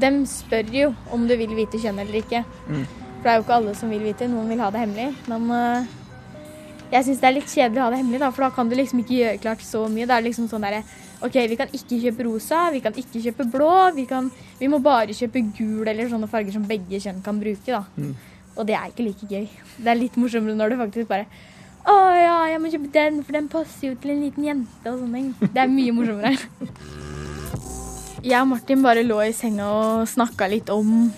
De 0.05 0.13
spør 0.29 0.71
jo 0.77 0.93
om 1.15 1.25
du 1.29 1.33
vil 1.41 1.57
vite 1.57 1.81
kjønn 1.81 2.05
eller 2.05 2.21
ikke. 2.21 2.45
For 2.69 3.25
det 3.25 3.33
er 3.33 3.41
jo 3.41 3.45
ikke 3.47 3.59
alle 3.61 3.75
som 3.79 3.93
vil 3.93 4.05
vite. 4.05 4.29
Noen 4.29 4.49
vil 4.53 4.61
ha 4.65 4.71
det 4.75 4.81
hemmelig. 4.83 5.13
Men 5.31 5.51
øh, 5.55 5.91
jeg 6.93 7.07
syns 7.07 7.23
det 7.23 7.29
er 7.29 7.35
litt 7.39 7.49
kjedelig 7.49 7.81
å 7.81 7.87
ha 7.87 7.93
det 7.93 8.03
hemmelig, 8.03 8.21
da, 8.21 8.29
for 8.35 8.45
da 8.45 8.51
kan 8.53 8.69
du 8.69 8.75
liksom 8.77 9.01
ikke 9.01 9.17
gjøre 9.17 9.41
klart 9.41 9.65
så 9.65 9.87
mye. 9.89 10.07
Det 10.09 10.17
er 10.17 10.27
liksom 10.27 10.49
sånn 10.51 10.67
derre 10.67 10.83
OK, 11.23 11.39
vi 11.49 11.57
kan 11.57 11.71
ikke 11.73 12.01
kjøpe 12.03 12.27
rosa, 12.27 12.65
vi 12.75 12.83
kan 12.85 12.97
ikke 12.99 13.23
kjøpe 13.23 13.47
blå. 13.53 13.71
Vi, 13.97 14.05
kan, 14.11 14.29
vi 14.59 14.69
må 14.69 14.83
bare 14.83 15.15
kjøpe 15.17 15.41
gul 15.57 15.89
eller 15.89 16.11
sånne 16.11 16.29
farger 16.31 16.57
som 16.57 16.67
begge 16.69 17.01
kjønn 17.01 17.23
kan 17.25 17.41
bruke, 17.41 17.71
da. 17.71 17.85
Og 18.59 18.69
det 18.69 18.77
er 18.77 18.91
ikke 18.91 19.07
like 19.07 19.29
gøy. 19.31 19.47
Det 19.79 19.89
er 19.89 20.01
litt 20.01 20.19
morsommere 20.21 20.59
når 20.59 20.75
du 20.75 20.81
faktisk 20.83 21.09
bare 21.09 21.25
Å 21.89 21.95
ja, 22.15 22.35
jeg 22.53 22.61
må 22.63 22.71
kjøpe 22.71 22.93
den, 22.95 23.23
for 23.25 23.39
den 23.39 23.49
passer 23.51 23.89
jo 23.89 23.97
til 24.03 24.13
en 24.13 24.21
liten 24.27 24.45
jente 24.47 24.93
og 24.93 25.01
sånne 25.01 25.23
ting. 25.23 25.33
Det 25.55 25.65
er 25.65 25.73
mye 25.73 25.97
morsommere. 25.97 26.37
Jeg 28.23 28.39
og 28.39 28.53
Martin 28.53 28.85
bare 28.85 29.03
lå 29.03 29.17
i 29.25 29.33
senga 29.35 29.67
og 29.67 30.05
snakka 30.07 30.47
litt 30.47 30.69
om 30.71 31.09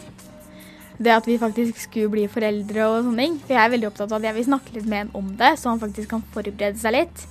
det 0.98 1.10
at 1.10 1.26
vi 1.26 1.38
faktisk 1.40 1.78
skulle 1.88 2.12
bli 2.12 2.26
foreldre 2.30 2.86
og 2.86 3.08
sånne 3.08 3.24
ting. 3.24 3.38
For 3.42 3.56
jeg 3.56 3.62
er 3.62 3.72
veldig 3.72 3.88
opptatt 3.90 4.12
av 4.12 4.20
at 4.20 4.28
jeg 4.28 4.36
vil 4.38 4.46
snakke 4.48 4.76
litt 4.76 4.86
med 4.90 5.02
ham 5.02 5.16
om 5.18 5.32
det, 5.40 5.54
så 5.58 5.72
han 5.72 5.82
faktisk 5.82 6.12
kan 6.12 6.22
forberede 6.34 6.78
seg 6.80 6.94
litt. 6.94 7.24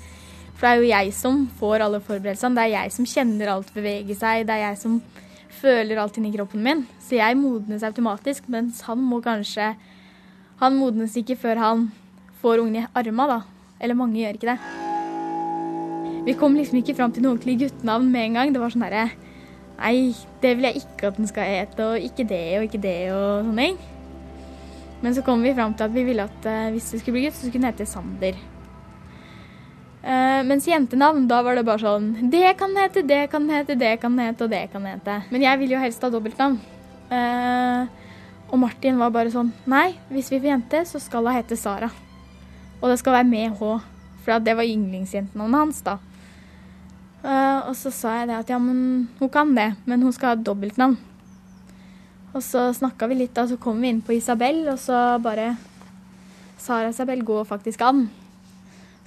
For 0.53 0.67
det 0.67 0.71
er 0.71 0.81
jo 0.81 0.91
jeg 0.91 1.13
som 1.17 1.39
får 1.59 1.85
alle 1.85 2.01
forberedelsene. 2.03 2.57
Det 2.57 2.65
er 2.65 2.73
jeg 2.75 2.95
som 2.97 3.09
kjenner 3.09 3.53
alt 3.53 3.73
bevege 3.75 4.17
seg. 4.19 4.45
Det 4.47 4.55
er 4.57 4.65
jeg 4.67 4.79
som 4.83 4.99
føler 5.63 5.99
alt 6.01 6.19
inni 6.19 6.33
kroppen 6.35 6.63
min. 6.63 6.85
Så 7.03 7.17
jeg 7.17 7.39
modnes 7.39 7.85
automatisk, 7.87 8.47
mens 8.51 8.83
han 8.87 9.01
må 9.01 9.23
kanskje 9.23 9.73
Han 10.61 10.77
modnes 10.77 11.15
ikke 11.17 11.35
før 11.35 11.59
han 11.59 11.79
får 12.39 12.61
ungen 12.61 12.83
i 12.83 12.87
arma, 12.95 13.25
da. 13.27 13.39
Eller 13.81 13.97
mange 13.97 14.21
gjør 14.21 14.37
ikke 14.37 14.53
det. 14.53 14.83
Vi 16.23 16.35
kom 16.39 16.55
liksom 16.55 16.77
ikke 16.79 16.95
fram 16.95 17.11
til 17.11 17.25
noe 17.25 17.33
ordentlig 17.33 17.57
guttenavn 17.65 18.05
med 18.13 18.27
en 18.29 18.37
gang. 18.37 18.53
Det 18.53 18.61
var 18.61 18.71
sånn 18.71 18.85
derre 18.85 19.09
Nei, 19.83 20.13
det 20.39 20.53
vil 20.55 20.69
jeg 20.69 20.79
ikke 20.79 21.09
at 21.09 21.17
den 21.19 21.27
skal 21.27 21.49
hete, 21.49 21.83
og 21.83 22.05
ikke 22.07 22.23
det 22.27 22.43
og 22.57 22.69
ikke 22.69 22.79
det 22.83 22.99
og 23.11 23.49
sånne 23.49 23.67
ting. 23.67 23.81
Men 25.03 25.15
så 25.15 25.23
kom 25.25 25.43
vi 25.43 25.51
fram 25.55 25.73
til 25.75 25.89
at 25.89 25.93
vi 25.93 26.05
ville 26.07 26.23
at 26.23 26.45
eh, 26.47 26.69
hvis 26.71 26.93
det 26.93 27.01
skulle 27.01 27.17
bli 27.17 27.25
gutt, 27.25 27.35
så 27.35 27.49
skulle 27.49 27.59
den 27.59 27.67
hete 27.67 27.87
Sander. 27.89 28.37
Uh, 30.03 30.41
mens 30.43 30.65
jentenavn, 30.67 31.27
da 31.31 31.37
var 31.45 31.55
det 31.55 31.61
bare 31.63 31.79
sånn 31.79 32.27
Det 32.27 32.49
kan 32.59 32.73
hete, 32.75 33.05
det 33.07 33.21
kan 33.31 33.45
hete, 33.47 33.77
det 33.79 33.93
kan 34.01 34.17
hete, 34.19 34.43
og 34.43 34.51
det 34.51 34.65
kan 34.73 34.87
hete. 34.87 35.19
Men 35.31 35.45
jeg 35.45 35.59
vil 35.61 35.75
jo 35.75 35.79
helst 35.79 36.03
ha 36.03 36.09
dobbeltnavn. 36.11 36.57
Uh, 37.07 37.87
og 38.51 38.59
Martin 38.65 38.99
var 38.99 39.13
bare 39.15 39.31
sånn 39.31 39.53
Nei, 39.69 39.93
hvis 40.11 40.31
vi 40.33 40.41
får 40.41 40.51
jente, 40.51 40.83
så 40.89 40.99
skal 41.03 41.23
hun 41.23 41.37
hete 41.37 41.55
Sara. 41.59 41.87
Og 42.81 42.91
det 42.91 42.97
skal 42.99 43.15
være 43.19 43.29
med 43.31 43.55
H. 43.59 43.77
For 44.25 44.43
det 44.43 44.55
var 44.59 44.67
yndlingsjentenavnet 44.67 45.59
hans, 45.59 45.79
da. 45.87 45.97
Eh, 47.23 47.59
og 47.69 47.75
så 47.79 47.91
sa 47.95 48.17
jeg 48.19 48.29
det 48.29 48.39
at 48.41 48.49
ja, 48.51 48.59
men 48.59 49.07
hun 49.19 49.31
kan 49.31 49.53
det, 49.55 49.69
men 49.87 50.03
hun 50.03 50.11
skal 50.15 50.33
ha 50.33 50.39
dobbeltnavn. 50.39 50.97
Og 52.33 52.41
så 52.43 52.65
snakka 52.75 53.07
vi 53.07 53.21
litt, 53.21 53.35
da, 53.35 53.45
så 53.47 53.59
kom 53.61 53.79
vi 53.79 53.93
inn 53.93 54.01
på 54.03 54.15
Isabel, 54.17 54.65
og 54.73 54.79
så 54.81 55.19
bare 55.23 55.53
Sara 56.59 56.89
Isabel 56.91 57.21
går 57.23 57.45
faktisk 57.47 57.83
an. 57.85 58.07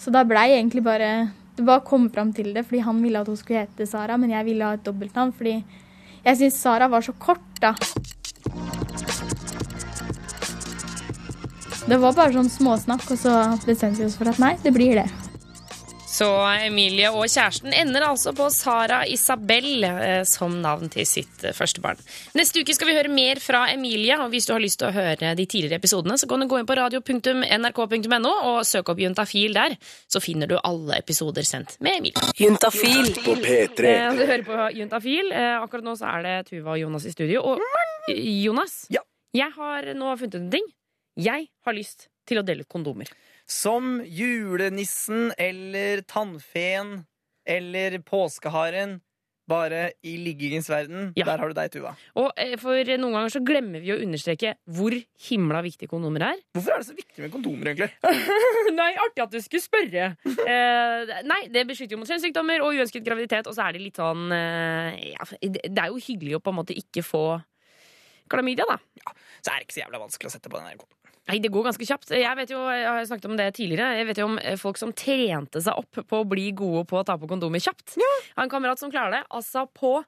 Så 0.01 0.13
da 0.13 0.25
blei 0.29 0.51
egentlig 0.59 0.85
bare 0.85 1.31
Det 1.57 1.65
bare 1.65 1.81
å 1.81 1.89
komme 1.89 2.11
fram 2.13 2.35
til 2.37 2.51
det, 2.53 2.67
fordi 2.69 2.83
han 2.85 2.99
ville 3.01 3.21
at 3.23 3.29
hun 3.33 3.37
skulle 3.41 3.63
hete 3.63 3.87
Sara, 3.89 4.19
men 4.21 4.29
jeg 4.29 4.45
ville 4.45 4.67
ha 4.67 4.77
et 4.77 4.85
dobbeltnavn 4.85 5.31
fordi 5.33 5.55
jeg 6.27 6.37
syns 6.37 6.59
Sara 6.61 6.89
var 6.93 7.01
så 7.01 7.15
kort, 7.17 7.47
da. 7.63 7.73
Det 11.87 11.97
var 12.03 12.13
bare 12.13 12.35
sånn 12.35 12.53
småsnakk, 12.53 13.09
og 13.09 13.21
så 13.23 13.39
bestemte 13.65 14.03
vi 14.03 14.09
oss 14.11 14.19
for 14.21 14.29
at 14.29 14.43
nei, 14.43 14.53
det 14.61 14.75
blir 14.77 15.01
det. 15.01 15.07
Så 16.17 16.25
Emilie 16.65 17.11
og 17.13 17.27
kjæresten 17.29 17.75
ender 17.77 18.07
altså 18.07 18.31
på 18.37 18.47
Sara 18.55 19.03
Isabel 19.11 19.85
eh, 19.85 20.23
som 20.25 20.55
navn 20.63 20.89
til 20.93 21.05
sitt 21.05 21.43
eh, 21.45 21.53
første 21.53 21.83
barn. 21.85 21.99
Neste 22.39 22.63
uke 22.65 22.73
skal 22.73 22.89
vi 22.89 22.95
høre 22.97 23.11
mer 23.13 23.41
fra 23.43 23.67
Emilie, 23.75 24.17
og 24.23 24.31
hvis 24.33 24.47
du 24.49 24.55
har 24.55 24.63
lyst 24.65 24.81
til 24.81 24.89
å 24.89 24.95
høre 24.97 25.35
de 25.37 25.45
tidligere 25.45 25.77
episodene, 25.83 26.17
så 26.17 26.29
kan 26.31 26.41
du 26.41 26.47
gå 26.49 26.61
inn 26.63 26.69
på 26.71 26.77
radio.nrk.no 26.79 28.33
og 28.49 28.63
søke 28.65 28.95
opp 28.95 29.03
Juntafil 29.05 29.59
der, 29.59 29.77
så 30.09 30.23
finner 30.25 30.49
du 30.49 30.57
alle 30.63 30.97
episoder 31.03 31.45
sendt 31.45 31.77
med 31.85 31.99
Emilie. 32.01 32.33
Juntafil 32.41 33.13
på 33.21 33.37
P3. 33.45 33.93
Eh, 33.93 34.09
du 34.17 34.25
hører 34.25 34.47
på 34.49 34.71
Juntafil. 34.79 35.31
Akkurat 35.61 35.85
nå 35.91 35.99
så 36.01 36.09
er 36.15 36.25
det 36.31 36.35
Tuva 36.49 36.79
og 36.79 36.81
Jonas 36.87 37.05
i 37.11 37.13
studio. 37.13 37.45
Og 37.53 37.61
Jonas, 38.17 38.87
Ja. 38.95 39.05
jeg 39.37 39.53
har 39.59 39.93
nå 39.93 40.17
funnet 40.17 40.39
ut 40.39 40.43
en 40.47 40.51
ting. 40.57 40.73
Jeg 41.29 41.51
har 41.67 41.77
lyst 41.77 42.09
til 42.27 42.41
å 42.41 42.47
dele 42.47 42.65
ut 42.65 42.73
kondomer. 42.73 43.13
Som 43.47 44.01
julenissen 44.05 45.31
eller 45.39 46.03
tannfeen 46.03 47.05
eller 47.47 48.01
påskeharen. 48.03 49.01
Bare 49.47 49.93
i 50.03 50.17
liggingens 50.19 50.67
verden. 50.67 51.13
Ja. 51.15 51.23
Der 51.29 51.39
har 51.39 51.53
du 51.53 51.55
deg, 51.55 51.71
Tuva. 51.71 51.93
Og 52.19 52.33
eh, 52.43 52.57
for 52.59 52.75
noen 52.99 53.15
ganger 53.15 53.31
så 53.31 53.39
glemmer 53.47 53.79
vi 53.79 53.93
å 53.95 53.99
understreke 54.03 54.57
hvor 54.75 54.97
himla 55.29 55.61
viktig 55.63 55.87
kondomer 55.87 56.25
er. 56.33 56.41
Hvorfor 56.57 56.75
er 56.75 56.83
det 56.83 56.89
så 56.89 56.97
viktig 56.99 57.23
med 57.23 57.31
kondomer, 57.31 57.71
egentlig? 57.71 57.93
nei, 58.75 58.89
artig 59.05 59.23
at 59.23 59.37
du 59.37 59.39
skulle 59.45 59.63
spørre. 59.63 60.09
Eh, 60.27 61.15
nei, 61.31 61.39
det 61.55 61.63
beskytter 61.71 61.95
jo 61.95 62.01
mot 62.03 62.11
kjønnssykdommer 62.11 62.67
og 62.67 62.75
uønsket 62.75 63.07
graviditet, 63.07 63.47
og 63.47 63.55
så 63.55 63.69
er 63.69 63.79
det 63.79 63.85
litt 63.87 64.03
sånn 64.03 64.27
eh, 64.35 65.13
ja, 65.13 65.31
Det 65.39 65.79
er 65.79 65.95
jo 65.95 66.03
hyggelig 66.09 66.41
å 66.41 66.43
på 66.43 66.51
en 66.51 66.59
måte 66.65 66.75
ikke 66.83 67.07
få 67.07 67.25
klamydia, 68.27 68.67
da. 68.67 68.81
Ja, 69.05 69.15
Så 69.39 69.55
er 69.55 69.61
det 69.61 69.69
ikke 69.69 69.79
så 69.79 69.85
jævla 69.85 70.03
vanskelig 70.03 70.33
å 70.33 70.35
sette 70.35 70.51
på 70.51 70.59
den 70.59 70.73
her. 70.73 70.83
Nei, 71.27 71.41
det 71.43 71.51
går 71.51 71.65
ganske 71.67 71.87
kjapt. 71.89 72.13
Jeg 72.15 72.39
vet 72.39 72.53
jo, 72.55 72.61
jeg 72.71 72.87
har 72.87 73.07
snakket 73.09 73.31
om 73.31 73.39
det 73.39 73.49
tidligere. 73.57 73.97
Jeg 73.99 74.07
vet 74.11 74.21
jo 74.23 74.29
om 74.29 74.37
eh, 74.39 74.59
folk 74.61 74.79
som 74.79 74.93
trente 74.95 75.63
seg 75.65 75.81
opp 75.81 75.99
på 76.07 76.21
å 76.23 76.29
bli 76.29 76.53
gode 76.55 76.85
på 76.87 77.01
å 77.01 77.07
ta 77.07 77.17
på 77.19 77.27
kondomer 77.31 77.63
kjapt. 77.63 77.97
Jeg 77.99 78.37
har 78.37 78.47
en 78.47 78.53
kamerat 78.53 78.79
som 78.83 78.93
klarer 78.93 79.19
det 79.19 79.23
altså 79.35 79.67
på 79.67 79.99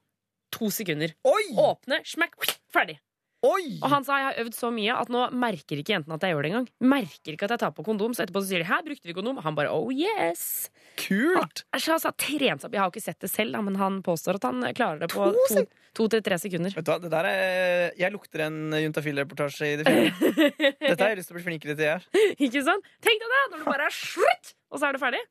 to 0.55 0.71
sekunder. 0.73 1.11
Oi! 1.27 1.43
Åpne, 1.59 1.99
smakk, 2.07 2.39
ferdig. 2.71 2.97
Oi! 3.47 3.77
Og 3.79 3.87
han 3.87 4.03
sa 4.03 4.17
jeg 4.19 4.27
har 4.27 4.39
øvd 4.43 4.55
så 4.57 4.69
mye 4.75 4.95
at 4.99 5.11
nå 5.13 5.21
merker 5.39 5.79
ikke 5.79 5.93
jentene 5.93 6.17
at 6.17 6.25
jeg 6.25 6.33
gjør 6.35 6.43
det 6.43 6.49
engang. 6.51 6.65
Merker 6.91 7.35
ikke 7.37 7.47
at 7.47 7.53
jeg 7.55 7.61
tar 7.61 7.71
på 7.77 7.85
kondom, 7.87 8.11
så 8.15 8.25
etterpå 8.25 8.41
så 8.43 8.49
sier 8.49 8.63
de 8.63 8.67
'her 8.67 8.83
brukte 8.83 9.07
vi 9.07 9.15
kondom'. 9.15 9.39
Han 9.45 9.55
bare 9.55 9.71
'oh 9.71 9.87
yes'. 9.95 10.67
Kult! 10.99 11.63
Han, 11.71 11.79
altså, 11.79 12.11
trent 12.19 12.65
opp. 12.65 12.73
Jeg 12.73 12.81
har 12.81 12.89
jo 12.89 12.91
ikke 12.91 13.05
sett 13.05 13.19
det 13.23 13.31
selv, 13.31 13.55
men 13.63 13.75
han 13.79 14.01
påstår 14.03 14.35
at 14.35 14.43
han 14.43 14.59
klarer 14.75 14.99
det 14.99 15.09
på 15.13 15.31
to, 15.47 15.63
to 15.95 16.07
til 16.11 16.21
tre 16.21 16.35
sekunder. 16.35 16.75
Vet 16.75 16.83
du 16.85 16.91
hva, 16.91 16.99
det 16.99 17.11
der 17.11 17.25
er 17.31 17.91
Jeg 17.95 18.11
lukter 18.11 18.43
en 18.47 18.75
Juntafil-reportasje 18.75 19.71
i 19.71 19.75
det 19.79 19.87
fine. 19.87 20.11
Dette 20.89 20.99
har 20.99 21.15
jeg 21.15 21.21
lyst 21.23 21.31
til 21.31 21.37
å 21.37 21.39
bli 21.39 21.47
flinkere 21.47 21.75
til. 21.79 21.87
Jeg. 21.95 22.35
Ikke 22.43 22.63
sant? 22.67 22.83
Tenk 22.99 23.23
deg 23.23 23.35
det! 23.35 23.43
Når 23.51 23.63
du 23.63 23.69
bare 23.71 23.87
er 23.87 23.95
slutt, 23.95 24.55
og 24.67 24.79
så 24.81 24.89
er 24.89 24.99
det 24.99 25.03
ferdig. 25.07 25.23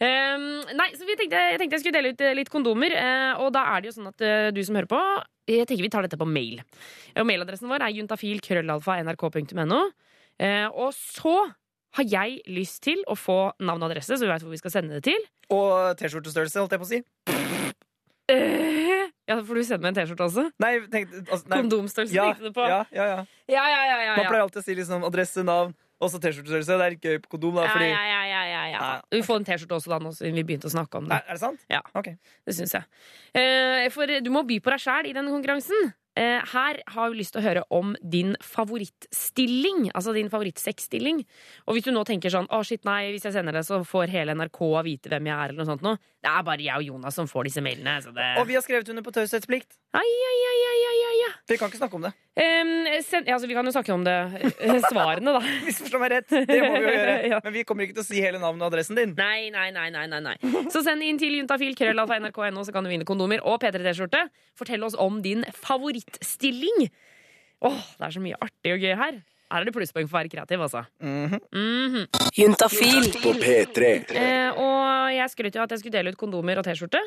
Ehm, 0.00 0.44
nei, 0.78 0.88
så 0.96 1.04
vi 1.04 1.16
tenkte, 1.18 1.36
Jeg 1.52 1.60
tenkte 1.60 1.76
jeg 1.76 1.82
skulle 1.82 1.98
dele 1.98 2.14
ut 2.14 2.22
eh, 2.24 2.36
litt 2.38 2.50
kondomer. 2.52 2.94
Uh, 2.96 3.42
og 3.44 3.50
da 3.52 3.66
er 3.74 3.82
det 3.82 3.90
jo 3.90 3.96
sånn 3.98 4.08
at 4.08 4.24
uh, 4.24 4.48
du 4.54 4.60
som 4.64 4.78
hører 4.78 4.88
på, 4.88 5.00
jeg 5.50 5.68
tenker 5.68 5.84
vi 5.84 5.92
tar 5.92 6.06
dette 6.06 6.18
på 6.20 6.28
mail. 6.28 6.62
Og 7.20 7.26
Mailadressen 7.28 7.68
vår 7.68 7.84
er 7.84 7.96
juntafil.krøllalfa.nrk.no. 7.98 9.80
Uh, 10.40 10.68
og 10.72 10.94
så 10.96 11.34
har 11.98 12.06
jeg 12.06 12.38
lyst 12.48 12.80
til 12.86 13.02
å 13.10 13.16
få 13.18 13.50
navn 13.60 13.82
og 13.82 13.90
adresse, 13.90 14.16
så 14.16 14.24
vi 14.24 14.30
vet 14.30 14.44
hvor 14.46 14.54
vi 14.54 14.60
skal 14.62 14.72
sende 14.78 14.96
det 14.96 15.04
til. 15.10 15.20
Og 15.52 15.98
T-skjortestørrelse, 16.00 16.62
holdt 16.62 16.76
jeg 16.76 16.80
på 16.80 16.86
å 16.86 16.92
si. 16.94 17.02
Ja, 19.30 19.36
Får 19.46 19.58
du 19.58 19.62
sende 19.66 19.84
meg 19.84 19.92
en 19.92 19.98
T-skjorte 19.98 20.26
også? 20.26 20.44
Nei, 20.62 20.72
tenk, 20.90 21.12
altså, 21.26 21.44
nei. 21.50 21.58
Kondomstørrelse 21.60 22.14
Ja, 22.14 22.24
tenkte 22.30 22.50
du 22.50 22.54
på? 22.56 22.64
ja, 22.66 22.80
ja, 22.94 23.06
ja. 23.10 23.20
ja, 23.50 23.64
ja, 23.70 23.80
ja, 23.86 23.98
ja, 24.06 24.14
Man 24.18 24.26
pleier 24.26 24.42
alltid 24.46 24.62
å 24.62 24.64
si 24.64 24.74
liksom 24.78 25.04
adresse, 25.06 25.44
navn, 25.46 25.74
og 26.00 26.10
så 26.10 26.18
T-skjortestørrelse. 26.20 26.76
Det 26.80 26.86
er 26.86 26.96
ikke 26.96 27.14
på 27.24 27.34
kondom, 27.36 27.58
da, 27.60 27.68
fordi 27.68 27.90
ja, 27.90 28.02
ja, 28.08 28.20
ja, 28.24 28.42
ja, 28.48 28.62
ja. 28.72 28.90
Vi 29.12 29.22
får 29.26 29.42
en 29.42 29.46
T-skjorte 29.48 29.76
også, 29.76 29.92
da, 29.92 30.00
nå 30.02 30.12
siden 30.16 30.38
vi 30.40 30.44
begynte 30.48 30.70
å 30.70 30.72
snakke 30.72 31.00
om 31.00 31.08
det. 31.10 31.18
Er, 31.20 31.26
er 31.28 31.38
det 31.38 31.42
sant? 31.42 31.64
Ja. 31.72 31.82
okay. 31.92 32.16
Det 32.48 32.56
syns 32.56 32.72
jeg. 32.78 32.88
Eh, 33.36 33.86
for 33.92 34.20
du 34.24 34.30
må 34.32 34.44
by 34.48 34.60
på 34.64 34.72
deg 34.72 34.84
sjæl 34.86 35.10
i 35.10 35.16
denne 35.16 35.32
konkurransen. 35.32 35.92
Eh, 36.18 36.42
her 36.52 36.80
har 36.90 37.10
vi 37.12 37.20
lyst 37.20 37.32
til 37.36 37.40
å 37.40 37.44
høre 37.44 37.62
om 37.70 37.92
din 38.02 38.34
favorittstilling. 38.42 39.90
Altså 39.94 40.12
din 40.16 40.30
favorittsexstilling. 40.32 41.22
Og 41.68 41.76
hvis 41.76 41.86
du 41.86 41.92
nå 41.94 42.02
tenker 42.08 42.32
sånn 42.34 42.48
Å, 42.50 42.62
shit, 42.66 42.82
nei, 42.88 43.12
hvis 43.14 43.26
jeg 43.28 43.36
sender 43.36 43.54
det, 43.56 43.64
så 43.68 43.82
får 43.86 44.10
hele 44.12 44.34
NRK 44.34 44.60
vite 44.86 45.12
hvem 45.12 45.30
jeg 45.30 45.36
er, 45.36 45.52
eller 45.52 45.62
noe 45.62 45.70
sånt 45.70 45.84
noe. 45.86 46.00
Det 46.20 46.28
er 46.28 46.42
bare 46.44 46.60
jeg 46.66 46.76
og 46.76 46.84
Jonas 46.84 47.16
som 47.16 47.28
får 47.30 47.46
disse 47.48 47.62
mailene. 47.64 47.94
Så 48.04 48.12
det 48.16 48.32
Og 48.40 48.48
vi 48.48 48.56
har 48.58 48.64
skrevet 48.64 48.90
under 48.92 49.06
på 49.06 49.14
taushetsplikt. 49.14 49.78
Ai, 49.96 50.02
ai, 50.04 50.34
ai, 50.50 50.58
ai, 50.70 50.80
ai, 50.90 50.98
ai. 51.06 51.30
Vi 51.50 51.56
kan 51.58 51.70
ikke 51.70 51.80
snakke 51.80 51.96
om 51.98 52.04
det. 52.04 52.10
Um, 52.40 52.70
send, 53.02 53.26
ja, 53.26 53.34
altså, 53.34 53.48
vi 53.50 53.54
kan 53.56 53.66
jo 53.66 53.72
snakke 53.74 53.92
om 53.94 54.04
det. 54.06 54.14
eh, 54.60 54.76
Svarene, 54.86 55.32
da. 55.34 55.40
Misforstå 55.66 55.98
meg 56.02 56.12
rett. 56.14 56.28
Det 56.30 56.60
må 56.62 56.74
vi 56.76 56.82
jo 56.84 56.92
gjøre. 56.94 57.16
Ja. 57.30 57.38
Men 57.44 57.54
vi 57.54 57.62
kommer 57.66 57.84
ikke 57.86 57.96
til 57.98 58.02
å 58.04 58.06
si 58.08 58.20
hele 58.22 58.38
navnet 58.42 58.64
og 58.64 58.72
adressen 58.72 58.96
din. 58.98 59.12
Nei, 59.18 59.50
nei, 59.54 59.68
nei, 59.74 59.88
nei, 59.94 60.04
nei, 60.10 60.20
nei. 60.24 60.36
Så 60.72 60.82
send 60.86 61.02
inn 61.06 61.18
til 61.20 61.34
juntafil, 61.38 61.74
krøllalfa, 61.78 62.16
nrk.no, 62.22 62.64
så 62.66 62.74
kan 62.74 62.86
du 62.86 62.90
vinne 62.90 63.06
kondomer 63.06 63.42
og 63.46 63.60
P3T-skjorte. 63.62 64.24
Fortell 64.58 64.86
oss 64.86 64.96
om 64.98 65.20
din 65.24 65.44
favorittstilling. 66.00 66.90
Åh, 67.60 67.82
det 67.98 68.06
er 68.06 68.10
så 68.16 68.22
mye 68.24 68.38
artig 68.40 68.72
og 68.74 68.80
gøy 68.80 68.94
her. 68.96 69.20
Her 69.50 69.64
er 69.64 69.66
det 69.66 69.74
plusspoeng 69.74 70.06
for 70.08 70.16
å 70.16 70.20
være 70.22 70.30
kreativ, 70.30 70.60
altså. 70.62 70.84
Mhm. 71.02 72.06
Juntafil 72.36 73.10
på 73.20 73.32
P3. 73.34 74.14
Eh, 74.14 74.50
og 74.54 75.12
jeg 75.12 75.30
skrøt 75.30 75.54
jo 75.54 75.62
at 75.62 75.70
jeg 75.70 75.80
skulle 75.80 75.98
dele 75.98 76.12
ut 76.12 76.16
kondomer 76.16 76.58
og 76.58 76.64
T-skjorte. 76.64 77.00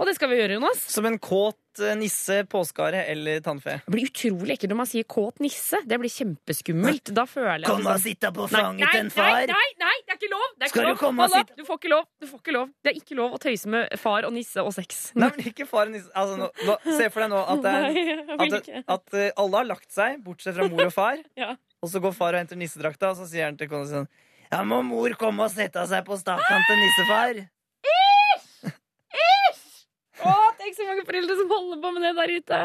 Og 0.00 0.08
det 0.08 0.14
skal 0.16 0.30
vi 0.32 0.38
gjøre, 0.38 0.54
Jonas. 0.56 0.78
Som 0.88 1.04
en 1.04 1.18
kåt 1.20 1.80
eh, 1.84 1.92
nisse, 2.00 2.38
påskare 2.48 3.02
eller 3.12 3.42
tannfe. 3.44 3.74
Det 3.84 3.92
blir 3.92 4.06
utrolig 4.08 4.54
ekkelt 4.54 4.72
når 4.72 4.78
man 4.80 4.88
sier 4.88 5.04
kåt 5.04 5.42
nisse. 5.44 5.76
Det 5.84 5.98
blir 6.00 6.08
kjempeskummelt. 6.14 7.10
Da 7.16 7.26
føler 7.28 7.60
jeg 7.60 7.68
Kom 7.68 7.84
og 7.90 7.98
sitte 8.00 8.30
på 8.32 8.46
fanget 8.48 8.88
til 8.94 9.02
en 9.04 9.10
far. 9.12 9.28
Nei, 9.36 9.50
nei, 9.52 9.66
nei, 9.84 9.92
det 10.06 10.14
er 10.14 10.18
ikke 10.22 10.30
lov! 10.32 10.46
Det 10.56 10.64
er 10.64 10.72
ikke 10.72 10.80
du 10.80 10.88
lov. 10.88 11.20
og 11.26 11.34
sitte- 11.34 11.58
Du 11.60 11.64
får 11.68 11.80
ikke 11.82 11.92
lov. 11.92 12.06
Du 12.16 12.26
får 12.30 12.40
ikke 12.40 12.56
lov. 12.56 12.72
Det 12.80 12.92
er 12.94 12.96
ikke 13.02 13.18
lov 13.20 13.36
å 13.36 13.42
tøyse 13.44 13.66
med 13.76 13.98
far 14.00 14.24
og 14.30 14.32
nisse 14.38 14.64
og 14.64 14.72
sex. 14.78 15.02
Nei, 15.20 15.28
men 15.36 15.52
ikke 15.52 15.68
far 15.68 15.84
og 15.86 15.92
nisse. 15.98 16.08
Altså, 16.16 16.40
nå, 16.40 16.48
nå, 16.64 16.78
se 16.96 17.10
for 17.12 17.20
deg 17.26 17.30
nå 17.36 17.44
at, 17.44 17.62
det 17.68 17.76
er, 17.76 18.24
at, 18.40 18.72
at 18.96 19.14
eh, 19.20 19.30
alle 19.36 19.60
har 19.60 19.68
lagt 19.68 19.92
seg, 19.92 20.16
bortsett 20.24 20.56
fra 20.56 20.68
mor 20.72 20.86
og 20.88 20.96
far. 20.96 21.20
Ja. 21.44 21.52
Og 21.84 21.88
så 21.92 22.00
går 22.00 22.12
far 22.16 22.34
og 22.36 22.40
henter 22.42 22.56
nissedrakta, 22.60 23.12
og 23.12 23.20
så 23.20 23.28
sier 23.28 23.46
han 23.48 23.56
til 23.60 23.68
kona 23.68 23.84
sånn 23.88 24.08
Ja, 24.50 24.64
må 24.64 24.80
mor 24.84 25.12
komme 25.20 25.44
og 25.46 25.52
sette 25.52 25.84
seg 25.88 26.02
på 26.08 26.16
stakkanten 26.20 26.66
til 26.72 26.80
nissefar? 26.82 27.38
Tenk 30.70 30.78
så 30.78 30.86
mange 30.86 31.02
foreldre 31.02 31.34
som 31.34 31.48
holder 31.50 31.78
på 31.82 31.90
med 31.96 32.04
det 32.06 32.10
der 32.14 32.30
ute. 32.38 32.58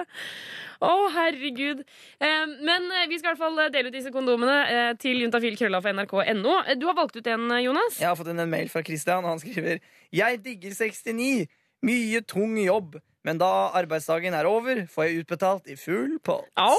Å, 0.85 0.89
herregud. 1.15 1.79
Eh, 2.21 2.51
men 2.67 2.85
eh, 2.93 3.07
vi 3.09 3.17
skal 3.17 3.31
i 3.31 3.33
hvert 3.33 3.39
fall 3.41 3.57
dele 3.73 3.89
ut 3.89 3.95
disse 3.95 4.11
kondomene 4.13 4.57
eh, 4.69 4.89
til 5.01 5.23
juntafil.krølla.nrk.no. 5.23 6.53
Eh, 6.67 6.77
Du 6.77 6.85
har 6.85 6.93
valgt 6.99 7.17
ut 7.17 7.25
en, 7.33 7.47
eh, 7.55 7.63
Jonas. 7.65 7.97
Jeg 7.97 8.05
har 8.11 8.19
fått 8.19 8.29
inn 8.29 8.43
en 8.43 8.51
mail 8.51 8.69
fra 8.69 8.83
Christian, 8.85 9.25
og 9.25 9.33
han 9.33 9.41
skriver 9.41 9.81
Jeg 10.13 10.41
digger 10.45 10.75
69. 10.77 11.47
Mye 11.89 12.21
tung 12.29 12.53
jobb. 12.61 12.99
Men 13.25 13.41
da 13.41 13.49
arbeidsdagen 13.73 14.37
er 14.37 14.45
over, 14.45 14.83
får 14.93 15.07
jeg 15.07 15.23
utbetalt 15.25 15.73
i 15.73 15.79
full 15.81 16.19
pott. 16.21 16.45
Au! 16.61 16.77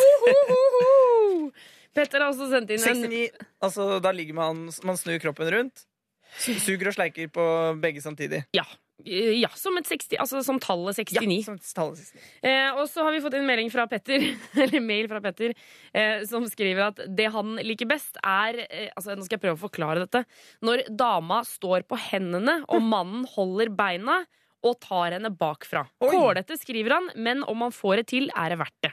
Ho, 0.00 0.10
ho, 0.24 0.34
ho, 0.48 0.60
ho. 0.80 1.50
Petter 1.92 2.24
har 2.24 2.32
også 2.32 2.48
sendt 2.48 2.72
inn 2.72 2.80
en 2.80 3.02
69, 3.10 3.48
altså 3.66 3.98
da 4.00 4.12
ligger 4.14 4.36
man 4.38 4.68
Man 4.86 4.96
snur 4.96 5.18
kroppen 5.20 5.50
rundt. 5.52 5.84
Suger 6.38 6.88
og 6.88 6.94
sleiker 6.96 7.28
på 7.34 7.44
begge 7.82 8.00
samtidig. 8.00 8.44
Ja. 8.56 8.64
Eh, 9.04 9.32
Ja, 9.40 9.48
som, 9.56 9.76
et 9.80 9.86
60, 9.88 10.16
altså 10.20 10.42
som 10.46 10.58
tallet 10.62 10.96
69. 10.98 11.20
Ja, 11.20 11.44
som 11.46 11.58
tallet 11.58 12.00
69. 12.02 12.24
Eh, 12.42 12.70
og 12.76 12.84
så 12.90 13.04
har 13.06 13.14
vi 13.14 13.22
fått 13.24 13.36
en 13.38 13.46
melding 13.48 13.70
fra 13.72 13.86
Petter, 13.90 14.24
eller 14.64 14.80
mail 14.84 15.08
fra 15.10 15.20
Petter, 15.24 15.54
eh, 15.94 16.24
som 16.30 16.46
skriver 16.50 16.88
at 16.90 17.02
det 17.08 17.30
han 17.34 17.56
liker 17.64 17.88
best, 17.90 18.18
er 18.22 18.62
eh, 18.68 18.88
altså 18.96 19.16
Nå 19.16 19.24
skal 19.26 19.38
jeg 19.38 19.44
prøve 19.46 19.58
å 19.58 19.64
forklare 19.68 20.04
dette. 20.06 20.24
Når 20.66 20.86
dama 20.90 21.42
står 21.48 21.86
på 21.88 21.98
hendene, 22.10 22.60
og 22.68 22.82
mannen 22.94 23.26
holder 23.36 23.72
beina 23.74 24.22
og 24.60 24.76
tar 24.84 25.14
henne 25.16 25.30
bakfra. 25.32 25.86
Kålete, 26.02 26.58
skriver 26.60 26.98
han, 26.98 27.06
men 27.16 27.40
om 27.48 27.62
han 27.64 27.72
får 27.72 28.02
det 28.02 28.10
til, 28.12 28.26
er 28.36 28.52
det 28.52 28.58
verdt 28.60 28.82
det. 28.84 28.90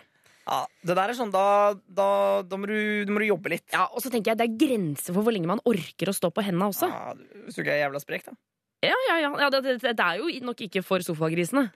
Ja, 0.47 0.61
det 0.87 0.95
der 0.95 1.11
er 1.11 1.17
sånn, 1.17 1.31
da, 1.33 1.73
da, 1.91 2.05
da 2.47 2.55
må, 2.55 2.69
du, 2.71 3.03
da 3.03 3.11
må 3.11 3.19
du 3.19 3.25
jobbe 3.27 3.51
litt. 3.51 3.65
Ja, 3.73 3.89
Og 3.91 3.99
så 3.99 4.07
tenker 4.13 4.31
jeg 4.31 4.39
det 4.39 4.45
er 4.47 4.53
grenser 4.61 5.11
for 5.11 5.27
hvor 5.27 5.35
lenge 5.35 5.49
man 5.51 5.59
orker 5.67 6.07
å 6.07 6.15
stå 6.15 6.29
på 6.31 6.45
hendene 6.47 6.69
også. 6.71 6.87
Ja, 6.87 7.11
Hvis 7.43 7.57
du 7.59 7.65
ikke 7.65 7.73
er 7.75 7.81
jævla 7.83 7.99
sprek, 7.99 8.29
da. 8.29 8.37
Ja, 8.85 8.97
ja, 9.09 9.17
ja. 9.23 9.31
ja 9.41 9.49
det, 9.53 9.63
det, 9.65 9.93
det 9.97 10.05
er 10.05 10.21
jo 10.21 10.29
nok 10.45 10.61
ikke 10.67 10.83
for 10.85 11.03
sofagrisene. 11.05 11.67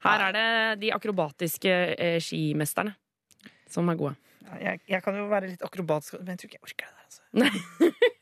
Her 0.00 0.26
er 0.28 0.36
det 0.36 0.48
de 0.80 0.92
akrobatiske 0.96 1.72
eh, 1.92 2.18
skimesterne 2.24 2.94
som 3.70 3.88
er 3.92 3.98
gode. 4.00 4.16
Jeg, 4.60 4.80
jeg 4.88 5.02
kan 5.04 5.14
jo 5.14 5.28
være 5.30 5.52
litt 5.52 5.62
akrobatisk, 5.62 6.16
men 6.18 6.32
jeg 6.32 6.40
tror 6.40 6.48
ikke 6.48 6.58
jeg 6.58 6.66
orker 6.70 6.86
det 6.88 6.96
der. 6.96 7.04
Altså. 7.06 7.20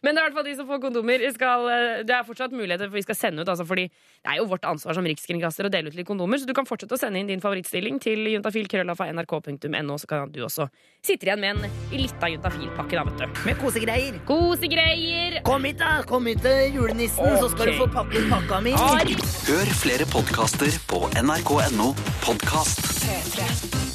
Men 0.00 0.16
det 0.16 0.20
er 0.20 0.24
i 0.24 0.28
hvert 0.30 0.38
fall 0.38 0.48
de 0.48 0.54
som 0.56 0.68
får 0.68 0.80
kondomer. 0.82 1.24
Skal, 1.34 1.66
eh, 1.68 2.02
det 2.08 2.14
er 2.16 2.24
fortsatt 2.26 2.54
muligheter 2.56 2.88
for 2.88 2.96
vi 2.96 3.04
skal 3.04 3.18
sende 3.18 3.44
ut, 3.44 3.48
altså, 3.52 3.66
fordi 3.68 3.88
det 3.90 4.32
er 4.32 4.40
jo 4.40 4.46
vårt 4.50 4.64
ansvar 4.68 4.96
som 4.96 5.04
rikskringkaster 5.04 5.68
å 5.68 5.72
dele 5.72 5.92
ut 5.92 5.98
litt 5.98 6.08
kondomer, 6.08 6.40
så 6.40 6.48
du 6.48 6.54
kan 6.56 6.68
fortsette 6.68 6.96
å 6.96 7.00
sende 7.00 7.20
inn 7.20 7.28
din 7.28 7.42
favorittstilling 7.44 8.00
til 8.02 8.24
juntafil.krølla.nrk.no, 8.34 9.98
så 10.00 10.10
kan 10.10 10.32
du 10.32 10.40
også 10.46 10.70
sitte 11.04 11.28
igjen 11.28 11.40
med 11.40 11.60
en 11.60 11.76
lita 11.92 12.32
juntafilpakke, 12.32 12.96
da, 12.96 13.04
vet 13.08 13.20
du. 13.20 13.44
Med 13.48 13.60
kosegreier. 13.60 14.20
Kosegreier! 14.28 15.40
Kom 15.44 15.68
hit, 15.68 15.78
da! 15.82 16.00
Kom 16.08 16.28
hit 16.30 16.42
til 16.44 16.80
julenissen, 16.80 17.36
så 17.40 17.52
skal 17.52 17.72
du 17.72 17.78
få 17.82 17.90
pakket 17.92 18.28
pakka 18.32 18.64
mi. 18.64 18.74
Hør 18.74 19.76
flere 19.84 20.08
podkaster 20.10 20.80
på 20.90 21.04
nrk.no 21.20 21.92
podkast. 22.24 22.84
P3. 23.04 23.89